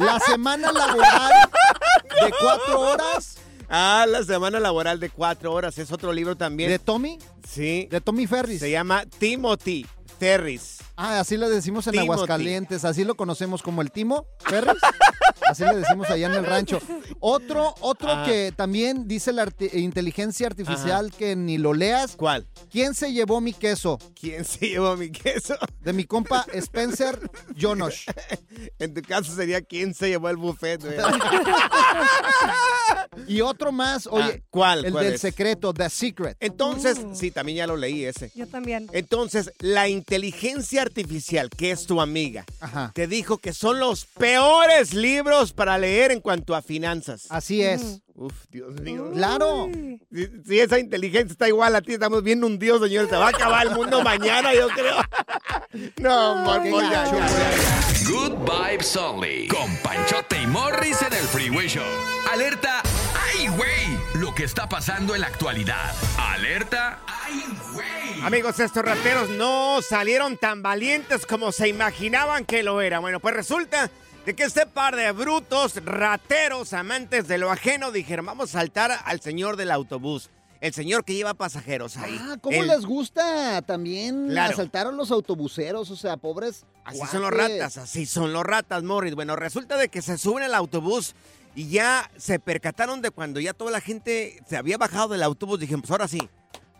La 0.00 0.18
semana 0.18 0.72
laboral 0.72 1.48
de 2.24 2.32
cuatro 2.40 2.80
horas 2.80 3.36
Ah, 3.68 4.06
la 4.08 4.22
semana 4.24 4.58
laboral 4.60 4.98
de 5.00 5.10
cuatro 5.10 5.52
horas. 5.52 5.76
Es 5.78 5.92
otro 5.92 6.12
libro 6.12 6.36
también. 6.36 6.70
de 6.70 6.78
Tommy, 6.78 7.18
sí. 7.48 7.86
de 7.90 8.00
Tommy 8.00 8.26
Ferris. 8.26 8.60
Se 8.60 8.70
llama 8.70 9.04
Timothy 9.18 9.86
Ferris. 10.18 10.78
Ah, 10.96 11.20
así 11.20 11.36
le 11.36 11.48
decimos 11.48 11.86
en 11.86 11.92
Timothy. 11.92 12.10
Aguascalientes, 12.12 12.84
así 12.84 13.04
lo 13.04 13.14
conocemos 13.14 13.62
como 13.62 13.82
el 13.82 13.90
Timo 13.92 14.26
Ferris. 14.40 14.74
Así 15.48 15.62
le 15.64 15.76
decimos 15.76 16.10
allá 16.10 16.26
en 16.26 16.34
el 16.34 16.44
rancho. 16.44 16.78
Otro, 17.20 17.74
otro 17.80 18.10
Ajá. 18.10 18.26
que 18.26 18.52
también 18.54 19.08
dice 19.08 19.32
la 19.32 19.46
arti- 19.46 19.72
inteligencia 19.72 20.46
artificial 20.46 21.10
que 21.10 21.36
ni 21.36 21.56
lo 21.56 21.72
leas. 21.72 22.16
¿Cuál? 22.16 22.46
¿Quién 22.70 22.92
se 22.92 23.14
llevó 23.14 23.40
mi 23.40 23.54
queso? 23.54 23.98
¿Quién 24.20 24.44
se 24.44 24.68
llevó 24.68 24.94
mi 24.96 25.10
queso? 25.10 25.54
De 25.80 25.94
mi 25.94 26.04
compa 26.04 26.44
Spencer 26.52 27.18
Jonosh. 27.58 28.08
En 28.78 28.92
tu 28.92 29.00
caso 29.00 29.34
sería 29.34 29.62
quién 29.62 29.94
se 29.94 30.08
llevó 30.10 30.28
el 30.28 30.36
buffet. 30.36 30.82
Y 33.26 33.40
otro 33.40 33.72
más, 33.72 34.06
oye, 34.06 34.34
Ah, 34.38 34.46
¿cuál? 34.50 34.84
el 34.84 34.92
¿Cuál 34.92 35.04
del 35.04 35.14
es? 35.14 35.20
secreto, 35.20 35.72
The 35.74 35.90
Secret. 35.90 36.36
Entonces, 36.40 36.98
Mm. 36.98 37.14
sí, 37.14 37.30
también 37.30 37.56
ya 37.58 37.66
lo 37.66 37.76
leí 37.76 38.04
ese. 38.04 38.30
Yo 38.34 38.46
también. 38.46 38.88
Entonces, 38.92 39.50
la 39.58 39.88
inteligencia 39.88 40.82
artificial, 40.82 41.50
que 41.50 41.70
es 41.70 41.86
tu 41.86 42.00
amiga, 42.00 42.44
Ajá. 42.60 42.92
te 42.94 43.06
dijo 43.06 43.38
que 43.38 43.52
son 43.52 43.78
los 43.80 44.04
peores 44.06 44.94
libros 44.94 45.52
para 45.52 45.78
leer 45.78 46.10
en 46.12 46.20
cuanto 46.20 46.54
a 46.54 46.62
finanzas. 46.62 47.26
Así 47.30 47.62
es. 47.62 48.00
Uf, 48.20 48.34
Dios 48.50 48.72
mío. 48.80 49.12
Claro. 49.14 49.68
Si, 50.12 50.28
si 50.44 50.58
esa 50.58 50.80
inteligencia 50.80 51.30
está 51.30 51.46
igual 51.46 51.76
a 51.76 51.80
ti, 51.80 51.92
estamos 51.92 52.24
viendo 52.24 52.48
un 52.48 52.58
Dios, 52.58 52.82
señor. 52.82 53.08
Se 53.08 53.14
va 53.14 53.26
a 53.26 53.28
acabar 53.28 53.64
el 53.64 53.72
mundo 53.74 54.02
mañana, 54.02 54.52
yo 54.54 54.68
creo. 54.68 54.96
No, 55.98 56.64
ya, 56.64 56.70
gacho, 56.90 57.18
ya, 57.18 57.26
ya. 57.28 58.10
Good 58.10 58.38
Vibes 58.38 58.96
Only. 58.96 59.48
Con 59.48 59.76
Panchote 59.82 60.42
y 60.42 60.46
Morris 60.46 61.02
en 61.02 61.12
el 61.12 61.24
Freeway 61.24 61.68
Show. 61.68 61.84
Alerta. 62.32 62.82
¡Ay, 63.14 63.48
güey! 63.48 63.98
Lo 64.14 64.34
que 64.34 64.44
está 64.44 64.68
pasando 64.68 65.14
en 65.14 65.20
la 65.20 65.26
actualidad. 65.26 65.94
Alerta. 66.18 67.00
¡Ay, 67.06 67.44
güey! 67.74 68.22
Amigos, 68.22 68.58
estos 68.60 68.82
rateros 68.82 69.28
no 69.28 69.80
salieron 69.82 70.38
tan 70.38 70.62
valientes 70.62 71.26
como 71.26 71.52
se 71.52 71.68
imaginaban 71.68 72.46
que 72.46 72.62
lo 72.62 72.80
eran. 72.80 73.02
Bueno, 73.02 73.20
pues 73.20 73.34
resulta 73.34 73.90
de 74.28 74.34
que 74.34 74.42
este 74.44 74.66
par 74.66 74.94
de 74.94 75.10
brutos, 75.12 75.76
rateros, 75.82 76.74
amantes 76.74 77.26
de 77.28 77.38
lo 77.38 77.50
ajeno, 77.50 77.90
dijeron, 77.92 78.26
vamos 78.26 78.50
a 78.50 78.58
saltar 78.58 78.90
al 79.06 79.22
señor 79.22 79.56
del 79.56 79.70
autobús. 79.70 80.28
El 80.60 80.74
señor 80.74 81.02
que 81.06 81.14
lleva 81.14 81.32
pasajeros 81.32 81.96
ahí. 81.96 82.14
Ah, 82.20 82.36
¿cómo 82.38 82.54
El- 82.60 82.66
les 82.68 82.84
gusta 82.84 83.62
también 83.62 84.28
Claro. 84.28 84.52
asaltar 84.52 84.86
a 84.86 84.92
los 84.92 85.10
autobuseros? 85.12 85.90
O 85.90 85.96
sea, 85.96 86.18
pobres. 86.18 86.66
Así 86.84 87.00
son 87.10 87.22
los 87.22 87.30
ratas, 87.30 87.78
así 87.78 88.04
son 88.04 88.34
los 88.34 88.44
ratas, 88.44 88.82
Morris. 88.82 89.14
Bueno, 89.14 89.34
resulta 89.34 89.78
de 89.78 89.88
que 89.88 90.02
se 90.02 90.18
suben 90.18 90.44
al 90.44 90.52
autobús 90.54 91.14
y 91.54 91.70
ya 91.70 92.10
se 92.18 92.38
percataron 92.38 93.00
de 93.00 93.10
cuando 93.10 93.40
ya 93.40 93.54
toda 93.54 93.70
la 93.70 93.80
gente 93.80 94.42
se 94.46 94.58
había 94.58 94.76
bajado 94.76 95.08
del 95.08 95.22
autobús. 95.22 95.58
Dijeron, 95.58 95.80
pues 95.80 95.90
ahora 95.90 96.06
sí, 96.06 96.20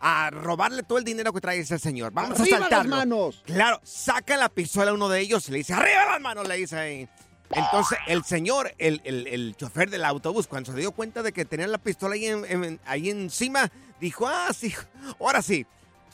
a 0.01 0.29
robarle 0.29 0.83
todo 0.83 0.99
el 0.99 1.05
dinero 1.05 1.33
que 1.33 1.41
trae 1.41 1.61
ese 1.61 1.79
señor. 1.79 2.13
Vamos 2.13 2.39
¡Arriba 2.39 2.59
a 2.59 2.61
las 2.61 2.69
saltarlo. 2.69 2.97
manos! 2.97 3.43
Claro, 3.47 3.81
saca 3.85 4.37
la 4.37 4.51
pistola 4.51 4.91
a 4.91 4.95
uno 4.95 5.09
de 5.09 5.21
ellos 5.21 5.49
y 5.49 5.53
le 5.53 5.59
dice, 5.59 5.73
¡arriba 5.73 6.05
las 6.13 6.21
manos! 6.21 6.47
Le 6.47 6.57
dice 6.59 6.77
ahí. 6.77 7.09
Entonces, 7.51 7.99
el 8.07 8.25
señor, 8.25 8.75
el, 8.79 9.01
el- 9.05 9.27
el 9.27 9.57
chofer 9.57 9.89
del 9.91 10.05
autobús, 10.05 10.47
cuando 10.47 10.73
se 10.73 10.79
dio 10.79 10.93
cuenta 10.93 11.23
de 11.23 11.33
que 11.33 11.45
tenían 11.45 11.73
la 11.73 11.79
pistola 11.79 12.15
ahí, 12.15 12.27
en- 12.27 12.81
ahí 12.85 13.09
encima, 13.11 13.71
dijo, 14.01 14.27
ah, 14.29 14.49
sí, 14.55 14.75
ahora 15.19 15.41
sí, 15.41 15.65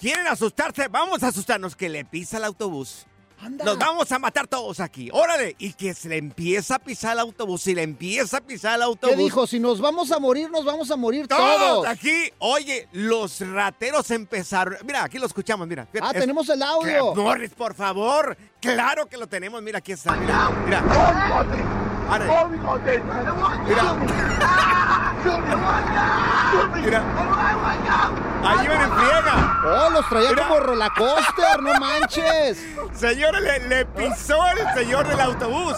¿quieren 0.01 0.27
asustarse? 0.29 0.89
Vamos 0.89 1.23
a 1.23 1.29
asustarnos, 1.29 1.75
que 1.75 1.89
le 1.89 2.05
pisa 2.05 2.37
el 2.39 2.45
autobús. 2.45 3.07
Nos 3.49 3.79
vamos 3.79 4.11
a 4.13 4.19
matar 4.19 4.47
todos 4.47 4.81
aquí. 4.81 5.09
Órale. 5.13 5.55
Y 5.59 5.73
que 5.73 5.95
se 5.95 6.09
le 6.09 6.17
empieza 6.19 6.77
a 6.77 6.79
pisar 6.79 7.13
el 7.15 7.21
autobús. 7.21 7.67
Y 7.67 7.75
le 7.75 7.83
empieza 7.83 8.39
a 8.39 8.41
pisar 8.41 8.77
el 8.77 8.83
autobús. 8.83 9.17
¿Qué 9.17 9.23
dijo? 9.23 9.47
Si 9.47 9.59
nos 9.61 9.81
vamos 9.81 10.11
a 10.13 10.19
morir, 10.19 10.51
nos 10.51 10.65
vamos 10.65 10.91
a 10.91 10.97
morir 10.97 11.29
Todos 11.29 11.59
todos. 11.59 11.87
aquí. 11.87 12.31
Oye, 12.39 12.89
los 12.93 13.41
rateros 13.41 14.11
empezaron. 14.11 14.77
Mira, 14.85 15.05
aquí 15.05 15.19
lo 15.19 15.27
escuchamos, 15.27 15.67
mira. 15.69 15.87
Ah, 16.01 16.11
Es- 16.15 16.21
tenemos 16.21 16.49
el 16.49 16.63
audio. 16.63 17.15
Morris, 17.15 17.51
por 17.51 17.75
favor. 17.75 18.37
Claro 18.61 19.07
que 19.09 19.17
lo 19.17 19.27
tenemos. 19.27 19.63
Mira, 19.63 19.79
aquí 19.79 19.93
está. 19.93 20.13
Mira. 20.17 20.51
Mira. 20.65 21.94
Arre. 22.11 22.27
Mira. 23.67 23.95
Mira. 26.75 27.03
Ahí 28.45 28.69
ven 28.69 28.81
en 28.81 28.93
friega. 28.93 29.61
Oh, 29.65 29.91
los 29.91 30.09
traía 30.09 30.31
Mira. 30.31 30.49
como 30.49 30.61
rollacoaster, 30.61 31.63
no 31.63 31.81
manches. 31.81 32.63
Señora, 32.93 33.41
le, 33.41 33.69
le 33.69 33.87
pisó 33.87 34.37
el 34.49 34.75
señor 34.75 35.09
del 35.09 35.21
autobús. 35.21 35.77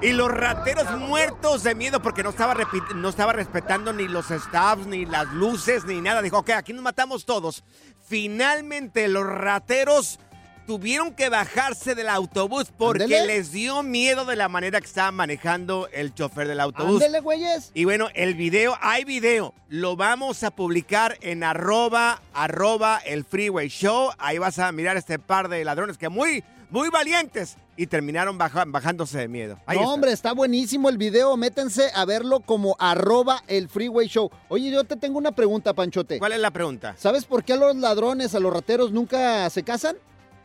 Y 0.00 0.12
los 0.12 0.30
rateros 0.30 0.90
muertos 0.98 1.62
de 1.62 1.74
miedo 1.74 2.00
porque 2.00 2.22
no 2.22 2.30
estaba, 2.30 2.56
no 2.94 3.08
estaba 3.08 3.32
respetando 3.32 3.92
ni 3.92 4.08
los 4.08 4.30
staffs, 4.30 4.86
ni 4.86 5.04
las 5.04 5.28
luces, 5.28 5.84
ni 5.84 6.00
nada. 6.00 6.22
Dijo, 6.22 6.38
ok, 6.38 6.50
aquí 6.50 6.72
nos 6.72 6.82
matamos 6.82 7.24
todos. 7.26 7.62
Finalmente 8.08 9.06
los 9.08 9.24
rateros 9.26 10.18
tuvieron 10.66 11.14
que 11.14 11.28
bajarse 11.28 11.94
del 11.94 12.08
autobús 12.08 12.66
porque 12.76 13.04
Ándele. 13.04 13.26
les 13.26 13.52
dio 13.52 13.82
miedo 13.82 14.24
de 14.24 14.36
la 14.36 14.48
manera 14.48 14.80
que 14.80 14.86
estaba 14.86 15.10
manejando 15.10 15.88
el 15.92 16.14
chofer 16.14 16.48
del 16.48 16.60
autobús. 16.60 17.02
Ándele, 17.02 17.20
güeyes. 17.20 17.70
Y 17.74 17.84
bueno, 17.84 18.08
el 18.14 18.34
video, 18.34 18.76
hay 18.80 19.04
video, 19.04 19.54
lo 19.68 19.96
vamos 19.96 20.42
a 20.44 20.50
publicar 20.50 21.18
en 21.20 21.44
arroba, 21.44 22.22
arroba 22.32 22.98
el 23.04 23.24
Freeway 23.24 23.68
Show. 23.68 24.10
Ahí 24.18 24.38
vas 24.38 24.58
a 24.58 24.70
mirar 24.72 24.96
este 24.96 25.18
par 25.18 25.48
de 25.48 25.64
ladrones 25.64 25.98
que 25.98 26.08
muy, 26.08 26.42
muy 26.70 26.88
valientes 26.90 27.56
y 27.76 27.86
terminaron 27.86 28.36
baja- 28.38 28.64
bajándose 28.66 29.18
de 29.18 29.28
miedo. 29.28 29.58
Ahí 29.66 29.76
no, 29.76 29.82
está. 29.82 29.92
hombre, 29.94 30.12
está 30.12 30.32
buenísimo 30.32 30.88
el 30.90 30.98
video. 30.98 31.36
Métense 31.36 31.90
a 31.94 32.04
verlo 32.04 32.40
como 32.40 32.76
arroba 32.78 33.42
el 33.48 33.68
freeway 33.68 34.06
show. 34.08 34.30
Oye, 34.48 34.70
yo 34.70 34.84
te 34.84 34.96
tengo 34.96 35.18
una 35.18 35.32
pregunta, 35.32 35.72
Panchote. 35.74 36.18
¿Cuál 36.18 36.32
es 36.32 36.40
la 36.40 36.50
pregunta? 36.50 36.94
¿Sabes 36.98 37.24
por 37.24 37.44
qué 37.44 37.54
a 37.54 37.56
los 37.56 37.74
ladrones, 37.76 38.34
a 38.34 38.40
los 38.40 38.52
rateros 38.52 38.92
nunca 38.92 39.48
se 39.50 39.62
casan? 39.62 39.96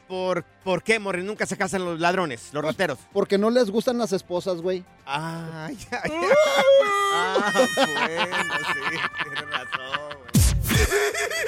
¿Por, 0.07 0.43
¿Por 0.63 0.83
qué, 0.83 0.99
Morri? 0.99 1.23
Nunca 1.23 1.45
se 1.45 1.57
casan 1.57 1.83
los 1.83 1.99
ladrones, 1.99 2.49
los 2.53 2.63
rateros. 2.63 2.97
Porque 3.11 3.37
no 3.37 3.49
les 3.49 3.69
gustan 3.69 3.97
las 3.97 4.13
esposas, 4.13 4.61
güey. 4.61 4.83
Ah, 5.05 5.69
ya, 5.69 6.01
ya. 6.03 6.21
Ah, 7.13 7.51
bueno, 7.53 8.55
sí, 8.73 8.99
tienes 9.23 9.49
razón. 9.49 10.17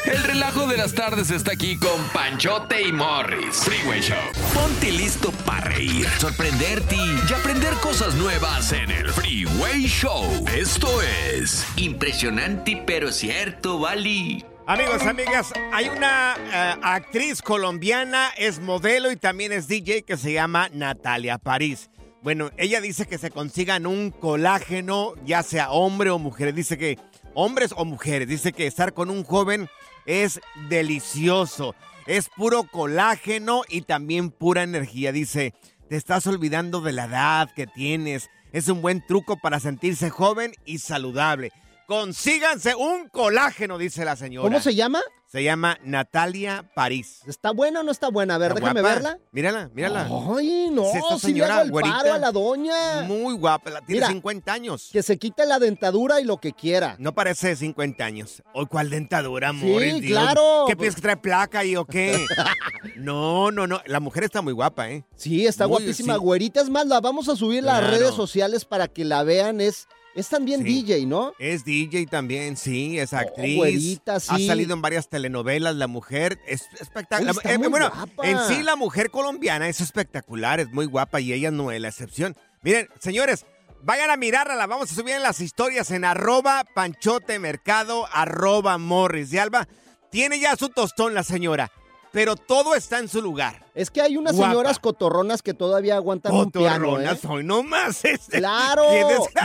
El 0.06 0.24
relajo 0.24 0.68
de 0.68 0.78
las 0.78 0.94
tardes 0.94 1.30
está 1.30 1.52
aquí 1.54 1.78
con 1.78 2.02
Panchote 2.14 2.82
y 2.82 2.92
Morris. 2.92 3.58
Freeway 3.58 4.02
Show. 4.02 4.18
Ponte 4.54 4.92
listo 4.92 5.32
para 5.46 5.66
reír, 5.66 6.08
sorprenderte 6.18 6.96
y 6.96 7.34
aprender 7.34 7.74
cosas 7.76 8.16
nuevas 8.16 8.72
en 8.72 8.90
el 8.92 9.10
Freeway 9.12 9.84
Show. 9.88 10.46
Esto 10.54 11.02
es 11.02 11.66
impresionante 11.78 12.82
pero 12.86 13.12
cierto, 13.12 13.80
Bali. 13.80 14.46
Amigos, 14.70 15.02
amigas, 15.08 15.52
hay 15.74 15.90
una 15.90 16.36
eh, 16.38 16.80
actriz 16.84 17.42
colombiana, 17.42 18.30
es 18.38 18.60
modelo 18.60 19.12
y 19.12 19.16
también 19.16 19.52
es 19.52 19.68
DJ 19.68 20.04
que 20.04 20.16
se 20.16 20.32
llama 20.32 20.70
Natalia 20.72 21.40
París. 21.40 21.90
Bueno, 22.22 22.52
ella 22.56 22.80
dice 22.80 23.08
que 23.08 23.18
se 23.18 23.32
consigan 23.32 23.88
un 23.88 24.12
colágeno, 24.12 25.16
ya 25.26 25.42
sea 25.42 25.72
hombre 25.72 26.12
o 26.12 26.20
mujer. 26.20 26.54
Dice 26.54 26.78
que 26.78 27.00
hombres 27.34 27.74
o 27.76 27.84
mujeres, 27.84 28.28
dice 28.28 28.54
que 28.54 28.68
estar 28.68 28.94
con 28.94 29.10
un 29.10 29.24
joven 29.24 29.68
es 30.06 30.40
delicioso. 30.70 31.74
Es 32.06 32.30
puro 32.30 32.62
colágeno 32.62 33.64
y 33.70 33.82
también 33.82 34.30
pura 34.30 34.62
energía. 34.62 35.12
Dice, 35.12 35.56
te 35.90 35.96
estás 35.96 36.28
olvidando 36.28 36.82
de 36.82 36.92
la 36.92 37.06
edad 37.06 37.50
que 37.56 37.66
tienes. 37.66 38.30
Es 38.54 38.68
un 38.68 38.84
buen 38.84 39.04
truco 39.04 39.36
para 39.38 39.60
sentirse 39.60 40.12
joven 40.12 40.54
y 40.64 40.78
saludable. 40.78 41.52
Consíganse 41.90 42.76
un 42.76 43.10
colágeno, 43.10 43.80
dice 43.80 44.06
la 44.06 44.16
señora. 44.16 44.44
¿Cómo 44.48 44.60
se 44.62 44.76
llama? 44.76 45.02
Se 45.26 45.44
llama 45.44 45.78
Natalia 45.84 46.70
París. 46.76 47.22
¿Está 47.26 47.50
buena 47.52 47.80
o 47.80 47.84
no 47.84 47.92
está 47.92 48.10
buena? 48.10 48.36
A 48.36 48.38
ver, 48.38 48.50
¿Está 48.52 48.60
déjame 48.62 48.82
guapa? 48.82 48.94
verla. 48.96 49.20
Mírala, 49.32 49.70
mírala. 49.74 50.02
Ay, 50.38 50.70
no, 50.72 50.84
Sí, 50.92 50.98
esta 51.00 51.00
sí 51.00 51.02
le 51.02 51.08
hago 51.08 51.20
señora 51.20 51.62
el 51.64 51.72
güerita. 51.72 51.98
paro 51.98 52.14
a 52.14 52.18
la 52.20 52.32
doña. 52.32 53.02
Muy 53.08 53.34
guapa, 53.34 53.72
la- 53.72 53.82
tiene 53.82 54.02
Mira, 54.02 54.08
50 54.08 54.54
años. 54.54 54.90
Que 54.94 55.02
se 55.02 55.18
quite 55.18 55.48
la 55.48 55.58
dentadura 55.58 56.22
y 56.22 56.26
lo 56.26 56.38
que 56.38 56.54
quiera. 56.54 56.96
No 57.00 57.14
parece 57.16 57.48
de 57.50 57.56
50 57.56 58.06
años. 58.06 58.44
¿O 58.54 58.68
cuál 58.68 58.92
dentadura, 58.92 59.50
Sí, 59.52 59.58
Morris? 59.58 60.02
Dios? 60.02 60.12
claro. 60.22 60.66
¿Qué 60.68 60.76
piensas 60.76 60.96
que 60.98 61.02
trae 61.02 61.18
placa 61.18 61.66
y 61.66 61.76
o 61.76 61.86
qué? 61.86 62.24
no, 62.98 63.52
no, 63.52 63.66
no. 63.66 63.82
La 63.88 64.00
mujer 64.00 64.24
está 64.26 64.42
muy 64.44 64.54
guapa, 64.54 64.90
¿eh? 64.92 65.04
Sí, 65.16 65.48
está 65.48 65.68
Muy- 65.68 65.78
guapísima, 65.80 66.14
sí. 66.14 66.20
güerita. 66.20 66.62
Es 66.62 66.70
más, 66.70 66.86
la 66.86 67.02
vamos 67.02 67.30
a 67.30 67.36
subir 67.36 67.68
a 67.68 67.82
las 67.82 67.90
redes 67.90 68.14
sociales 68.14 68.64
para 68.66 68.88
que 68.88 69.06
la 69.06 69.24
vean. 69.24 69.60
Es, 69.62 69.88
es 70.20 70.30
también 70.30 70.64
Sí. 70.64 70.84
DJ, 70.84 71.06
¿no? 71.06 71.34
Es 71.40 71.64
DJ 71.66 72.06
también, 72.08 72.56
sí, 72.58 73.00
es 73.00 73.14
actriz. 73.14 73.56
güerita, 73.58 74.16
Ha 74.16 74.20
sí. 74.20 74.46
salido 74.48 74.74
en 74.74 74.82
varias 74.82 75.10
telenovelas, 75.10 75.76
la 75.76 75.88
mujer 75.88 76.40
es 76.48 76.64
espectacular. 76.80 77.36
Muy 77.58 77.68
bueno, 77.70 77.90
guapa. 77.90 78.28
en 78.28 78.38
sí 78.48 78.62
la 78.64 78.76
mujer 78.76 79.10
colombiana 79.10 79.68
es 79.68 79.82
espectacular, 79.82 80.60
es 80.60 80.70
muy 80.72 80.86
guapa 80.86 81.20
y 81.22 81.34
ella 81.34 81.52
no 81.52 81.72
es 81.72 81.82
la 81.82 81.88
excepción. 81.90 82.36
Miren, 82.62 82.88
señores, 83.00 83.46
vayan 83.82 84.10
a 84.12 84.18
mirarla, 84.18 84.56
la 84.56 84.68
vamos 84.68 84.92
a 84.92 84.96
subir 84.96 85.16
en 85.16 85.24
las 85.24 85.40
historias 85.40 85.92
en 85.92 86.04
arroba 86.06 86.66
panchote 86.76 87.40
mercado, 87.40 88.08
arroba 88.12 88.78
morris 88.78 89.32
de 89.32 89.40
alba. 89.40 89.68
Tiene 90.12 90.40
ya 90.40 90.56
su 90.56 90.70
tostón 90.70 91.14
la 91.14 91.24
señora. 91.24 91.72
Pero 92.12 92.36
todo 92.36 92.76
está 92.76 93.00
en 93.00 93.08
su 93.08 93.22
lugar. 93.22 93.66
Es 93.76 93.90
que 93.92 94.02
hay 94.02 94.18
unas 94.18 94.36
Guapa. 94.36 94.52
señoras 94.52 94.80
cotorronas 94.80 95.42
que 95.42 95.54
todavía 95.54 95.96
aguantan 95.96 96.34
un 96.34 96.52
piano, 96.52 97.00
¿eh? 97.00 97.06
Cotorronas, 97.06 97.26
hoy 97.26 97.44
no 97.44 97.64
más. 97.64 98.04
Este, 98.10 98.40
Claro, 98.40 98.84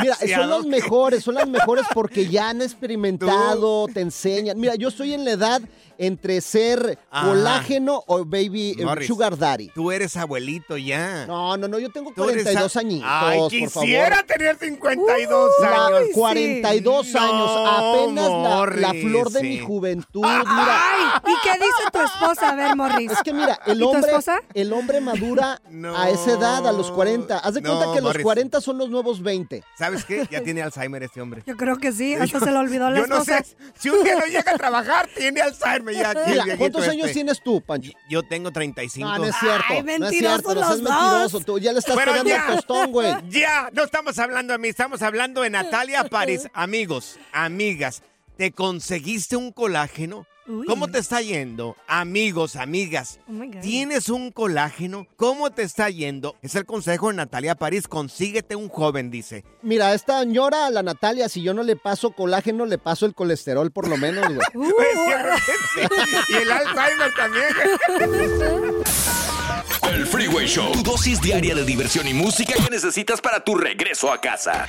mira, 0.01 0.17
son 0.17 0.51
las 0.51 0.65
mejores, 0.65 1.23
son 1.23 1.35
las 1.35 1.49
mejores 1.49 1.85
porque 1.93 2.27
ya 2.29 2.49
han 2.49 2.63
experimentado, 3.09 3.87
te 3.93 4.01
enseñan. 4.01 4.59
Mira, 4.59 4.75
yo 4.75 4.89
estoy 4.89 5.15
en 5.15 5.25
la 5.25 5.33
edad 5.33 5.63
entre 5.99 6.41
ser 6.41 6.99
Ajá. 7.11 7.27
colágeno 7.29 8.03
o 8.07 8.25
baby 8.25 8.77
eh, 8.79 8.85
Morris, 8.85 9.07
sugar 9.07 9.37
daddy. 9.39 9.69
Tú 9.75 9.91
eres 9.93 10.17
abuelito 10.17 10.77
ya. 10.77 11.27
No, 11.27 11.57
no, 11.57 11.69
no, 11.69 11.79
yo 11.79 11.91
tengo 11.91 12.13
Tú 12.15 12.25
eres 12.29 12.43
42 12.45 12.77
a- 12.77 12.81
añitos, 12.81 13.09
Ay, 13.11 13.39
por 13.39 13.51
quisiera 13.51 14.17
favor. 14.17 14.27
tener 14.27 14.57
52 14.59 15.51
La- 15.61 15.87
años. 15.87 16.09
42 16.15 17.15
años, 17.15 17.31
No, 17.55 17.67
apenas 17.67 18.29
la, 18.31 18.39
la 18.39 18.57
Morris, 18.57 19.03
flor 19.03 19.31
de 19.31 19.41
sí. 19.41 19.47
mi 19.49 19.59
juventud, 19.61 20.23
mira. 20.25 21.23
¿Y 21.27 21.33
qué 21.43 21.53
dice 21.55 21.91
tu 21.93 22.01
esposa? 22.01 22.51
A 22.51 22.55
ver, 22.57 22.77
Morris. 22.77 23.11
Es 23.13 23.23
que 23.23 23.33
mira, 23.33 23.59
el 23.67 23.77
¿Y 23.77 23.81
tu 23.81 23.91
hombre, 23.91 24.11
esposa? 24.11 24.41
el 24.55 24.73
hombre 24.73 25.01
madura 25.01 25.61
a 25.97 26.11
esa 26.11 26.33
edad, 26.33 26.67
a 26.67 26.73
los 26.73 26.91
40. 26.91 27.39
Haz 27.39 27.55
de 27.55 27.61
No, 27.61 27.71
cuenta 27.77 27.95
que 27.95 28.01
los 28.01 28.11
Morris. 28.11 28.23
40 28.23 28.61
son 28.61 28.79
los 28.79 28.91
nuevos 28.91 29.23
20. 29.23 29.63
¿Sabes 29.79 30.05
qué? 30.05 30.27
Ya 30.31 30.43
tiene 30.43 30.63
Alzheimer 30.63 31.03
este 31.03 31.21
hombre. 31.21 31.43
Yo 31.47 31.57
creo 31.57 31.77
que 31.79 31.93
sí, 31.93 32.15
hasta 32.21 32.41
se 32.41 32.51
le 32.51 32.57
olvidó 32.59 32.91
la 32.91 33.01
Yo 33.01 33.07
no 33.07 33.17
esposa. 33.19 33.43
sé, 33.45 33.57
si 33.79 33.91
un 33.91 34.03
día 34.05 34.17
no 34.17 34.27
llega 34.27 34.53
a 34.53 34.57
trabajar, 34.57 35.09
tiene 35.17 35.41
Alzheimer 35.41 35.84
ya. 35.93 36.11
aquí 36.11 36.19
el 36.21 36.27
Mira, 36.31 36.45
viejito 36.45 36.59
¿cuántos 36.59 36.89
años 36.89 37.03
este. 37.07 37.15
tienes 37.15 37.43
tú, 37.43 37.61
Pancho? 37.61 37.93
Yo 38.09 38.23
tengo 38.23 38.51
35. 38.51 39.09
No, 39.09 39.19
no 39.19 39.25
es 39.27 39.35
cierto. 39.39 39.65
Ay, 39.69 39.83
no 39.83 40.07
es 40.07 40.11
cierto, 40.11 40.55
no 40.55 40.61
seas 40.67 40.79
los 40.81 40.83
dos. 40.83 41.01
mentiroso. 41.03 41.41
Tú 41.41 41.59
ya 41.59 41.73
le 41.73 41.79
estás 41.81 41.95
Bueno, 41.95 42.13
pegando 42.13 42.31
ya. 42.31 42.47
al 42.49 42.55
tostón, 42.57 42.93
güey. 42.93 43.15
Ya, 43.31 43.69
no 43.73 43.85
estamos 43.85 44.19
hablando 44.19 44.53
de 44.53 44.59
mí, 44.59 44.69
estamos 44.69 45.03
hablando 45.03 45.43
de 45.43 45.51
Natalia 45.51 46.05
París. 46.05 46.49
Amigos, 46.55 47.19
amigas, 47.33 48.03
¿te 48.37 48.53
conseguiste 48.53 49.37
un 49.37 49.53
colágeno? 49.53 50.27
Uy. 50.47 50.67
¿Cómo 50.67 50.89
te 50.89 50.99
está 50.99 51.23
yendo? 51.23 51.77
Amigos, 51.87 52.57
amigas, 52.57 53.19
Oh. 53.29 53.61
¿tienes 53.63 54.09
un 54.11 54.31
colágeno? 54.31 55.07
¿Cómo 55.17 55.51
te 55.51 55.63
está 55.63 55.89
yendo? 55.89 56.37
Es 56.43 56.55
el 56.55 56.67
consejo 56.67 57.09
de 57.09 57.15
Natalia 57.15 57.55
París. 57.55 57.89
Consíguete 57.89 58.55
un 58.57 58.69
joven, 58.69 59.11
dice. 59.11 59.45
Mira, 59.63 59.95
esta 59.95 60.21
señora, 60.21 60.69
la 60.71 60.83
Natalia, 60.83 61.29
si 61.29 61.43
yo 61.43 61.55
no 61.55 61.63
le 61.63 61.77
paso 61.77 62.11
colágeno, 62.13 62.67
le 62.67 62.77
paso 62.79 63.07
el 63.07 63.15
colesterol 63.15 63.71
por 63.71 63.89
lo 63.89 63.97
menos, 63.97 64.27
güey. 64.29 64.39
Uh. 64.55 64.73
Y 66.29 66.35
el 66.35 66.51
Alzheimer 66.53 67.13
también. 67.17 67.45
El 69.93 70.07
Freeway 70.07 70.47
Show. 70.47 70.73
Tu 70.73 70.83
dosis 70.83 71.21
diaria 71.21 71.55
de 71.55 71.65
diversión 71.65 72.07
y 72.09 72.15
música 72.15 72.55
que 72.55 72.71
necesitas 72.71 73.21
para 73.21 73.43
tu 73.45 73.55
regreso 73.55 74.13
a 74.13 74.21
casa. 74.21 74.69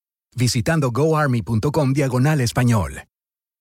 visitando 0.35 0.91
goarmy.com 0.91 1.93
diagonal 1.93 2.41
español. 2.41 3.10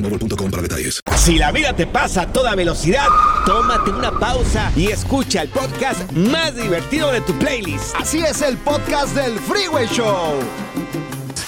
boostmobile.com 0.00 0.50
para 0.50 0.62
detalles. 0.62 1.00
Si 1.16 1.38
la 1.38 1.52
vida 1.52 1.74
te 1.74 1.86
pasa 1.86 2.22
a 2.22 2.32
toda 2.32 2.54
velocidad, 2.54 3.06
tómate 3.44 3.90
una 3.90 4.18
pausa 4.18 4.70
y 4.76 4.88
escucha 4.88 5.42
el 5.42 5.48
podcast 5.48 6.10
más 6.12 6.54
divertido 6.54 7.10
de 7.12 7.20
tu 7.20 7.32
playlist. 7.38 7.94
Así 7.96 8.18
es 8.20 8.42
el 8.42 8.56
podcast 8.58 9.14
del 9.14 9.38
Freeway 9.40 9.86
Show. 9.88 10.38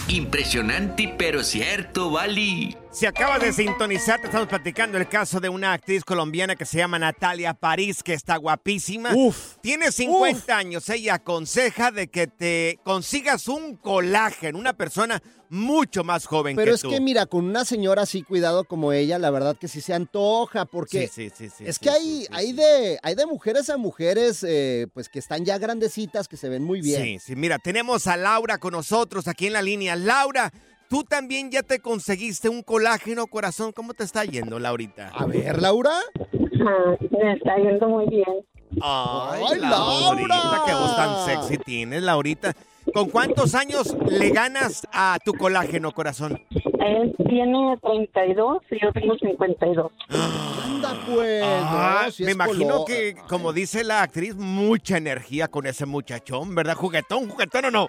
Impresionante, 0.09 1.14
pero 1.18 1.44
cierto, 1.44 2.11
Bali. 2.11 2.76
Si 2.99 3.07
acabas 3.07 3.40
de 3.40 3.53
sintonizar, 3.53 4.18
te 4.18 4.26
estamos 4.26 4.49
platicando 4.49 4.99
el 4.99 5.09
caso 5.09 5.38
de 5.38 5.49
una 5.49 5.72
actriz 5.72 6.03
colombiana 6.03 6.57
que 6.57 6.64
se 6.64 6.78
llama 6.78 6.99
Natalia 6.99 7.55
París, 7.55 8.03
que 8.03 8.12
está 8.12 8.36
guapísima. 8.38 9.14
Uf. 9.14 9.55
Tiene 9.61 9.92
50 9.92 10.57
años. 10.57 10.88
Ella 10.88 11.14
aconseja 11.14 11.92
de 11.92 12.09
que 12.09 12.26
te 12.26 12.80
consigas 12.82 13.46
un 13.46 13.76
colágeno, 13.76 14.59
una 14.59 14.72
persona 14.72 15.22
mucho 15.49 16.03
más 16.03 16.26
joven 16.26 16.57
Pero 16.57 16.72
que 16.72 16.74
es 16.74 16.80
tú. 16.82 16.90
que 16.90 17.01
mira, 17.01 17.26
con 17.26 17.44
una 17.44 17.64
señora 17.64 18.03
así 18.03 18.22
cuidado 18.22 18.64
como 18.64 18.92
ella, 18.92 19.18
la 19.20 19.30
verdad 19.30 19.57
que 19.57 19.68
sí 19.68 19.80
se 19.80 19.94
antoja, 19.94 20.64
porque 20.64 21.07
Sí, 21.07 21.30
sí, 21.30 21.32
sí, 21.36 21.55
sí, 21.57 21.64
es 21.66 21.78
que 21.78 21.90
hay, 21.90 22.26
hay 22.32 22.53
de, 22.53 22.99
hay 23.03 23.14
de 23.14 23.26
mujeres 23.26 23.70
a 23.70 23.76
mujeres, 23.76 24.44
eh, 24.46 24.88
pues 24.92 25.09
que 25.09 25.20
están 25.20 25.44
ya 25.44 25.57
grandecitas, 25.59 26.26
que 26.26 26.36
se 26.36 26.49
ven 26.49 26.64
muy 26.64 26.80
bien. 26.80 27.03
Sí, 27.03 27.18
sí, 27.18 27.36
mira, 27.36 27.59
tenemos 27.59 28.09
a 28.09 28.16
Laura 28.16 28.59
con 28.59 28.72
nosotros 28.72 29.28
aquí 29.28 29.46
en 29.46 29.53
la 29.53 29.62
línea. 29.62 29.94
Laura, 29.94 30.53
tú 30.89 31.05
también 31.05 31.51
ya 31.51 31.62
te 31.62 31.80
conseguiste 31.80 32.49
un 32.49 32.62
colágeno, 32.62 33.26
corazón. 33.26 33.72
¿Cómo 33.72 33.95
te 33.95 34.05
está 34.05 34.24
yendo, 34.24 34.59
Laurita? 34.59 35.11
A 35.14 35.26
ver, 35.26 35.61
Laura. 35.61 35.93
Me 36.32 37.32
está 37.32 37.57
yendo 37.57 37.89
muy 37.89 38.07
bien. 38.09 38.45
Ay, 38.82 39.43
¡Ay, 39.51 39.61
Laurita, 39.61 40.36
Laura! 40.36 40.62
qué 40.66 40.72
voz 40.74 40.97
tan 40.97 41.24
sexy 41.24 41.59
tienes, 41.59 42.03
Laurita. 42.03 42.55
¿Con 42.93 43.11
cuántos 43.11 43.55
años 43.55 43.95
le 44.09 44.30
ganas 44.30 44.86
a 44.93 45.18
tu 45.24 45.34
colágeno, 45.34 45.93
corazón? 45.93 46.41
Él 46.51 47.14
tiene 47.28 47.76
32 47.82 48.62
y 48.70 48.80
yo 48.80 48.93
tengo 48.93 49.14
52. 49.16 49.93
Anda 50.09 51.01
pues. 51.07 51.43
Ah, 51.45 52.03
no, 52.07 52.11
si 52.11 52.24
me 52.24 52.32
imagino 52.32 52.84
color. 52.84 52.86
que, 52.86 53.16
como 53.28 53.53
dice 53.53 53.84
la 53.84 54.03
actriz, 54.03 54.34
mucha 54.36 54.97
energía 54.97 55.49
con 55.49 55.66
ese 55.66 55.84
muchachón, 55.86 56.55
¿verdad? 56.55 56.76
¿Juguetón, 56.76 57.28
juguetón 57.28 57.66
o 57.66 57.70
no? 57.70 57.89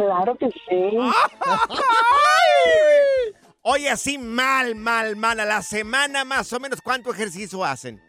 Claro 0.00 0.34
que 0.38 0.46
sí. 0.48 0.96
Oye, 3.62 3.90
así 3.90 4.16
mal, 4.18 4.74
mal, 4.74 5.16
mal. 5.16 5.38
A 5.40 5.44
la 5.44 5.62
semana 5.62 6.24
más 6.24 6.50
o 6.54 6.60
menos, 6.60 6.80
¿cuánto 6.80 7.12
ejercicio 7.12 7.62
hacen? 7.64 8.00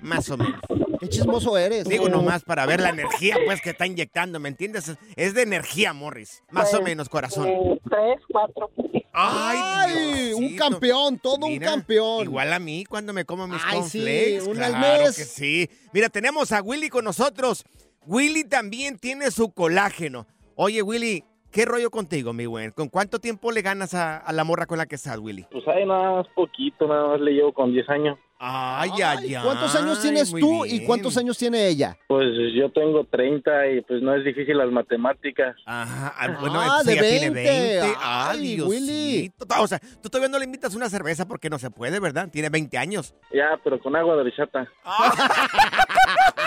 Más 0.00 0.30
o 0.30 0.38
menos. 0.38 0.58
Qué 0.98 1.08
chismoso 1.08 1.56
eres. 1.58 1.86
Digo 1.86 2.08
nomás 2.08 2.42
para 2.44 2.64
ver 2.66 2.80
la 2.80 2.88
energía, 2.90 3.36
pues, 3.44 3.60
que 3.60 3.70
está 3.70 3.86
inyectando, 3.86 4.40
¿me 4.40 4.48
entiendes? 4.48 4.92
Es- 5.16 5.34
de 5.34 5.42
energía, 5.42 5.92
Morris. 5.92 6.42
Más 6.50 6.72
o 6.74 6.80
menos, 6.82 7.08
corazón. 7.08 7.48
Eh, 7.48 7.80
tres, 7.88 8.20
cuatro. 8.30 8.70
Ay, 9.12 10.32
un 10.34 10.40
Diosito. 10.40 10.70
campeón, 10.70 11.18
todo 11.18 11.46
Mira, 11.48 11.68
un 11.68 11.74
campeón. 11.76 12.22
Igual 12.24 12.52
a 12.52 12.58
mí 12.58 12.84
cuando 12.86 13.12
me 13.12 13.24
como 13.24 13.46
mis 13.46 13.60
Ay, 13.66 13.82
sí, 13.82 14.36
al 14.38 14.54
claro 14.54 14.78
mes. 15.04 15.16
que 15.16 15.24
sí. 15.24 15.68
Mira, 15.92 16.08
tenemos 16.08 16.52
a 16.52 16.62
Willy 16.62 16.88
con 16.88 17.04
nosotros. 17.04 17.64
Willy 18.06 18.44
también 18.44 18.98
tiene 18.98 19.30
su 19.30 19.50
colágeno. 19.52 20.26
Oye, 20.62 20.82
Willy, 20.82 21.24
¿qué 21.50 21.64
rollo 21.64 21.90
contigo, 21.90 22.34
mi 22.34 22.44
güey? 22.44 22.70
¿Con 22.72 22.88
cuánto 22.90 23.18
tiempo 23.18 23.50
le 23.50 23.62
ganas 23.62 23.94
a, 23.94 24.18
a 24.18 24.30
la 24.34 24.44
morra 24.44 24.66
con 24.66 24.76
la 24.76 24.84
que 24.84 24.96
estás, 24.96 25.16
Willy? 25.18 25.46
Pues 25.50 25.64
nada 25.66 26.16
más 26.16 26.26
poquito, 26.34 26.86
nada 26.86 27.08
más 27.08 27.20
le 27.22 27.32
llevo 27.32 27.54
con 27.54 27.72
10 27.72 27.88
años. 27.88 28.18
Ay, 28.38 28.90
ay, 29.02 29.34
ay. 29.34 29.42
¿Cuántos 29.42 29.74
años 29.74 30.02
tienes 30.02 30.30
tú 30.30 30.66
y 30.66 30.72
bien. 30.72 30.86
cuántos 30.86 31.16
años 31.16 31.38
tiene 31.38 31.66
ella? 31.66 31.96
Pues 32.08 32.26
yo 32.54 32.70
tengo 32.72 33.04
30 33.04 33.70
y 33.70 33.80
pues 33.80 34.02
no 34.02 34.14
es 34.14 34.22
difícil 34.22 34.58
las 34.58 34.70
matemáticas. 34.70 35.56
Ajá, 35.64 36.14
ah, 36.18 36.38
bueno, 36.38 36.60
Ah, 36.60 36.82
de 36.84 36.92
ella 36.92 37.02
tiene 37.02 37.30
20. 37.30 37.80
20. 37.80 37.96
Ay, 37.98 38.38
Ay, 38.38 38.60
Willy. 38.60 39.12
Diosito. 39.28 39.46
O 39.62 39.66
sea, 39.66 39.78
tú 40.02 40.10
todavía 40.10 40.28
no 40.28 40.38
le 40.38 40.44
invitas 40.44 40.74
una 40.74 40.90
cerveza 40.90 41.26
porque 41.26 41.48
no 41.48 41.58
se 41.58 41.70
puede, 41.70 42.00
¿verdad? 42.00 42.28
Tiene 42.30 42.50
20 42.50 42.76
años. 42.76 43.14
Ya, 43.32 43.58
pero 43.64 43.80
con 43.80 43.96
agua 43.96 44.14
de 44.16 44.22
horchata. 44.22 44.70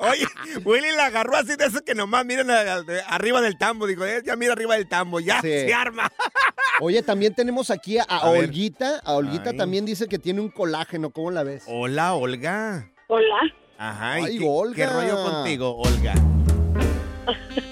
Oye, 0.00 0.26
Willy 0.64 0.92
la 0.96 1.06
agarró 1.06 1.36
así 1.36 1.56
de 1.56 1.64
eso 1.66 1.80
que 1.84 1.94
nomás 1.94 2.24
miren 2.24 2.50
a- 2.50 2.60
a- 2.74 2.82
de- 2.82 3.02
arriba 3.08 3.40
del 3.40 3.56
tambo. 3.58 3.86
Digo, 3.86 4.04
eh, 4.04 4.22
ya 4.24 4.36
mira 4.36 4.52
arriba 4.52 4.74
del 4.76 4.88
tambo, 4.88 5.20
ya 5.20 5.40
Sí. 5.40 5.48
se 5.48 5.74
arma. 5.74 6.10
Oye, 6.80 7.02
también 7.02 7.34
tenemos 7.34 7.70
aquí 7.70 7.98
a, 7.98 8.04
a 8.08 8.18
A 8.28 8.30
ver. 8.32 8.44
Olguita. 8.44 9.00
A 9.04 9.14
Olguita 9.14 9.50
Ay. 9.50 9.56
también 9.56 9.84
dice 9.84 10.06
que 10.06 10.18
tiene 10.18 10.40
un 10.40 10.48
colágeno. 10.50 11.10
¿Cómo 11.10 11.30
la 11.30 11.42
ves? 11.42 11.64
Hola, 11.66 12.14
Olga. 12.14 12.90
Hola. 13.08 13.36
Ajá, 13.78 14.20
¿y 14.20 14.24
Ay, 14.24 14.38
qué, 14.38 14.44
Olga. 14.46 14.74
qué 14.76 14.86
rollo 14.86 15.22
contigo, 15.22 15.76
Olga? 15.76 16.14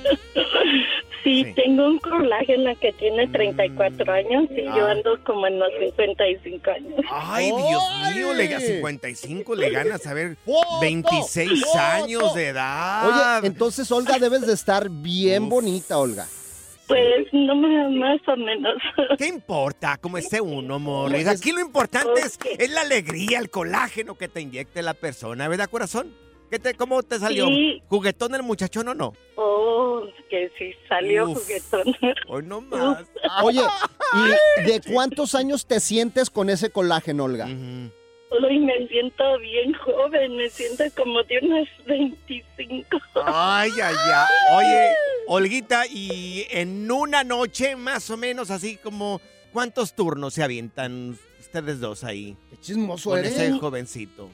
Sí, 1.26 1.44
tengo 1.56 1.86
un 1.86 1.98
colágeno 1.98 2.72
que 2.80 2.92
tiene 2.92 3.26
34 3.26 4.12
años 4.12 4.44
y 4.50 4.62
yo 4.62 4.86
Ah. 4.86 4.92
ando 4.92 5.18
como 5.24 5.48
en 5.48 5.58
los 5.58 5.68
55 5.80 6.70
años. 6.70 7.00
Ay, 7.10 7.46
Dios 7.46 7.82
mío, 8.14 8.32
le 8.32 8.54
a 8.54 8.60
55 8.60 9.56
le 9.56 9.70
ganas, 9.70 10.06
a 10.06 10.14
ver, 10.14 10.36
26 10.80 11.64
años 11.74 12.32
de 12.34 12.46
edad. 12.48 13.38
Oye, 13.40 13.46
entonces, 13.48 13.90
Olga, 13.90 14.20
debes 14.20 14.46
de 14.46 14.52
estar 14.52 14.88
bien 14.88 15.48
bonita, 15.48 15.98
Olga. 15.98 16.26
Pues 16.86 17.26
no 17.32 17.56
más 17.56 18.20
o 18.28 18.36
menos. 18.36 18.74
¿Qué 19.18 19.26
importa 19.26 19.98
cómo 20.00 20.18
esté 20.18 20.40
uno, 20.40 20.78
Morris? 20.78 21.26
Aquí 21.26 21.50
lo 21.50 21.58
importante 21.58 22.20
es, 22.20 22.38
es 22.56 22.70
la 22.70 22.82
alegría, 22.82 23.40
el 23.40 23.50
colágeno 23.50 24.14
que 24.14 24.28
te 24.28 24.40
inyecte 24.40 24.80
la 24.82 24.94
persona, 24.94 25.48
¿verdad, 25.48 25.68
corazón? 25.68 26.14
¿Qué 26.50 26.58
te, 26.58 26.74
¿Cómo 26.74 27.02
te 27.02 27.18
salió? 27.18 27.46
Sí. 27.48 27.82
¿Juguetón 27.88 28.34
el 28.34 28.42
muchachón 28.42 28.88
o 28.88 28.94
no? 28.94 29.12
Oh, 29.36 30.02
que 30.30 30.50
sí, 30.58 30.72
salió 30.88 31.28
Uf. 31.28 31.42
juguetón. 31.42 31.94
Hoy 32.28 32.42
no 32.44 32.60
más. 32.60 33.04
Oye, 33.42 33.62
¿y 34.14 34.62
de 34.70 34.80
cuántos 34.92 35.34
años 35.34 35.66
te 35.66 35.80
sientes 35.80 36.30
con 36.30 36.48
ese 36.50 36.70
colágeno, 36.70 37.24
Olga? 37.24 37.46
Hoy 37.46 38.58
me 38.58 38.86
siento 38.88 39.38
bien 39.38 39.72
joven, 39.74 40.36
me 40.36 40.48
siento 40.50 40.84
como 40.96 41.22
de 41.24 41.38
unos 41.42 41.68
25. 41.86 42.98
Ay, 43.24 43.70
ay, 43.82 43.94
ay. 43.94 44.26
Oye, 44.56 44.88
Olguita, 45.28 45.86
y 45.86 46.46
en 46.50 46.90
una 46.90 47.24
noche, 47.24 47.76
más 47.76 48.08
o 48.10 48.16
menos, 48.16 48.50
así 48.50 48.76
como, 48.76 49.20
¿cuántos 49.52 49.94
turnos 49.94 50.34
se 50.34 50.42
avientan 50.42 51.16
ustedes 51.40 51.80
dos 51.80 52.04
ahí? 52.04 52.36
Qué 52.50 52.56
chismoso 52.58 53.10
Con 53.10 53.20
eres. 53.20 53.32
ese 53.38 53.52
jovencito. 53.58 54.28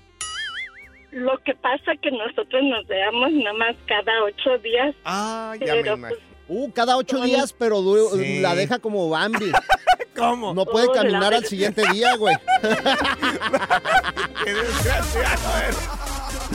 Lo 1.13 1.39
que 1.45 1.55
pasa 1.55 1.93
que 2.01 2.11
nosotros 2.11 2.63
nos 2.63 2.87
veamos 2.87 3.31
nada 3.33 3.53
más 3.57 3.77
cada 3.87 4.13
ocho 4.25 4.59
días. 4.63 4.95
Ah, 5.05 5.55
ya 5.61 5.75
pero, 5.75 5.97
me 5.97 6.09
pues, 6.09 6.21
Uh, 6.49 6.71
cada 6.73 6.97
ocho 6.97 7.21
días, 7.23 7.53
pero 7.53 7.81
Sí. 8.15 8.41
la 8.41 8.55
deja 8.55 8.79
como 8.79 9.09
Bambi. 9.09 9.53
¿Cómo? 10.17 10.53
No 10.53 10.65
puede 10.67 10.89
Oh, 10.89 10.95
la 10.95 11.03
caminar 11.03 11.33
al 11.35 11.45
siguiente 11.47 11.83
día, 11.93 12.17
güey. 12.17 12.35
¡Qué 14.45 14.53
desgraciado! 14.53 15.79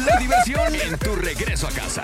La 0.05 0.17
diversión 0.19 0.75
en 0.75 0.97
tu 0.99 1.15
regreso 1.15 1.67
a 1.67 1.71
casa. 1.71 2.03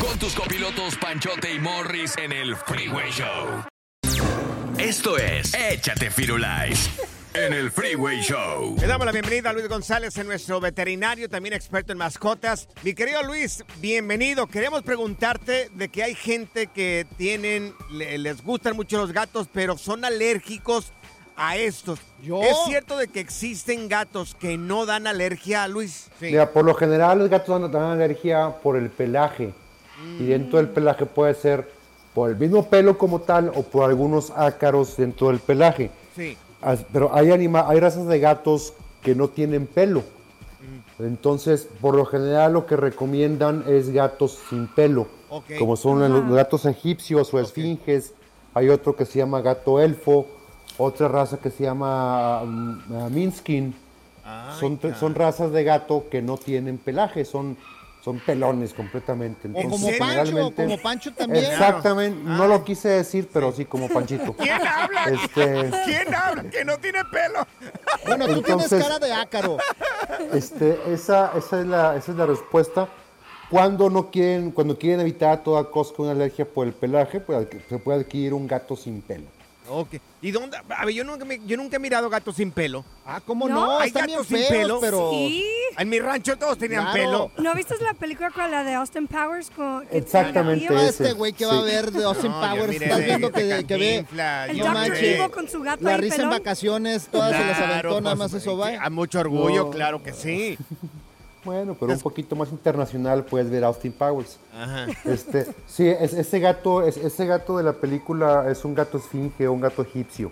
Con 0.00 0.18
tus 0.18 0.34
copilotos 0.34 0.96
Panchote 0.96 1.52
y 1.54 1.58
Morris 1.60 2.16
en 2.18 2.32
el 2.32 2.56
Freeway 2.56 3.10
Show. 3.10 3.64
Esto 4.78 5.16
es 5.18 5.54
Échate 5.54 6.10
Firulais 6.10 6.90
en 7.36 7.52
el 7.52 7.70
Freeway 7.70 8.20
Show. 8.22 8.76
Le 8.80 8.86
damos 8.86 9.04
la 9.04 9.12
bienvenida 9.12 9.50
a 9.50 9.52
Luis 9.52 9.68
González, 9.68 10.16
en 10.16 10.26
nuestro 10.26 10.58
veterinario, 10.60 11.28
también 11.28 11.54
experto 11.54 11.92
en 11.92 11.98
mascotas. 11.98 12.68
Mi 12.82 12.94
querido 12.94 13.22
Luis, 13.22 13.62
bienvenido. 13.78 14.46
Queremos 14.46 14.82
preguntarte 14.82 15.68
de 15.74 15.88
que 15.88 16.02
hay 16.02 16.14
gente 16.14 16.68
que 16.68 17.06
tienen, 17.18 17.74
le- 17.90 18.16
les 18.18 18.42
gustan 18.42 18.74
mucho 18.76 18.96
los 18.96 19.12
gatos, 19.12 19.48
pero 19.52 19.76
son 19.76 20.04
alérgicos 20.04 20.92
a 21.36 21.56
estos. 21.56 21.98
¿Es 22.22 22.56
cierto 22.66 22.96
de 22.96 23.08
que 23.08 23.20
existen 23.20 23.88
gatos 23.88 24.34
que 24.34 24.56
no 24.56 24.86
dan 24.86 25.06
alergia, 25.06 25.68
Luis? 25.68 26.08
Mira, 26.20 26.50
por 26.50 26.64
lo 26.64 26.74
general 26.74 27.18
los 27.18 27.28
gatos 27.28 27.60
dan, 27.60 27.70
dan 27.70 27.82
alergia 27.90 28.50
por 28.62 28.76
el 28.76 28.88
pelaje. 28.88 29.52
Y 30.18 30.24
dentro 30.26 30.58
del 30.58 30.68
pelaje 30.68 31.04
puede 31.06 31.34
ser 31.34 31.70
por 32.14 32.30
el 32.30 32.36
mismo 32.36 32.68
pelo 32.70 32.96
como 32.96 33.20
tal 33.20 33.50
o 33.54 33.62
por 33.62 33.84
algunos 33.84 34.30
ácaros 34.30 34.96
dentro 34.96 35.28
del 35.28 35.38
pelaje. 35.40 35.90
Sí. 36.14 36.36
Pero 36.92 37.14
hay, 37.14 37.30
anima 37.30 37.68
hay 37.68 37.80
razas 37.80 38.06
de 38.06 38.18
gatos 38.18 38.74
que 39.02 39.14
no 39.14 39.28
tienen 39.28 39.66
pelo. 39.66 40.02
Entonces, 40.98 41.68
por 41.80 41.94
lo 41.94 42.06
general 42.06 42.54
lo 42.54 42.66
que 42.66 42.76
recomiendan 42.76 43.64
es 43.66 43.90
gatos 43.90 44.38
sin 44.48 44.66
pelo. 44.66 45.06
Como 45.58 45.76
son 45.76 46.00
los 46.12 46.34
gatos 46.34 46.64
egipcios 46.66 47.32
o 47.34 47.40
esfinges. 47.40 48.14
Hay 48.54 48.70
otro 48.70 48.96
que 48.96 49.04
se 49.04 49.18
llama 49.18 49.40
gato 49.42 49.80
elfo. 49.80 50.26
Otra 50.78 51.08
raza 51.08 51.38
que 51.38 51.50
se 51.50 51.64
llama 51.64 52.42
mm, 52.44 53.12
Minskin. 53.12 53.74
son, 54.58 54.78
son 54.98 55.14
razas 55.14 55.52
de 55.52 55.64
gato 55.64 56.04
que 56.10 56.20
no 56.20 56.36
tienen 56.36 56.78
pelaje, 56.78 57.24
son, 57.24 57.56
son 58.06 58.20
pelones 58.20 58.72
completamente. 58.72 59.48
O 59.48 59.50
Entonces, 59.60 59.98
como 59.98 60.14
Pancho, 60.14 60.54
como 60.54 60.78
Pancho 60.78 61.12
también. 61.12 61.44
Exactamente, 61.44 62.22
no 62.22 62.46
lo 62.46 62.62
quise 62.62 62.88
decir, 62.90 63.28
pero 63.32 63.50
sí 63.50 63.64
como 63.64 63.88
Panchito. 63.88 64.32
¿Quién 64.34 64.60
habla? 64.64 65.04
Este, 65.06 65.70
¿Quién 65.84 66.14
habla 66.14 66.44
que 66.44 66.64
no 66.64 66.78
tiene 66.78 67.04
pelo? 67.06 67.44
Bueno, 68.06 68.26
tú 68.26 68.34
Entonces- 68.34 68.68
tienes 68.68 68.86
cara 68.86 68.98
de 69.00 69.12
ácaro. 69.12 69.56
este, 70.32 70.78
esa, 70.92 71.32
esa, 71.36 71.60
es 71.60 71.66
la, 71.66 71.96
esa 71.96 72.12
es 72.12 72.16
la 72.16 72.26
respuesta. 72.26 72.88
Cuando 73.50 73.90
no 73.90 74.08
quieren, 74.08 74.52
cuando 74.52 74.78
quieren 74.78 75.00
evitar 75.00 75.30
a 75.32 75.42
toda 75.42 75.64
costa 75.68 76.02
una 76.02 76.12
alergia 76.12 76.44
por 76.44 76.64
el 76.68 76.74
pelaje, 76.74 77.18
pues 77.18 77.48
se 77.68 77.78
puede 77.78 78.02
adquirir 78.02 78.34
un 78.34 78.46
gato 78.46 78.76
sin 78.76 79.02
pelo. 79.02 79.26
Ok. 79.68 79.96
¿Y 80.22 80.30
dónde? 80.30 80.56
A 80.56 80.84
ver, 80.84 80.94
yo 80.94 81.04
nunca, 81.04 81.24
me- 81.24 81.40
yo 81.46 81.56
nunca 81.56 81.76
he 81.76 81.78
mirado 81.78 82.08
gatos 82.08 82.36
sin 82.36 82.50
pelo. 82.50 82.84
Ah, 83.04 83.20
¿cómo 83.24 83.48
no? 83.48 83.78
Hay 83.78 83.88
Están 83.88 84.06
bien 84.06 84.18
gatos 84.18 84.28
sin 84.28 84.38
feos, 84.38 84.50
pelo. 84.50 84.80
pero- 84.80 85.10
Sí. 85.10 85.44
En 85.78 85.88
mi 85.88 85.98
rancho 86.00 86.36
todos 86.38 86.56
tenían 86.58 86.82
Claro. 86.84 86.94
pelo. 86.94 87.30
¿No 87.38 87.54
viste 87.54 87.74
la 87.82 87.92
película 87.94 88.30
con 88.30 88.50
la 88.50 88.64
de 88.64 88.74
Austin 88.74 89.06
Powers? 89.06 89.50
Con, 89.50 89.86
que 89.86 89.98
Exactamente 89.98 90.66
tiene 90.66 90.82
ese. 90.88 91.02
Este 91.04 91.12
güey 91.14 91.32
que 91.32 91.44
va 91.46 91.54
a 91.54 91.58
Sí. 91.58 91.64
ver 91.64 91.90
de 91.92 92.04
Austin 92.04 92.30
No, 92.30 92.42
yo 92.42 92.48
Powers. 92.54 92.68
miré 92.72 92.84
Estás 92.86 92.98
de- 92.98 93.04
viendo 93.06 93.28
de 93.28 93.34
que, 93.34 93.66
que 93.66 93.76
ve 93.76 93.90
Cantinflas, 93.96 94.48
El 94.50 94.56
yo 94.56 94.64
Dr. 94.64 94.74
manches. 94.74 95.02
Evil 95.02 95.30
con 95.30 95.48
su 95.48 95.62
gato 95.62 95.84
la 95.84 95.90
ahí 95.94 96.00
risa 96.00 96.14
en 96.14 96.20
pelón. 96.22 96.30
vacaciones, 96.30 97.06
todas 97.08 97.32
se 97.36 97.44
las 97.44 97.58
aventó, 97.58 97.72
Claro, 97.88 98.00
nada 98.00 98.16
pues, 98.16 98.32
más 98.32 98.42
eso 98.42 98.56
va. 98.56 98.70
A 98.80 98.90
mucho 98.90 99.20
orgullo, 99.20 99.64
No. 99.64 99.70
claro 99.70 100.02
que 100.02 100.12
sí. 100.12 100.56
Bueno, 101.46 101.74
pero 101.78 101.92
un 101.92 102.00
poquito 102.00 102.36
más 102.36 102.50
internacional 102.50 103.24
puedes 103.24 103.48
ver 103.48 103.64
Austin 103.64 103.92
Powers. 103.92 104.38
Ajá. 104.54 104.86
Este, 105.04 105.46
sí, 105.66 105.88
es- 105.88 106.12
ese 106.12 106.40
gato, 106.40 106.82
es, 106.82 106.96
ese 106.98 107.24
gato 107.24 107.56
de 107.56 107.62
la 107.62 107.72
película 107.72 108.50
es 108.50 108.64
un 108.64 108.74
gato 108.74 108.98
esfinge 108.98 109.46
o 109.48 109.52
un 109.52 109.60
gato 109.62 109.80
egipcio. 109.82 110.30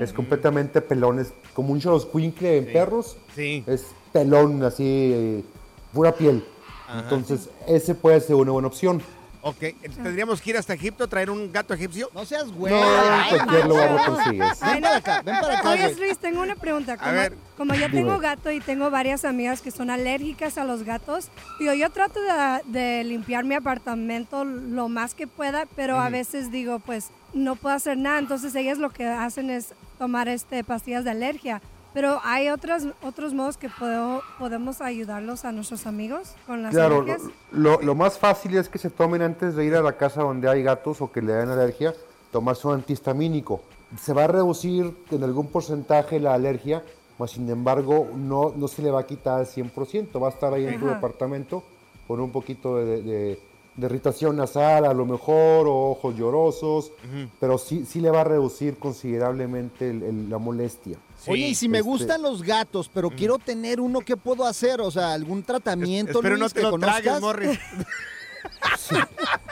Es 0.00 0.12
completamente 0.12 0.80
pelón, 0.80 1.18
es 1.18 1.32
como 1.52 1.72
un 1.72 1.80
xoloscuincle 1.80 2.58
en 2.58 2.66
perros. 2.72 3.16
Sí. 3.34 3.64
Es 3.66 3.86
pelón, 4.12 4.62
así, 4.62 5.44
pura 5.92 6.12
piel. 6.12 6.44
Ajá. 6.86 7.00
Entonces, 7.00 7.48
ese 7.66 7.94
puede 7.96 8.20
ser 8.20 8.36
una 8.36 8.52
buena 8.52 8.68
opción. 8.68 9.02
Ok, 9.46 9.58
tendríamos 10.02 10.40
que 10.40 10.50
ir 10.50 10.56
hasta 10.56 10.72
Egipto 10.72 11.04
a 11.04 11.06
traer 11.06 11.28
un 11.28 11.52
gato 11.52 11.74
egipcio. 11.74 12.08
No 12.14 12.24
seas 12.24 12.50
güey. 12.50 12.72
No, 12.72 12.80
en 12.80 13.28
cualquier 13.28 13.66
lugar 13.66 13.90
lo 13.90 14.14
consigues. 14.14 14.60
Ven 14.60 14.80
para 14.80 14.96
acá, 14.96 15.22
ven 15.22 15.36
para 15.38 15.58
acá, 15.58 15.70
Oye. 15.70 15.94
Luis, 15.96 16.16
tengo 16.16 16.40
una 16.40 16.56
pregunta. 16.56 16.96
Como, 16.96 17.12
ver. 17.12 17.34
como 17.58 17.74
yo 17.74 17.88
Dime. 17.88 18.00
tengo 18.00 18.18
gato 18.20 18.50
y 18.50 18.60
tengo 18.60 18.90
varias 18.90 19.26
amigas 19.26 19.60
que 19.60 19.70
son 19.70 19.90
alérgicas 19.90 20.56
a 20.56 20.64
los 20.64 20.82
gatos, 20.82 21.28
digo, 21.58 21.74
yo 21.74 21.90
trato 21.90 22.20
de, 22.22 22.62
de 22.64 23.04
limpiar 23.04 23.44
mi 23.44 23.54
apartamento 23.54 24.46
lo 24.46 24.88
más 24.88 25.14
que 25.14 25.26
pueda, 25.26 25.66
pero 25.76 26.00
a 26.00 26.08
veces 26.08 26.50
digo, 26.50 26.78
pues 26.78 27.10
no 27.34 27.54
puedo 27.54 27.76
hacer 27.76 27.98
nada. 27.98 28.18
Entonces 28.20 28.54
ellas 28.54 28.78
lo 28.78 28.88
que 28.88 29.04
hacen 29.04 29.50
es 29.50 29.74
tomar 29.98 30.26
este 30.26 30.64
pastillas 30.64 31.04
de 31.04 31.10
alergia. 31.10 31.60
Pero 31.94 32.18
hay 32.24 32.48
otras, 32.48 32.88
otros 33.02 33.32
modos 33.32 33.56
que 33.56 33.68
puedo, 33.70 34.20
podemos 34.38 34.80
ayudarlos 34.80 35.44
a 35.44 35.52
nuestros 35.52 35.86
amigos 35.86 36.34
con 36.46 36.62
las 36.62 36.72
Claro, 36.74 36.96
alergias. 37.02 37.22
lo, 37.52 37.80
lo 37.80 37.94
más 37.94 38.18
fácil 38.18 38.56
es 38.56 38.68
que 38.68 38.78
se 38.78 38.90
tomen 38.90 39.22
antes 39.22 39.54
de 39.54 39.64
ir 39.64 39.74
a 39.76 39.80
la 39.82 39.96
casa 39.96 40.22
donde 40.22 40.48
hay 40.50 40.62
gatos 40.62 41.00
o 41.00 41.10
que 41.12 41.22
le 41.22 41.32
den 41.32 41.48
alergia, 41.50 41.94
tomarse 42.32 42.66
un 42.66 42.74
antihistamínico. 42.74 43.62
Se 44.00 44.12
va 44.12 44.24
a 44.24 44.26
reducir 44.26 44.92
en 45.12 45.22
algún 45.22 45.46
porcentaje 45.46 46.18
la 46.18 46.34
alergia, 46.34 46.82
mas 47.16 47.30
sin 47.30 47.48
embargo 47.48 48.08
no, 48.12 48.52
no 48.56 48.66
se 48.66 48.82
le 48.82 48.90
va 48.90 49.00
a 49.00 49.06
quitar 49.06 49.38
al 49.38 49.46
100%, 49.46 50.20
va 50.20 50.26
a 50.26 50.30
estar 50.30 50.52
ahí 50.52 50.66
en 50.66 50.80
tu 50.80 50.86
Ajá. 50.86 50.96
departamento 50.96 51.62
con 52.08 52.18
un 52.20 52.32
poquito 52.32 52.76
de, 52.76 53.02
de- 53.02 53.38
de 53.76 53.86
irritación 53.86 54.36
nasal 54.36 54.84
a 54.84 54.94
lo 54.94 55.04
mejor, 55.04 55.66
o 55.66 55.90
ojos 55.90 56.14
llorosos, 56.16 56.92
pero 57.40 57.58
sí, 57.58 57.84
sí 57.84 58.00
le 58.00 58.08
va 58.08 58.20
a 58.20 58.24
reducir 58.24 58.78
considerablemente 58.78 59.90
el- 59.90 60.02
el- 60.04 60.30
la 60.30 60.38
molestia. 60.38 60.96
Oye, 61.26 61.48
y 61.48 61.54
si 61.54 61.68
me 61.68 61.78
Este, 61.78 61.88
gustan 61.90 62.22
los 62.22 62.42
gatos, 62.42 62.90
pero 62.92 63.10
quiero 63.10 63.38
tener 63.38 63.80
uno, 63.80 64.00
¿qué 64.00 64.16
puedo 64.16 64.44
hacer? 64.46 64.80
O 64.80 64.90
sea, 64.90 65.12
algún 65.12 65.42
tratamiento, 65.42 66.20
no 66.22 66.28
Luis, 66.30 66.52
te 66.52 66.60
que 66.60 66.66
lo 66.66 66.78
tragues, 66.78 67.12
conozcas? 67.12 67.20
Morris. 67.20 67.58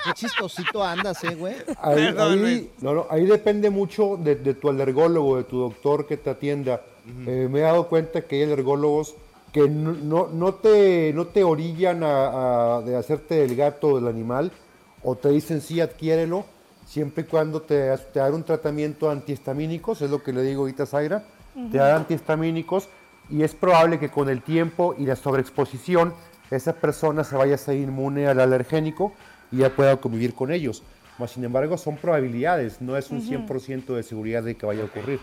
Qué 0.05 0.12
chistosito 0.14 0.83
andas, 0.83 1.23
eh, 1.25 1.35
güey. 1.35 1.55
Ahí, 1.81 1.95
Perdón, 2.07 2.33
ahí- 2.33 2.39
Luis. 2.39 2.62
no, 2.81 2.95
no, 2.95 3.07
ahí 3.11 3.25
depende 3.25 3.70
mucho 3.70 4.16
de, 4.16 4.35
de 4.37 4.55
tu 4.55 4.68
alergólogo, 4.68 5.37
de 5.37 5.45
tu 5.45 5.59
doctor 5.61 6.07
que 6.07 6.16
te 6.16 6.31
atienda. 6.31 6.83
eh, 7.27 7.49
me 7.51 7.61
he 7.61 7.62
dado 7.62 7.89
cuenta 7.89 8.23
que 8.23 8.37
hay 8.37 8.43
alergólogos 8.45 9.14
que 9.53 9.68
no, 9.68 9.93
no, 9.93 10.29
no 10.29 10.55
te, 10.55 11.12
no 11.14 11.27
te 11.27 11.45
orillan 11.45 12.03
a, 12.05 12.77
a- 12.77 12.83
de 12.83 12.97
hacerte 12.97 13.45
el 13.45 13.55
gato 13.57 13.89
o 13.89 13.97
del 13.97 14.09
animal 14.09 14.51
o 15.03 15.14
te 15.16 15.29
dicen 15.31 15.61
sí, 15.61 15.81
adquiérelo, 15.81 16.45
siempre 16.87 17.25
y 17.25 17.27
cuando 17.27 17.61
te, 17.62 17.97
te 18.12 18.20
dan 18.20 18.35
un 18.35 18.45
tratamiento 18.45 19.11
antihistamínicos, 19.11 20.01
es 20.03 20.11
lo 20.11 20.23
que 20.23 20.33
le 20.33 20.43
digo 20.43 20.62
ahorita 20.62 20.85
a 20.85 20.87
Zaira, 20.87 21.25
Te 21.71 21.79
dan 21.79 21.97
antihistamínicos 21.97 22.89
y 23.31 23.43
es 23.43 23.55
probable 23.55 23.99
que 23.99 24.09
con 24.09 24.29
el 24.29 24.43
tiempo 24.43 24.95
y 24.99 25.05
la 25.07 25.17
sobreexposición 25.17 26.15
esa 26.51 26.75
persona 26.75 27.25
se 27.25 27.37
vaya 27.37 27.55
a 27.55 27.59
ser 27.59 27.77
inmune 27.77 28.27
al 28.27 28.41
alergénico 28.41 29.15
y 29.51 29.59
ya 29.59 29.71
pueda 29.71 29.97
convivir 29.99 30.35
con 30.35 30.51
ellos. 30.53 30.83
Mas, 31.19 31.33
sin 31.33 31.45
embargo, 31.45 31.77
son 31.79 31.97
probabilidades, 31.97 32.81
no 32.81 32.97
es 32.97 33.11
un 33.11 33.19
Ujú. 33.19 33.27
100% 33.29 33.95
de 33.95 34.03
seguridad 34.03 34.43
de 34.43 34.55
que 34.55 34.67
vaya 34.67 34.83
a 34.83 34.87
ocurrir. 34.87 35.21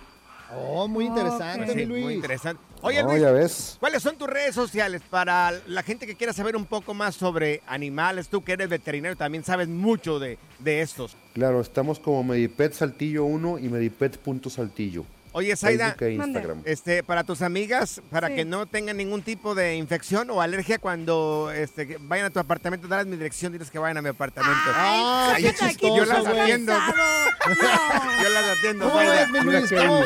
Oh, 0.56 0.88
muy 0.88 1.06
interesante, 1.06 1.66
Pues 1.66 1.72
sí, 1.74 1.78
mi 1.78 1.86
Luis. 1.86 2.04
muy 2.06 2.14
interesante. 2.16 2.62
Oye, 2.82 3.04
Luis, 3.04 3.22
ya 3.22 3.32
ves. 3.32 3.78
¿cuáles 3.80 4.02
son 4.02 4.18
tus 4.18 4.28
redes 4.28 4.56
sociales 4.56 5.02
para 5.08 5.52
la 5.68 5.84
gente 5.84 6.08
que 6.08 6.16
quiera 6.16 6.34
saber 6.34 6.56
un 6.56 6.66
poco 6.66 6.94
más 6.96 7.16
sobre 7.16 7.62
animales? 7.68 8.30
Tú 8.30 8.44
que 8.44 8.54
eres 8.54 8.70
veterinario 8.70 9.16
también 9.16 9.44
sabes 9.44 9.68
mucho 9.68 10.18
de, 10.18 10.40
de 10.60 10.82
estos. 10.82 11.16
Claro, 11.34 11.62
estamos 11.62 12.00
como 12.00 12.24
Medipet 12.24 12.74
Saltillo 12.74 13.26
1 13.26 13.60
y 13.60 13.70
Medipet.saltillo. 13.70 15.06
Oye, 15.32 15.56
Zaida, 15.56 15.96
e 16.00 16.12
Instagram. 16.14 16.64
este, 16.66 17.04
para 17.04 17.24
tus 17.24 17.44
amigas, 17.44 18.02
para 18.10 18.30
Sí. 18.30 18.36
que 18.36 18.46
no 18.46 18.66
tengan 18.66 18.98
ningún 18.98 19.22
tipo 19.22 19.54
de 19.54 19.76
infección 19.76 20.30
o 20.32 20.42
alergia 20.42 20.80
cuando 20.80 21.52
este, 21.56 21.98
vayan 22.02 22.26
a 22.26 22.30
tu 22.32 22.40
apartamento, 22.40 22.88
darles 22.88 23.08
mi 23.08 23.16
dirección, 23.18 23.52
diles 23.52 23.70
que 23.70 23.78
vayan 23.78 23.98
a 23.98 24.02
mi 24.02 24.10
apartamento. 24.10 24.58
Ay, 24.74 25.36
Ay, 25.36 25.44
qué 25.44 25.52
yo 25.60 25.68
chistoso, 26.04 26.14
las 26.14 26.24
güey. 26.28 26.40
atiendo. 26.42 26.74
yo 28.24 28.30
las 28.30 28.58
atiendo, 28.58 28.90
¿Cómo 28.90 29.00
ves, 29.00 29.30
mi 29.32 29.40
Luis? 29.42 29.70
¿Cómo? 29.72 30.04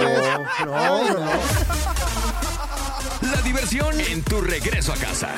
No, 0.65 1.13
no, 1.13 1.19
no. 1.25 1.31
La 3.33 3.41
diversión 3.41 3.99
en 4.01 4.21
tu 4.23 4.41
regreso 4.41 4.91
a 4.93 4.97
casa. 4.97 5.29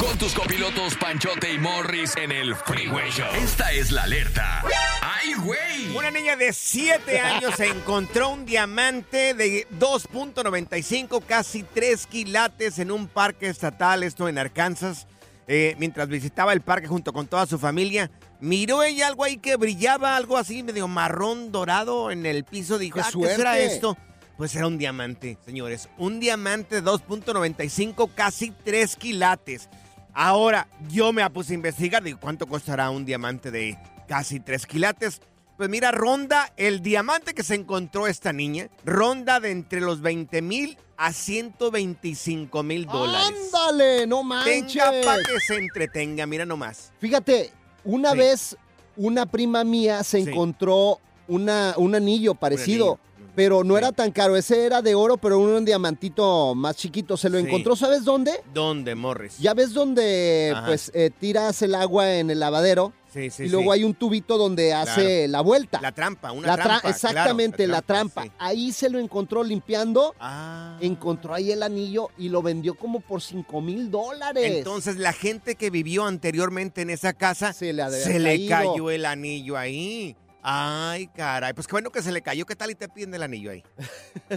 Con 0.00 0.16
tus 0.18 0.32
copilotos 0.32 0.94
Panchote 0.96 1.52
y 1.52 1.58
Morris 1.58 2.16
en 2.16 2.32
el 2.32 2.54
Freeway 2.54 3.10
Show. 3.10 3.26
Esta 3.36 3.72
es 3.72 3.90
la 3.92 4.04
alerta. 4.04 4.62
¡Ay, 5.02 5.34
güey! 5.34 5.94
Una 5.94 6.10
niña 6.10 6.34
de 6.34 6.52
7 6.54 7.20
años 7.20 7.60
encontró 7.60 8.30
un 8.30 8.46
diamante 8.46 9.34
de 9.34 9.66
2.95, 9.78 11.22
casi 11.26 11.62
3 11.62 12.06
quilates 12.06 12.78
en 12.78 12.90
un 12.90 13.06
parque 13.06 13.48
estatal, 13.48 14.02
esto 14.02 14.28
en 14.28 14.38
Arkansas. 14.38 15.06
Eh, 15.46 15.76
mientras 15.78 16.08
visitaba 16.08 16.52
el 16.54 16.62
parque 16.62 16.88
junto 16.88 17.12
con 17.12 17.26
toda 17.26 17.46
su 17.46 17.58
familia, 17.58 18.10
miró 18.40 18.82
ella 18.82 19.06
algo 19.06 19.24
ahí 19.24 19.36
que 19.36 19.56
brillaba, 19.56 20.16
algo 20.16 20.38
así 20.38 20.62
medio 20.62 20.88
marrón 20.88 21.52
dorado 21.52 22.10
en 22.10 22.24
el 22.24 22.44
piso. 22.44 22.78
Dijo, 22.78 22.96
¡Qué 22.98 23.04
"Ah, 23.06 23.10
¿qué 23.12 23.36
será 23.36 23.58
esto? 23.58 23.96
Pues 24.36 24.54
era 24.54 24.66
un 24.66 24.76
diamante, 24.78 25.38
señores. 25.46 25.88
Un 25.96 26.20
diamante 26.20 26.82
de 26.82 26.84
2.95, 26.90 28.10
casi 28.14 28.50
3 28.50 28.96
quilates. 28.96 29.68
Ahora, 30.12 30.68
yo 30.90 31.12
me 31.12 31.28
puse 31.30 31.52
a 31.52 31.56
investigar, 31.56 32.02
digo, 32.02 32.18
¿cuánto 32.20 32.46
costará 32.46 32.90
un 32.90 33.04
diamante 33.06 33.50
de 33.50 33.78
casi 34.08 34.40
3 34.40 34.66
quilates? 34.66 35.20
Pues 35.56 35.70
mira, 35.70 35.90
ronda 35.90 36.52
el 36.58 36.82
diamante 36.82 37.32
que 37.32 37.42
se 37.42 37.54
encontró 37.54 38.06
esta 38.06 38.32
niña, 38.34 38.68
ronda 38.84 39.40
de 39.40 39.50
entre 39.52 39.80
los 39.80 40.02
20 40.02 40.42
mil 40.42 40.76
a 40.98 41.14
125 41.14 42.62
mil 42.62 42.84
dólares. 42.86 43.26
¡Ándale! 43.54 44.06
¡No 44.06 44.22
manches! 44.22 44.72
Tenga 44.74 44.90
para 45.02 45.22
que 45.22 45.40
se 45.40 45.56
entretenga, 45.56 46.26
mira 46.26 46.44
nomás. 46.44 46.92
Fíjate, 47.00 47.52
una 47.84 48.12
Sí. 48.12 48.18
vez 48.18 48.56
una 48.96 49.24
prima 49.26 49.64
mía 49.64 50.04
se 50.04 50.22
Sí. 50.22 50.30
encontró 50.30 51.00
una, 51.26 51.74
un 51.78 51.94
anillo 51.94 52.34
parecido. 52.34 52.98
anillo. 53.15 53.15
Pero 53.36 53.62
no 53.62 53.76
era 53.78 53.92
tan 53.92 54.10
caro, 54.10 54.34
ese 54.36 54.64
era 54.66 54.80
de 54.82 54.94
oro, 54.96 55.18
pero 55.18 55.38
un 55.38 55.64
diamantito 55.64 56.54
más 56.56 56.74
chiquito. 56.74 57.16
Se 57.16 57.28
lo 57.30 57.38
Sí. 57.38 57.44
encontró, 57.46 57.76
¿sabes 57.76 58.02
dónde? 58.04 58.32
¿Dónde, 58.52 58.94
Morris? 58.94 59.38
Ya 59.38 59.52
ves 59.54 59.72
donde 59.74 60.52
Ajá. 60.56 60.66
pues 60.66 60.90
eh, 60.94 61.10
tiras 61.20 61.60
el 61.62 61.74
agua 61.74 62.14
en 62.14 62.30
el 62.30 62.40
lavadero 62.40 62.92
Sí, 63.12 63.30
sí, 63.30 63.44
y 63.44 63.48
luego 63.48 63.72
hay 63.72 63.82
un 63.84 63.94
tubito 63.94 64.36
donde 64.36 64.74
hace 64.74 64.94
Claro. 65.26 65.32
la 65.32 65.40
vuelta. 65.40 65.80
La 65.80 65.92
trampa, 65.92 66.32
una 66.32 66.48
La 66.48 66.56
tra- 66.56 66.62
trampa. 66.64 66.88
exactamente, 66.90 67.56
claro, 67.64 67.72
la 67.72 67.82
trampa. 67.82 68.26
Ahí 68.38 68.72
se 68.72 68.90
lo 68.90 68.98
encontró 68.98 69.42
limpiando, 69.44 70.14
Ah. 70.20 70.76
encontró 70.80 71.32
ahí 71.32 71.50
el 71.50 71.62
anillo 71.62 72.08
y 72.18 72.28
lo 72.28 72.42
vendió 72.42 72.74
como 72.74 73.00
por 73.00 73.22
5 73.22 73.60
mil 73.62 73.90
dólares. 73.90 74.44
Entonces 74.58 74.96
la 74.96 75.12
gente 75.14 75.54
que 75.54 75.70
vivió 75.70 76.04
anteriormente 76.04 76.82
en 76.82 76.90
esa 76.90 77.12
casa 77.14 77.52
se 77.54 77.72
le, 77.72 77.88
se 77.90 78.46
cayó 78.48 78.90
el 78.90 79.06
anillo 79.06 79.56
ahí. 79.56 80.14
Ay, 80.48 81.08
caray. 81.08 81.52
Pues 81.54 81.66
qué 81.66 81.72
bueno 81.72 81.90
que 81.90 82.00
se 82.02 82.12
le 82.12 82.22
cayó. 82.22 82.46
¿Qué 82.46 82.54
tal 82.54 82.70
y 82.70 82.76
te 82.76 82.88
piden 82.88 83.12
el 83.14 83.22
anillo 83.24 83.50
ahí? 83.50 83.64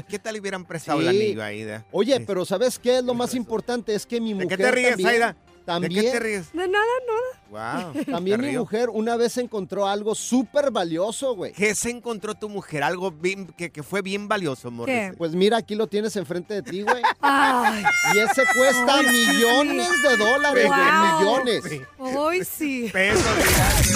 ¿Qué 0.10 0.18
tal 0.18 0.36
y 0.36 0.40
hubieran 0.40 0.66
prestado 0.66 1.02
el 1.02 1.08
anillo 1.08 1.44
ahí? 1.44 1.62
de- 1.62 1.84
Oye, 1.92 2.20
pero 2.22 2.46
¿sabes 2.46 2.80
qué 2.80 2.98
es 2.98 3.04
lo 3.04 3.14
más 3.14 3.36
importante? 3.36 3.94
Es 3.94 4.08
que 4.08 4.20
mi 4.20 4.30
¿De 4.34 4.44
mujer 4.44 4.58
qué 4.58 4.64
te 4.64 4.72
ríes, 4.72 4.90
también, 4.90 5.08
Zaida? 5.10 5.36
También, 5.74 5.94
¿De 5.94 6.02
qué 6.02 6.12
te 6.12 6.20
ríes? 6.20 6.52
De 6.54 6.68
nada, 6.68 6.86
nada. 7.08 7.84
Wow. 7.94 8.04
También 8.12 8.42
mi 8.42 8.48
río. 8.48 8.60
mujer 8.62 8.90
una 8.92 9.16
vez 9.18 9.38
encontró 9.38 9.88
algo 9.88 10.14
súper 10.16 10.72
valioso, 10.72 11.36
güey. 11.36 11.52
¿Qué 11.54 11.74
se 11.76 11.90
encontró 11.90 12.34
tu 12.36 12.50
mujer? 12.50 12.84
Algo 12.84 13.12
bien- 13.12 13.48
que, 13.58 13.72
que 13.72 13.84
fue 13.84 14.02
bien 14.02 14.28
valioso, 14.28 14.70
Morris. 14.72 14.94
¿Qué? 14.96 15.14
Pues 15.18 15.34
mira, 15.34 15.58
aquí 15.58 15.76
lo 15.76 15.88
tienes 15.88 16.16
enfrente 16.16 16.56
de 16.56 16.64
ti, 16.64 16.82
güey. 16.84 17.02
Ay, 17.22 17.84
Y 18.16 18.20
ese 18.20 18.44
cuesta 18.56 18.96
Ay, 18.96 19.06
sí, 19.10 19.28
millones 19.34 19.90
de 20.04 20.18
dólares, 20.18 20.68
güey. 20.68 20.80
Wow. 20.80 21.20
Millones. 21.20 21.64
hoy 22.00 22.44
sí. 22.46 22.90
Pesos, 22.92 23.24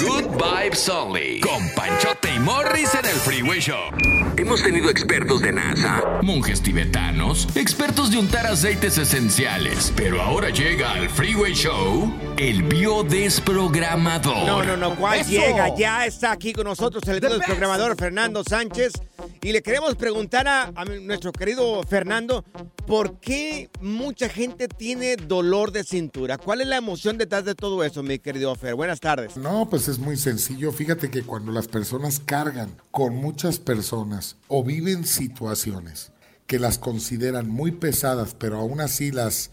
Good 0.02 0.26
Vibes 0.42 0.90
Only. 0.90 1.40
Con 1.42 1.70
Panchote 1.76 2.34
y 2.36 2.40
Morris 2.40 2.94
en 2.96 3.06
el 3.06 3.16
Freeway 3.16 3.60
Show. 3.60 3.90
Hemos 4.36 4.64
tenido 4.64 4.90
expertos 4.90 5.42
de 5.42 5.52
NASA, 5.52 6.20
Monjes 6.24 6.62
tibetanos, 6.62 7.48
expertos 7.56 8.10
de 8.10 8.18
untar 8.18 8.48
aceites 8.48 8.98
esenciales. 8.98 9.94
Pero 9.96 10.22
ahora 10.22 10.50
llega 10.50 10.92
al 10.94 11.08
Freeway 11.10 11.54
Show 11.54 12.12
el 12.38 12.64
biodesprogramador. 12.64 14.48
No, 14.48 14.64
no, 14.64 14.76
no, 14.76 14.96
¿cuál 14.96 15.20
Eso. 15.20 15.30
llega? 15.30 15.76
Ya 15.78 16.06
está 16.06 16.32
aquí 16.32 16.52
con 16.52 16.66
nosotros 16.66 17.04
el 17.08 17.20
programador 17.20 17.96
Fernando 17.96 18.44
Sánchez 18.44 18.94
y 19.42 19.52
le 19.52 19.62
queremos 19.62 19.96
preguntar 19.96 20.48
a, 20.48 20.72
nuestro 21.02 21.32
querido 21.32 21.84
Fernando, 21.84 22.44
¿por 22.88 23.20
qué 23.20 23.70
mucha 23.82 24.30
gente 24.30 24.68
tiene 24.68 25.16
dolor 25.16 25.72
de 25.72 25.84
cintura? 25.84 26.38
¿Cuál 26.38 26.62
es 26.62 26.68
la 26.68 26.78
emoción 26.78 27.18
detrás 27.18 27.46
de 27.46 27.56
todo 27.56 27.84
eso, 27.84 28.04
mi 28.04 28.20
querido 28.20 28.56
Fer? 28.56 28.76
Buenas 28.76 29.00
tardes. 29.00 29.38
No, 29.38 29.70
pues 29.70 29.88
es 29.88 30.00
muy 30.00 30.18
sencillo. 30.18 30.72
Fíjate 30.72 31.10
que 31.10 31.24
cuando 31.24 31.52
las 31.52 31.68
personas 31.68 32.22
cargan 32.24 32.76
con 32.92 33.16
muchas 33.16 33.60
personas 33.60 34.38
o 34.48 34.64
viven 34.64 35.06
situaciones 35.06 36.12
que 36.48 36.60
las 36.60 36.78
consideran 36.78 37.50
muy 37.50 37.72
pesadas, 37.72 38.36
pero 38.38 38.58
aún 38.58 38.82
así 38.82 39.12
las, 39.12 39.52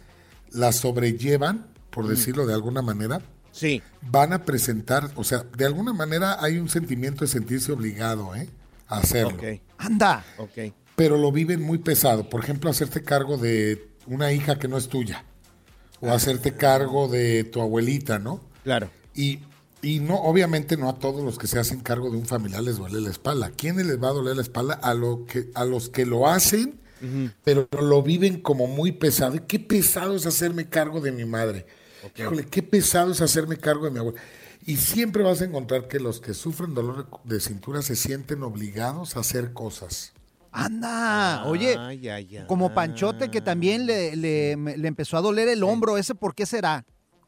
las 0.50 0.76
sobrellevan, 0.76 1.66
por 1.90 2.08
decirlo 2.08 2.46
de 2.46 2.54
alguna 2.54 2.82
manera, 2.82 3.20
Sí. 3.52 3.82
van 4.02 4.32
a 4.32 4.44
presentar, 4.44 5.10
o 5.16 5.24
sea, 5.24 5.44
de 5.56 5.66
alguna 5.66 5.92
manera 5.92 6.36
hay 6.40 6.58
un 6.58 6.68
sentimiento 6.68 7.24
de 7.24 7.28
sentirse 7.30 7.72
obligado 7.72 8.34
¿eh? 8.36 8.48
A 8.91 8.99
hacerlo. 8.99 9.41
Anda. 9.78 10.24
Pero 10.97 11.16
lo 11.16 11.32
viven 11.32 11.62
muy 11.62 11.78
pesado. 11.78 12.28
Por 12.28 12.43
ejemplo, 12.43 12.68
hacerte 12.68 13.03
cargo 13.03 13.38
de 13.38 13.88
una 14.07 14.32
hija 14.32 14.59
que 14.59 14.68
no 14.68 14.76
es 14.76 14.88
tuya. 14.88 15.24
O 16.01 16.11
hacerte 16.11 16.55
cargo 16.55 17.09
de 17.09 17.45
tu 17.45 17.61
abuelita, 17.61 18.18
¿no? 18.18 18.41
Claro. 18.64 18.91
Y, 19.14 19.41
y 19.80 20.01
no, 20.01 20.16
obviamente 20.16 20.76
no 20.76 20.88
a 20.88 20.99
todos 20.99 21.22
los 21.22 21.38
que 21.38 21.47
se 21.47 21.59
hacen 21.59 21.80
cargo 21.80 22.11
de 22.11 22.18
un 22.18 22.26
familiar 22.26 22.62
les 22.62 22.76
duele 22.76 23.01
la 23.01 23.11
espalda. 23.11 23.47
¿A 23.47 23.51
quiénes 23.51 23.86
les 23.86 24.03
va 24.03 24.09
a 24.09 24.12
doler 24.12 24.36
la 24.36 24.43
espalda? 24.43 24.74
A, 24.74 24.93
lo 24.95 25.24
que, 25.24 25.51
a 25.55 25.64
los 25.64 25.88
que 25.88 26.05
lo 26.05 26.28
hacen, 26.28 26.80
pero 27.45 27.68
lo 27.80 28.03
viven 28.03 28.41
como 28.41 28.66
muy 28.66 28.93
pesado. 28.93 29.36
Y 29.36 29.41
qué 29.41 29.59
pesado 29.59 30.16
es 30.16 30.26
hacerme 30.26 30.68
cargo 30.68 31.01
de 31.01 31.12
mi 31.12 31.24
madre. 31.24 31.66
Híjole, 32.16 32.45
qué 32.47 32.62
pesado 32.62 33.12
es 33.12 33.20
hacerme 33.20 33.57
cargo 33.57 33.84
de 33.84 33.91
mi 33.91 33.99
abuela. 33.99 34.20
Y 34.66 34.76
siempre 34.76 35.22
vas 35.22 35.40
a 35.40 35.44
encontrar 35.44 35.88
que 35.88 35.98
los 36.00 36.20
que 36.20 36.34
sufren 36.34 36.74
dolor 36.74 37.08
de 37.24 37.40
cintura 37.40 37.82
se 37.82 37.96
sienten 37.96 38.42
obligados 38.42 39.16
a 39.16 39.20
hacer 39.20 39.52
cosas. 39.52 40.12
Anda. 40.52 41.44
Oye, 41.46 41.76
Ay, 41.78 42.08
ay, 42.08 42.36
ay. 42.38 42.44
como 42.46 42.74
Panchote 42.74 43.30
que 43.30 43.40
también 43.40 43.86
le, 43.86 44.16
le- 44.16 44.52
empezó 44.86 45.16
a 45.16 45.20
doler 45.20 45.48
el 45.48 45.62
hombro, 45.62 45.96
¿ese 45.96 46.14
por 46.14 46.34
qué 46.34 46.44
será? 46.44 46.84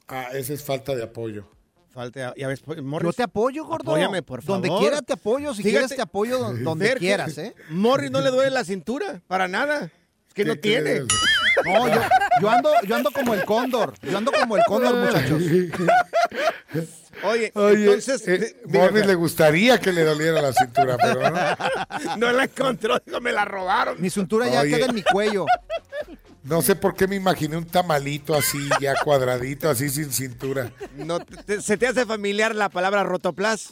Ah, 0.09 0.28
esa 0.35 0.53
es 0.53 0.62
falta 0.62 0.95
de 0.95 1.05
apoyo. 1.05 1.49
Falta, 1.91 2.35
ya 2.37 2.49
ves, 2.49 2.62
Morris. 2.83 3.07
Yo 3.09 3.12
te 3.12 3.22
apoyo, 3.22 3.64
gordo. 3.64 3.93
Apóyame, 3.93 4.22
por 4.22 4.43
favor. 4.43 4.62
Donde 4.66 4.80
quiera 4.80 5.03
te 5.03 5.12
apoyo, 5.12 5.55
si 5.55 5.62
Fíjate, 5.62 5.70
quieres 5.87 5.97
te 5.97 6.03
apoyo 6.03 6.39
don- 6.39 6.64
donde 6.64 6.87
Fer, 6.89 6.99
quieras, 6.99 7.39
¿eh? 7.39 7.55
Morris 7.70 8.11
no 8.11 8.20
le 8.20 8.30
duele 8.30 8.51
la 8.51 8.64
cintura, 8.64 9.22
para 9.26 9.47
nada. 9.47 9.91
Es 10.26 10.35
que 10.35 10.45
no 10.45 10.55
¿Qué- 10.55 10.61
qué 10.61 10.80
le 10.80 11.01
tiene. 11.01 11.01
No, 11.66 11.87
yo, 11.89 12.01
yo 12.41 12.51
ando, 12.51 12.70
yo 12.87 12.97
ando 12.97 13.11
como 13.11 13.35
el 13.35 13.45
cóndor. 13.45 13.95
Yo 14.03 14.18
ando 14.18 14.33
como 14.33 14.57
el 14.57 14.62
cóndor, 14.64 14.95
muchachos. 14.97 15.43
Oye, 17.24 17.53
Oye, 17.55 17.85
entonces... 17.85 18.26
eh, 18.26 18.57
Morris 18.66 19.07
le 19.07 19.14
gustaría 19.14 19.78
que 19.78 19.93
le 19.93 20.03
doliera 20.03 20.43
la 20.43 20.53
cintura, 20.53 20.97
pero 20.97 21.20
no. 21.30 22.16
no 22.16 22.33
la 22.33 22.45
encontró, 22.45 22.99
dijo, 23.05 23.20
me 23.20 23.33
la 23.33 23.45
robaron. 23.45 24.01
Mi 24.01 24.11
cintura 24.11 24.49
ya 24.49 24.61
Oye. 24.62 24.76
queda 24.76 24.87
en 24.87 24.95
mi 24.95 25.03
cuello. 25.03 25.47
No 26.45 26.61
sé 26.61 26.74
por 26.74 26.95
qué 26.97 27.07
me 27.07 27.14
imaginé 27.14 27.57
un 27.57 27.64
tamalito 27.64 28.34
así, 28.34 28.59
ya 28.80 28.95
cuadradito, 29.05 29.70
así 29.70 29.88
sin 29.88 30.11
cintura. 30.12 30.72
No, 30.97 31.20
te- 31.20 31.61
¿Se 31.61 31.76
te 31.76 31.86
hace 31.86 32.05
familiar 32.05 32.55
la 32.55 32.68
palabra 32.68 33.05
rotoplas? 33.05 33.70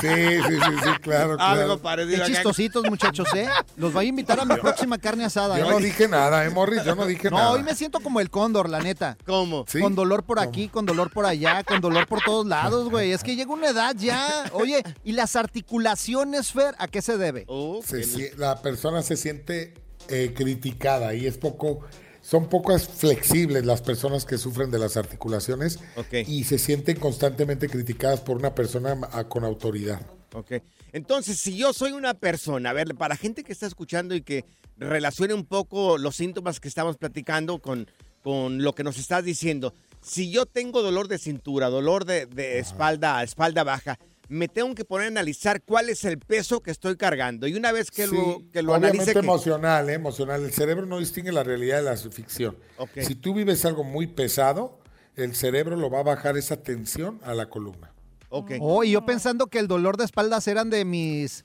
Sí, 0.00 0.08
sí, 0.08 0.42
sí, 0.48 0.76
sí, 0.82 0.90
claro, 1.00 1.32
Algo 1.38 1.54
claro. 1.54 1.78
parecido. 1.78 2.16
Qué 2.16 2.22
acá. 2.24 2.32
chistositos, 2.32 2.84
muchachos, 2.90 3.28
¿eh? 3.34 3.46
Los 3.76 3.92
voy 3.92 4.06
a 4.06 4.08
invitar 4.08 4.40
a 4.40 4.44
mi 4.44 4.56
próxima 4.60 4.98
carne 4.98 5.24
asada. 5.26 5.58
Yo 5.58 5.66
¿eh? 5.66 5.70
no 5.70 5.78
dije 5.78 6.08
nada, 6.08 6.44
¿eh, 6.44 6.50
Morris? 6.50 6.82
Yo 6.84 6.96
no 6.96 7.06
dije 7.06 7.30
No, 7.30 7.36
nada. 7.36 7.50
hoy 7.52 7.62
me 7.62 7.74
siento 7.76 8.00
como 8.00 8.18
el 8.20 8.30
cóndor, 8.30 8.68
la 8.68 8.80
neta. 8.80 9.16
¿Cómo? 9.24 9.64
¿Sí? 9.68 9.78
Con 9.80 9.94
dolor 9.94 10.24
por 10.24 10.40
aquí, 10.40 10.68
con 10.68 10.86
dolor 10.86 11.12
por 11.12 11.24
allá, 11.26 11.62
con 11.62 11.80
dolor 11.80 12.08
por 12.08 12.20
todos 12.22 12.46
lados, 12.46 12.90
güey. 12.90 13.12
Es 13.12 13.22
que 13.22 13.36
llega 13.36 13.52
una 13.52 13.68
edad 13.68 13.94
ya. 13.96 14.44
Oye, 14.52 14.82
¿y 15.04 15.12
las 15.12 15.36
articulaciones, 15.36 16.50
Fer, 16.50 16.74
a 16.78 16.88
qué 16.88 17.00
se 17.00 17.16
debe? 17.16 17.46
Se 17.84 18.02
sie- 18.02 18.34
la 18.36 18.60
persona 18.60 19.02
se 19.02 19.16
siente 19.16 19.74
eh, 20.08 20.32
criticada 20.34 21.14
y 21.14 21.26
es 21.26 21.38
poco, 21.38 21.80
son 22.20 22.48
pocas 22.48 22.88
flexibles 22.88 23.64
las 23.64 23.82
personas 23.82 24.24
que 24.24 24.38
sufren 24.38 24.70
de 24.70 24.78
las 24.78 24.96
articulaciones 24.96 25.78
y 26.26 26.44
se 26.44 26.58
sienten 26.58 26.98
constantemente 26.98 27.68
criticadas 27.68 28.20
por 28.20 28.36
una 28.36 28.54
persona 28.54 28.96
con 29.28 29.44
autoridad. 29.44 30.00
Ok. 30.32 30.54
Entonces, 30.92 31.38
si 31.38 31.56
yo 31.56 31.72
soy 31.72 31.92
una 31.92 32.14
persona, 32.14 32.70
a 32.70 32.72
ver, 32.72 32.94
para 32.94 33.16
gente 33.16 33.44
que 33.44 33.52
está 33.52 33.66
escuchando 33.66 34.14
y 34.14 34.22
que 34.22 34.44
relacione 34.76 35.34
un 35.34 35.44
poco 35.44 35.98
los 35.98 36.16
síntomas 36.16 36.60
que 36.60 36.68
estamos 36.68 36.96
platicando 36.96 37.58
con, 37.60 37.90
con 38.22 38.62
lo 38.62 38.74
que 38.74 38.84
nos 38.84 38.98
estás 38.98 39.24
diciendo, 39.24 39.72
si 40.00 40.30
yo 40.30 40.46
tengo 40.46 40.82
dolor 40.82 41.08
de 41.08 41.18
cintura, 41.18 41.68
dolor 41.68 42.04
de, 42.04 42.26
de 42.26 42.58
espalda, 42.58 43.22
espalda 43.22 43.64
baja, 43.64 43.98
me 44.28 44.48
tengo 44.48 44.74
que 44.74 44.84
poner 44.84 45.06
a 45.06 45.08
analizar 45.08 45.62
cuál 45.62 45.88
es 45.88 46.04
el 46.04 46.18
peso 46.18 46.60
que 46.60 46.70
estoy 46.70 46.96
cargando. 46.96 47.46
Y 47.46 47.54
una 47.54 47.72
vez 47.72 47.90
que 47.90 48.06
lo, 48.06 48.42
que 48.52 48.62
lo 48.62 48.74
analice... 48.74 49.12
que- 49.12 49.18
emocional, 49.18 49.88
¿eh? 49.90 49.94
emocional. 49.94 50.44
El 50.44 50.52
cerebro 50.52 50.86
no 50.86 50.98
distingue 50.98 51.32
la 51.32 51.44
realidad 51.44 51.78
de 51.78 51.82
la 51.82 51.96
ficción. 51.96 52.56
Si 53.00 53.14
tú 53.14 53.34
vives 53.34 53.64
algo 53.64 53.84
muy 53.84 54.06
pesado, 54.06 54.78
el 55.14 55.34
cerebro 55.34 55.76
lo 55.76 55.90
va 55.90 56.00
a 56.00 56.04
bajar 56.04 56.36
esa 56.36 56.62
tensión 56.62 57.20
a 57.22 57.34
la 57.34 57.48
columna. 57.48 57.92
Ok. 58.28 58.52
Oh, 58.60 58.84
y 58.84 58.90
yo 58.92 59.06
pensando 59.06 59.46
que 59.46 59.58
el 59.58 59.68
dolor 59.68 59.96
de 59.96 60.04
espaldas 60.04 60.48
eran 60.48 60.70
de 60.70 60.84
mis 60.84 61.44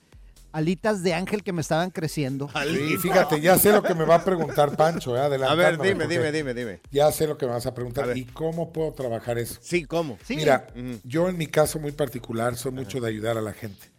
alitas 0.51 1.03
de 1.03 1.13
ángel 1.13 1.43
que 1.43 1.53
me 1.53 1.61
estaban 1.61 1.91
creciendo. 1.91 2.49
Sí, 2.71 2.97
fíjate, 2.97 3.39
ya 3.41 3.57
sé 3.57 3.71
lo 3.71 3.83
que 3.83 3.93
me 3.93 4.05
va 4.05 4.15
a 4.15 4.23
preguntar 4.23 4.75
Pancho, 4.75 5.15
¿eh? 5.15 5.19
A 5.19 5.27
ver, 5.27 5.77
dime, 5.79 6.07
dime, 6.07 6.31
dime, 6.31 6.53
dime. 6.53 6.79
Ya 6.91 7.11
sé 7.11 7.27
lo 7.27 7.37
que 7.37 7.45
me 7.45 7.51
vas 7.53 7.65
a 7.65 7.73
preguntar. 7.73 8.15
¿Y 8.17 8.25
cómo 8.25 8.71
puedo 8.71 8.93
trabajar 8.93 9.37
eso? 9.37 9.59
Sí, 9.61 9.85
¿cómo? 9.85 10.17
Mira, 10.29 10.67
yo 11.03 11.29
en 11.29 11.37
mi 11.37 11.47
caso 11.47 11.79
muy 11.79 11.91
particular 11.91 12.55
soy 12.55 12.71
mucho 12.71 12.99
de 12.99 13.07
ayudar 13.09 13.37
a 13.37 13.41
la 13.41 13.53
gente. 13.53 13.89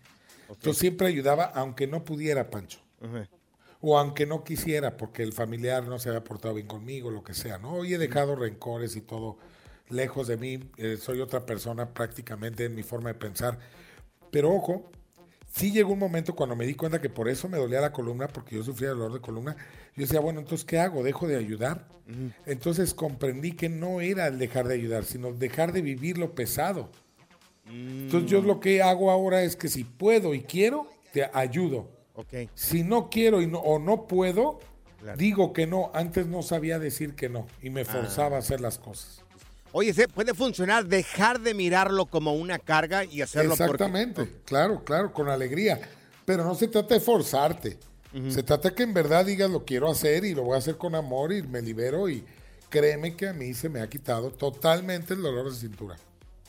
Yo 0.63 0.75
siempre 0.75 1.07
ayudaba 1.07 1.45
aunque 1.45 1.87
no 1.87 2.05
pudiera, 2.05 2.51
Pancho. 2.51 2.81
O 3.81 3.99
aunque 3.99 4.27
no 4.27 4.45
quisiera, 4.45 4.97
porque 4.97 5.23
el 5.25 5.33
familiar 5.33 5.85
no 5.89 5.99
se 5.99 6.09
había 6.09 6.23
portado 6.23 6.55
bien 6.55 6.69
conmigo, 6.69 7.11
lo 7.11 7.25
que 7.25 7.35
sea, 7.35 7.59
¿no? 7.59 7.73
Hoy 7.75 7.95
he 7.95 7.99
dejado 7.99 8.37
rencores 8.37 8.95
y 8.95 9.01
todo 9.01 9.39
lejos 9.89 10.29
de 10.29 10.37
mí. 10.37 10.61
eh, 10.77 10.97
soy 10.97 11.21
otra 11.21 11.45
persona 11.45 11.93
prácticamente 11.93 12.65
en 12.65 12.75
mi 12.75 12.83
forma 12.85 13.09
de 13.09 13.15
pensar. 13.15 13.59
Pero 14.31 14.51
ojo, 14.51 14.91
sí 15.55 15.71
llegó 15.71 15.93
un 15.93 15.99
momento 15.99 16.35
cuando 16.35 16.57
me 16.57 16.67
di 16.67 16.75
cuenta 16.75 17.01
que 17.01 17.11
por 17.11 17.29
eso 17.29 17.49
me 17.49 17.59
dolía 17.59 17.81
la 17.81 17.93
columna, 17.93 18.27
porque 18.29 18.57
yo 18.57 18.65
sufría 18.65 18.89
dolor 18.91 19.13
de 19.13 19.21
columna. 19.21 19.55
Yo 19.95 20.03
decía, 20.03 20.21
bueno, 20.21 20.41
entonces, 20.41 20.65
¿qué 20.65 20.79
hago? 20.79 21.03
¿Dejo 21.05 21.29
de 21.29 21.37
ayudar? 21.37 21.87
Entonces 22.47 22.95
comprendí 22.95 23.53
que 23.53 23.69
no 23.69 24.01
era 24.01 24.27
el 24.27 24.39
dejar 24.39 24.67
de 24.67 24.75
ayudar, 24.75 25.05
sino 25.05 25.33
dejar 25.33 25.73
de 25.73 25.83
vivir 25.83 26.19
lo 26.19 26.35
pesado. 26.35 26.91
Entonces 27.67 28.31
yo 28.31 28.43
lo 28.43 28.61
que 28.61 28.83
hago 28.83 29.11
ahora 29.11 29.43
es 29.43 29.57
que 29.57 29.69
si 29.69 29.85
puedo 29.85 30.35
y 30.35 30.43
quiero, 30.43 30.89
te 31.13 31.31
ayudo. 31.33 31.89
Ok. 32.15 32.49
Si 32.55 32.83
no 32.83 33.09
quiero 33.09 33.41
y 33.41 33.47
no, 33.47 33.59
o 33.61 33.79
no 33.79 34.07
puedo, 34.07 34.59
Claro. 35.01 35.17
digo 35.17 35.53
que 35.53 35.67
no. 35.67 35.91
Antes 35.95 36.27
no 36.27 36.43
sabía 36.43 36.79
decir 36.79 37.15
que 37.15 37.29
no 37.29 37.47
y 37.63 37.71
me 37.71 37.85
forzaba 37.85 38.37
a 38.37 38.39
hacer 38.41 38.61
las 38.61 38.79
cosas. 38.79 39.25
Oye, 39.73 39.93
¿se 39.95 40.07
puede 40.09 40.35
funcionar 40.35 40.87
dejar 40.87 41.41
de 41.41 41.55
mirarlo 41.55 42.07
como 42.07 42.35
una 42.35 42.59
carga 42.59 43.05
y 43.05 43.23
hacerlo 43.23 43.57
porque- 43.57 43.65
Exactamente, 43.85 44.33
claro, 44.45 44.85
claro, 44.85 45.13
con 45.13 45.29
alegría. 45.29 45.81
Pero 46.25 46.45
no 46.45 46.55
se 46.55 46.69
trata 46.69 46.95
de 46.95 47.01
forzarte. 47.01 47.79
Se 48.29 48.43
trata 48.43 48.69
de 48.69 48.75
que 48.75 48.83
en 48.83 48.93
verdad 48.93 49.25
digas 49.25 49.51
lo 49.51 49.65
quiero 49.65 49.91
hacer 49.91 50.25
y 50.27 50.35
lo 50.35 50.43
voy 50.43 50.55
a 50.55 50.59
hacer 50.59 50.77
con 50.77 50.95
amor 50.95 51.33
y 51.33 51.43
me 51.43 51.63
libero 51.63 52.11
y 52.11 52.23
créeme 52.69 53.17
que 53.17 53.29
a 53.29 53.33
mí 53.33 53.55
se 53.55 53.71
me 53.71 53.81
ha 53.81 53.89
quitado 53.89 54.31
totalmente 54.31 55.15
el 55.15 55.23
dolor 55.23 55.51
de 55.51 55.57
cintura. 55.59 55.97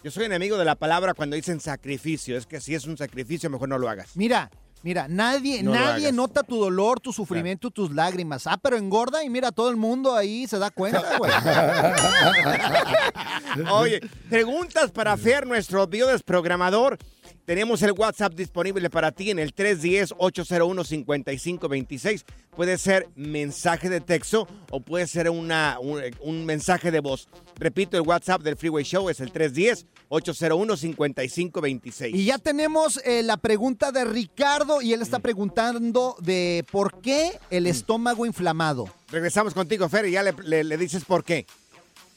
Yo 0.03 0.11
soy 0.11 0.25
enemigo 0.25 0.57
de 0.57 0.65
la 0.65 0.75
palabra 0.75 1.13
cuando 1.13 1.37
dicen 1.37 1.61
sacrificio. 1.61 2.37
Es 2.37 2.45
que 2.45 2.59
si 2.59 2.75
es 2.75 2.85
un 2.85 2.97
sacrificio, 2.97 3.49
mejor 3.49 3.69
no 3.69 3.77
lo 3.79 3.87
hagas. 3.87 4.09
Mira, 4.15 4.51
mira, 4.83 5.07
nadie, 5.07 5.63
No 5.63 5.71
nadie 5.71 6.11
nota 6.11 6.43
tu 6.43 6.59
dolor, 6.59 6.99
tu 6.99 7.11
sufrimiento, 7.11 7.71
tus 7.71 7.91
lágrimas. 7.91 8.45
Ah, 8.45 8.59
pero 8.61 8.77
engorda 8.77 9.23
y 9.23 9.29
mira, 9.29 9.51
todo 9.51 9.71
el 9.71 9.77
mundo 9.77 10.15
ahí 10.15 10.45
se 10.47 10.59
da 10.59 10.69
cuenta, 10.69 11.01
güey. 11.17 11.31
Oye, 13.71 13.99
preguntas 14.29 14.91
para 14.91 15.17
Fer, 15.17 15.47
nuestro 15.47 15.87
biodesprogramador. 15.87 16.99
Tenemos 17.45 17.81
el 17.81 17.91
WhatsApp 17.91 18.33
disponible 18.35 18.89
para 18.89 19.11
ti 19.11 19.29
en 19.29 19.37
el 19.37 19.53
310-801-5526. 19.53 22.23
Puede 22.55 22.77
ser 22.77 23.09
mensaje 23.15 23.89
de 23.89 23.99
texto 23.99 24.47
o 24.71 24.79
puede 24.79 25.07
ser 25.07 25.29
una, 25.29 25.77
un, 25.81 25.99
un 26.21 26.45
mensaje 26.45 26.89
de 26.89 27.01
voz. 27.01 27.27
Repito, 27.57 27.97
el 27.97 28.03
WhatsApp 28.03 28.43
del 28.43 28.55
Freeway 28.55 28.85
Show 28.85 29.09
es 29.09 29.19
el 29.19 29.33
310-801-5526. 29.33 32.11
Y 32.13 32.23
ya 32.25 32.37
tenemos 32.37 33.01
eh, 33.03 33.23
la 33.23 33.35
pregunta 33.37 33.91
de 33.91 34.05
Ricardo 34.05 34.81
y 34.81 34.93
él 34.93 35.01
está 35.01 35.19
preguntando 35.19 36.15
de 36.21 36.63
por 36.71 37.01
qué 37.01 37.37
el 37.49 37.67
estómago 37.67 38.25
inflamado. 38.25 38.87
Regresamos 39.11 39.53
contigo, 39.53 39.89
Fer, 39.89 40.05
y 40.05 40.11
ya 40.11 40.23
le, 40.23 40.33
le- 40.43 40.63
le 40.63 40.77
dices 40.77 41.03
por 41.05 41.23
qué. 41.25 41.45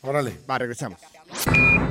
Órale. 0.02 0.38
Va, 0.48 0.58
regresamos. 0.58 1.00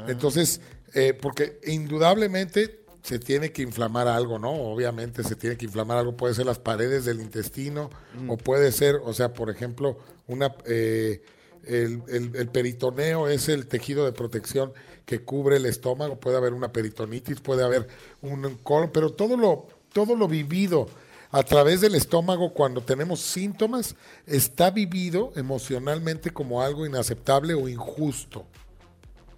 Entonces, 0.07 0.61
eh, 0.93 1.13
porque 1.13 1.59
indudablemente 1.65 2.80
se 3.03 3.17
tiene 3.19 3.51
que 3.51 3.61
inflamar 3.63 4.07
algo, 4.07 4.37
¿no? 4.39 4.51
Obviamente 4.51 5.23
se 5.23 5.35
tiene 5.35 5.57
que 5.57 5.65
inflamar 5.65 5.97
algo, 5.97 6.15
puede 6.15 6.33
ser 6.35 6.45
las 6.45 6.59
paredes 6.59 7.05
del 7.05 7.19
intestino 7.21 7.89
o 8.27 8.37
puede 8.37 8.71
ser, 8.71 9.01
o 9.03 9.13
sea, 9.13 9.33
por 9.33 9.49
ejemplo, 9.49 9.97
una 10.27 10.55
eh, 10.65 11.21
el, 11.65 12.03
el- 12.07 12.35
el 12.35 12.47
peritoneo 12.49 13.27
es 13.27 13.49
el 13.49 13.67
tejido 13.67 14.05
de 14.05 14.11
protección 14.13 14.71
que 15.05 15.23
cubre 15.23 15.57
el 15.57 15.65
estómago, 15.65 16.19
puede 16.19 16.37
haber 16.37 16.53
una 16.53 16.71
peritonitis, 16.71 17.39
puede 17.41 17.63
haber 17.63 17.87
un 18.21 18.57
colon, 18.63 18.91
pero 18.91 19.11
todo 19.13 19.35
lo, 19.35 19.67
todo 19.93 20.15
lo 20.15 20.27
vivido 20.27 20.87
a 21.31 21.43
través 21.43 21.81
del 21.81 21.95
estómago 21.95 22.53
cuando 22.53 22.81
tenemos 22.81 23.19
síntomas 23.21 23.95
está 24.27 24.69
vivido 24.69 25.31
emocionalmente 25.35 26.29
como 26.31 26.61
algo 26.61 26.85
inaceptable 26.85 27.53
o 27.53 27.67
injusto. 27.69 28.45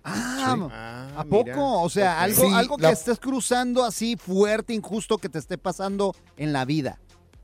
Ah, 0.03 1.09
¿a 1.17 1.23
poco? 1.23 1.81
O 1.81 1.89
sea, 1.89 2.21
algo, 2.21 2.41
Sí, 2.43 2.53
algo 2.53 2.77
que 2.77 2.83
la- 2.83 2.91
estés 2.91 3.19
cruzando 3.19 3.83
así 3.83 4.17
fuerte, 4.17 4.73
injusto, 4.73 5.17
que 5.17 5.29
te 5.29 5.39
esté 5.39 5.57
pasando 5.57 6.15
en 6.37 6.51
la 6.53 6.65
vida. 6.65 6.99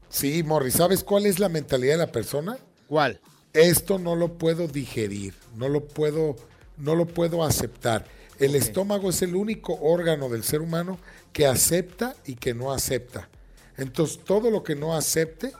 Sí, 0.09 0.43
Morris, 0.43 0.73
¿sabes 0.75 1.03
cuál 1.03 1.25
es 1.25 1.39
la 1.39 1.49
mentalidad 1.49 1.93
de 1.93 1.97
la 1.99 2.11
persona? 2.11 2.57
¿Cuál? 2.87 3.19
Esto 3.53 3.97
no 3.99 4.15
lo 4.15 4.37
puedo 4.37 4.67
digerir, 4.67 5.33
no 5.55 5.69
lo 5.69 5.85
puedo, 5.85 6.35
no 6.77 6.95
lo 6.95 7.05
puedo 7.05 7.43
aceptar. 7.43 8.05
El 8.39 8.55
estómago 8.55 9.09
es 9.09 9.21
el 9.21 9.35
único 9.35 9.77
órgano 9.81 10.29
del 10.29 10.43
ser 10.43 10.61
humano 10.61 10.97
que 11.33 11.45
acepta 11.45 12.15
y 12.25 12.35
que 12.35 12.53
no 12.53 12.71
acepta. 12.71 13.29
Entonces, 13.77 14.19
todo 14.23 14.49
lo 14.49 14.63
que 14.63 14.75
no 14.75 14.95
acepte 14.95 15.51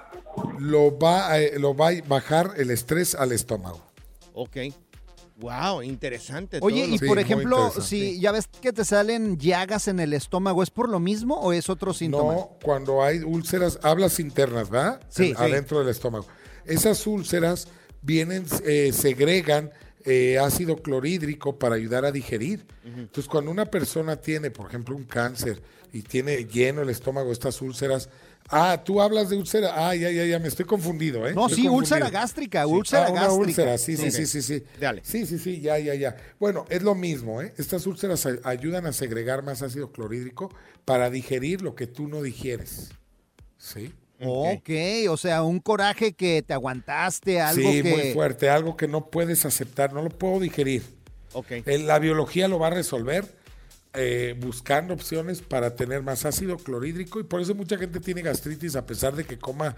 lo 0.60 0.98
va 0.98 1.32
a, 1.34 1.40
lo 1.58 1.76
va 1.76 1.90
a 1.90 1.94
bajar 2.08 2.54
el 2.58 2.72
estrés 2.72 3.16
al 3.16 3.32
estómago. 3.32 3.82
Ok. 4.34 4.58
Wow, 5.40 5.82
interesante. 5.84 6.60
Oye, 6.62 6.86
y 6.86 6.98
por 7.00 7.18
ejemplo, 7.18 7.72
si 7.82 8.20
ya 8.20 8.32
ves 8.32 8.48
que 8.48 8.74
te 8.74 8.84
salen 8.84 9.38
llagas 9.38 9.88
en 9.88 10.00
el 10.00 10.14
estómago, 10.14 10.64
¿es 10.64 10.70
por 10.70 10.90
lo 10.90 11.00
mismo 11.00 11.36
o 11.40 11.54
es 11.54 11.70
otro 11.70 11.94
síntoma? 11.94 12.34
No, 12.34 12.58
cuando 12.62 13.02
hay 13.04 13.20
úlceras, 13.20 13.80
hablas 13.82 14.20
internas, 14.20 14.70
¿verdad? 14.70 15.02
Sí, 15.10 15.30
En- 15.30 15.38
sí. 15.38 15.44
Adentro 15.44 15.80
del 15.80 15.90
estómago. 15.90 16.26
Esas 16.66 17.08
úlceras 17.08 17.68
vienen, 18.02 18.46
eh, 18.66 18.92
segregan 18.94 19.72
eh, 20.06 20.40
ácido 20.40 20.78
clorhídrico 20.78 21.60
para 21.60 21.76
ayudar 21.76 22.06
a 22.06 22.12
digerir. 22.12 22.66
Entonces, 22.86 23.28
cuando 23.28 23.52
una 23.52 23.66
persona 23.66 24.16
tiene, 24.16 24.50
por 24.50 24.68
ejemplo, 24.68 24.96
un 24.96 25.04
cáncer 25.04 25.62
y 25.92 26.02
tiene 26.04 26.46
lleno 26.46 26.82
el 26.82 26.90
estómago 26.90 27.28
de 27.28 27.34
estas 27.34 27.62
úlceras, 27.62 28.10
ah, 28.48 28.82
tú 28.84 29.02
hablas 29.02 29.30
de 29.30 29.38
úlcera, 29.38 29.74
ah, 29.90 29.96
ya, 29.96 30.10
ya, 30.12 30.26
ya, 30.26 30.40
me 30.40 30.48
estoy 30.48 30.66
confundido, 30.66 31.28
¿eh? 31.28 31.34
No, 31.34 31.48
Estoy 31.48 31.64
sí, 31.64 31.68
confundido. 31.68 31.74
úlcera 31.74 32.10
gástrica, 32.10 32.64
Sí, 32.64 32.72
úlcera 32.72 33.06
ah, 33.08 33.12
una 33.12 33.22
gástrica. 33.22 33.46
úlcera, 33.48 33.78
sí, 33.78 33.98
sí, 33.98 34.12
sí, 34.12 34.26
sí, 34.26 34.42
sí. 34.42 34.64
Dale. 34.80 35.02
Sí, 35.04 35.26
sí, 35.26 35.38
sí, 35.38 35.62
ya, 35.62 35.78
ya, 35.80 35.94
ya. 35.96 36.16
Bueno, 36.40 36.66
es 36.70 36.82
lo 36.82 36.96
mismo, 36.96 37.42
¿eh? 37.42 37.54
Estas 37.58 37.86
úlceras 37.86 38.28
ayudan 38.44 38.86
a 38.86 38.94
segregar 38.94 39.44
más 39.44 39.62
ácido 39.62 39.92
clorhídrico 39.92 40.50
para 40.86 41.10
digerir 41.10 41.62
lo 41.62 41.76
que 41.76 41.88
tú 41.88 42.08
no 42.08 42.22
digieres. 42.22 42.90
¿Sí? 43.58 43.94
Ok, 44.22 44.70
o 45.10 45.16
sea, 45.16 45.44
un 45.44 45.60
coraje 45.60 46.12
que 46.14 46.42
te 46.42 46.54
aguantaste, 46.54 47.40
algo 47.40 47.70
sí, 47.72 47.82
que... 47.84 47.90
muy 47.90 48.14
fuerte, 48.14 48.50
algo 48.50 48.76
que 48.76 48.88
no 48.88 49.10
puedes 49.10 49.46
aceptar, 49.46 49.94
no 49.94 50.02
lo 50.02 50.10
puedo 50.10 50.40
digerir. 50.42 50.84
Ok. 51.34 51.52
Eh, 51.52 51.78
La 51.80 52.00
biología 52.00 52.48
lo 52.48 52.60
va 52.60 52.68
a 52.68 52.72
resolver 52.72 53.39
eh, 53.94 54.36
buscando 54.40 54.94
opciones 54.94 55.42
para 55.42 55.76
tener 55.76 56.04
más 56.04 56.26
ácido 56.26 56.58
clorhídrico 56.58 57.20
y 57.20 57.24
por 57.24 57.42
eso 57.42 57.56
mucha 57.56 57.78
gente 57.78 58.00
tiene 58.00 58.22
gastritis 58.22 58.76
a 58.76 58.86
pesar 58.86 59.16
de 59.16 59.26
que 59.26 59.40
coma 59.40 59.76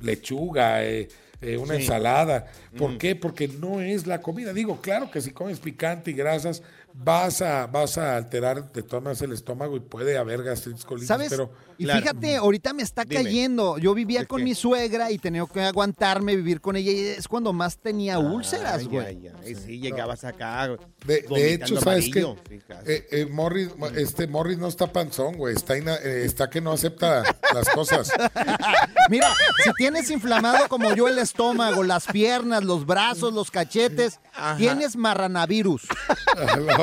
lechuga, 0.00 0.82
eh, 0.84 1.08
eh, 1.42 1.56
una 1.56 1.74
Sí. 1.76 1.82
ensalada. 1.82 2.46
¿Por 2.76 2.92
Mm. 2.92 2.98
qué? 2.98 3.16
Porque 3.16 3.48
no 3.48 3.80
es 3.80 4.06
la 4.06 4.20
comida. 4.20 4.52
Digo, 4.52 4.80
claro 4.80 5.10
que 5.10 5.20
si 5.20 5.30
comes 5.30 5.58
picante 5.60 6.10
y 6.10 6.14
grasas 6.14 6.62
vas 6.94 7.40
a, 7.42 7.66
vas 7.66 7.96
a 7.98 8.16
alterar 8.16 8.72
de 8.72 8.82
todas 8.82 9.02
maneras 9.02 9.22
el 9.22 9.32
estómago 9.32 9.76
y 9.76 9.80
puede 9.80 10.18
haber 10.18 10.42
gastritis 10.42 10.84
colitis, 10.84 11.08
¿Sabes? 11.08 11.28
pero 11.30 11.50
y 11.78 11.86
fíjate, 11.86 12.36
ahorita 12.36 12.74
me 12.74 12.82
está 12.82 13.04
Dime. 13.04 13.22
cayendo. 13.24 13.78
Yo 13.78 13.94
vivía 13.94 14.20
¿De 14.20 14.26
con 14.26 14.38
qué? 14.38 14.44
mi 14.44 14.54
suegra 14.54 15.10
y 15.10 15.16
tenía 15.18 15.46
que 15.50 15.62
aguantarme 15.62 16.36
vivir 16.36 16.60
con 16.60 16.76
ella 16.76 16.92
y 16.92 17.00
es 17.00 17.26
cuando 17.26 17.54
más 17.54 17.78
tenía 17.78 18.18
úlceras, 18.18 18.86
güey. 18.86 19.18
sí, 19.54 19.78
llegabas 19.78 20.24
acá. 20.24 20.76
De, 21.06 21.22
de 21.22 21.54
hecho, 21.54 21.80
¿sabes 21.80 22.10
qué? 22.12 22.20
amarillo. 22.20 22.36
Claro. 22.66 22.82
Eh, 22.86 23.06
eh, 23.12 23.26
Morris, 23.26 23.70
este 23.96 24.26
Morris 24.26 24.58
no 24.58 24.68
está 24.68 24.92
panzón, 24.92 25.36
güey. 25.38 25.54
Está, 25.56 25.78
ina- 25.78 25.96
eh, 26.02 26.24
está 26.26 26.50
que 26.50 26.60
no 26.60 26.72
acepta 26.72 27.22
las 27.54 27.68
cosas. 27.70 28.12
Mira, 29.08 29.32
si 29.64 29.70
tienes 29.78 30.10
inflamado 30.10 30.68
como 30.68 30.94
yo 30.94 31.08
el 31.08 31.18
estómago, 31.18 31.82
las 31.82 32.06
piernas, 32.08 32.62
los 32.62 32.84
brazos, 32.84 33.32
los 33.32 33.50
cachetes, 33.50 34.20
tienes 34.58 34.96
marranavirus. 34.96 35.88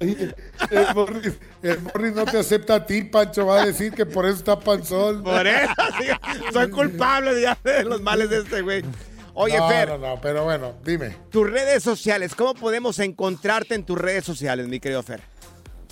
Oye, 0.00 0.34
el, 0.70 0.94
Morris, 0.94 1.34
el 1.62 1.80
Morris 1.80 2.14
no 2.14 2.24
te 2.24 2.38
acepta 2.38 2.76
a 2.76 2.86
ti, 2.86 3.02
Pancho. 3.04 3.46
Va 3.46 3.62
a 3.62 3.66
decir 3.66 3.92
que 3.92 4.06
por 4.06 4.26
eso 4.26 4.36
está 4.38 4.58
panzón. 4.58 5.22
Por 5.22 5.46
eso, 5.46 5.72
sí, 6.00 6.06
soy 6.52 6.70
culpable 6.70 7.40
ya 7.40 7.58
de 7.64 7.84
los 7.84 8.00
males 8.00 8.30
de 8.30 8.38
este 8.38 8.62
güey. 8.62 8.82
Oye, 9.34 9.56
no, 9.56 9.68
Fer, 9.68 9.88
No, 9.90 9.98
no, 9.98 10.20
pero 10.20 10.44
bueno, 10.44 10.74
dime. 10.84 11.16
tus 11.30 11.48
redes 11.48 11.82
sociales, 11.82 12.34
¿cómo 12.34 12.54
podemos 12.54 12.98
encontrarte 12.98 13.74
en 13.76 13.84
tus 13.84 13.96
redes 13.96 14.24
sociales, 14.24 14.66
mi 14.66 14.80
querido 14.80 15.02
Fer? 15.02 15.20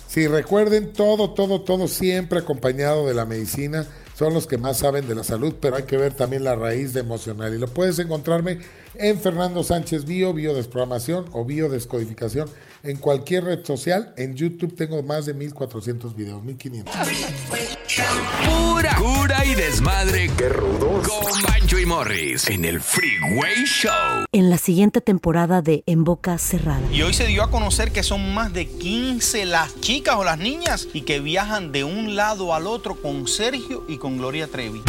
Sí, 0.07 0.27
recuerden 0.27 0.93
todo, 0.93 1.33
todo, 1.33 1.61
todo 1.61 1.87
siempre 1.87 2.39
acompañado 2.39 3.07
de 3.07 3.13
la 3.13 3.25
medicina. 3.25 3.85
Son 4.17 4.33
los 4.33 4.47
que 4.47 4.57
más 4.57 4.79
saben 4.79 5.07
de 5.07 5.13
la 5.13 5.23
salud, 5.23 5.55
pero 5.61 5.75
hay 5.75 5.83
que 5.83 5.95
ver 5.97 6.13
también 6.13 6.43
la 6.43 6.55
raíz 6.55 6.93
de 6.93 7.01
emocional. 7.01 7.53
Y 7.53 7.59
lo 7.59 7.67
puedes 7.67 7.99
encontrarme 7.99 8.59
en 8.95 9.19
Fernando 9.19 9.63
Sánchez 9.63 10.05
Bio, 10.05 10.33
Biodesprogramación 10.33 11.25
o 11.33 11.45
Biodescodificación. 11.45 12.49
En 12.83 12.97
cualquier 12.97 13.45
red 13.45 13.65
social, 13.65 14.13
en 14.17 14.35
YouTube 14.35 14.75
tengo 14.75 15.01
más 15.01 15.25
de 15.25 15.33
1400 15.33 16.15
videos, 16.15 16.43
1500. 16.43 16.95
Pura 18.45 18.95
cura 18.95 19.45
y 19.45 19.55
desmadre. 19.55 20.29
Qué 20.37 20.49
rudos. 20.49 21.07
Con 21.07 21.41
Bancho 21.41 21.79
y 21.79 21.85
Morris 21.85 22.47
en 22.49 22.65
el 22.65 22.79
Freeway 22.79 23.65
Show. 23.65 24.25
En 24.31 24.49
la 24.49 24.57
siguiente 24.57 25.01
temporada 25.01 25.61
de 25.61 25.83
En 25.87 26.03
Boca 26.03 26.37
Cerrada. 26.37 26.81
Y 26.91 27.01
hoy 27.01 27.13
se 27.13 27.25
dio 27.25 27.43
a 27.43 27.49
conocer 27.49 27.91
que 27.91 28.03
son 28.03 28.33
más 28.33 28.53
de 28.53 28.67
15 28.67 29.45
las 29.45 29.79
chicas 29.81 30.15
o 30.15 30.23
las 30.23 30.37
niñas 30.37 30.87
y 30.93 31.01
que 31.01 31.19
viajan 31.19 31.71
de 31.71 31.83
un 31.83 32.15
lado 32.15 32.53
al 32.53 32.67
otro 32.67 33.01
con 33.01 33.27
Sergio 33.27 33.85
y 33.87 33.97
con 33.97 34.17
Gloria 34.17 34.47
Trevi. 34.47 34.81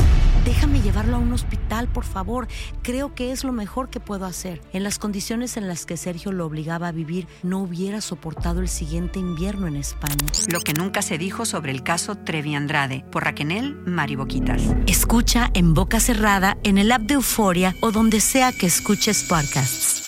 Déjame 0.45 0.81
llevarlo 0.81 1.17
a 1.17 1.19
un 1.19 1.33
hospital, 1.33 1.89
por 1.89 2.05
favor. 2.05 2.49
Creo 2.83 3.15
que 3.15 3.33
es 3.33 3.45
lo 3.45 3.53
mejor 3.53 3.91
que 3.91 4.01
puedo 4.01 4.27
hacer. 4.27 4.61
En 4.73 4.83
las 4.83 4.99
condiciones 4.99 5.57
en 5.57 5.69
las 5.69 5.87
que 5.87 5.97
Sergio 5.97 6.33
lo 6.33 6.47
obligaba 6.47 6.89
a 6.89 6.93
vivir, 6.93 7.27
no 7.43 7.59
hubiera 7.61 8.01
soportado 8.01 8.61
el 8.61 8.69
siguiente 8.69 9.19
invierno 9.19 9.67
en 9.67 9.77
España. 9.77 10.17
Lo 10.51 10.61
que 10.61 10.75
nunca 10.75 11.03
se 11.03 11.19
dijo 11.19 11.45
sobre 11.45 11.73
el 11.73 11.83
caso 11.83 12.15
Trevi 12.17 12.55
Andrade 12.55 13.05
por 13.11 13.25
Raquel 13.25 13.77
Mariboquitas. 13.87 14.63
Escucha 14.87 15.51
en 15.55 15.75
boca 15.75 16.01
cerrada, 16.01 16.59
en 16.65 16.79
el 16.79 16.93
app 16.93 17.03
de 17.03 17.15
Euforia 17.15 17.75
o 17.81 17.93
donde 17.93 18.21
sea 18.21 18.53
que 18.53 18.67
escuches 18.67 19.25
podcasts. 19.25 20.08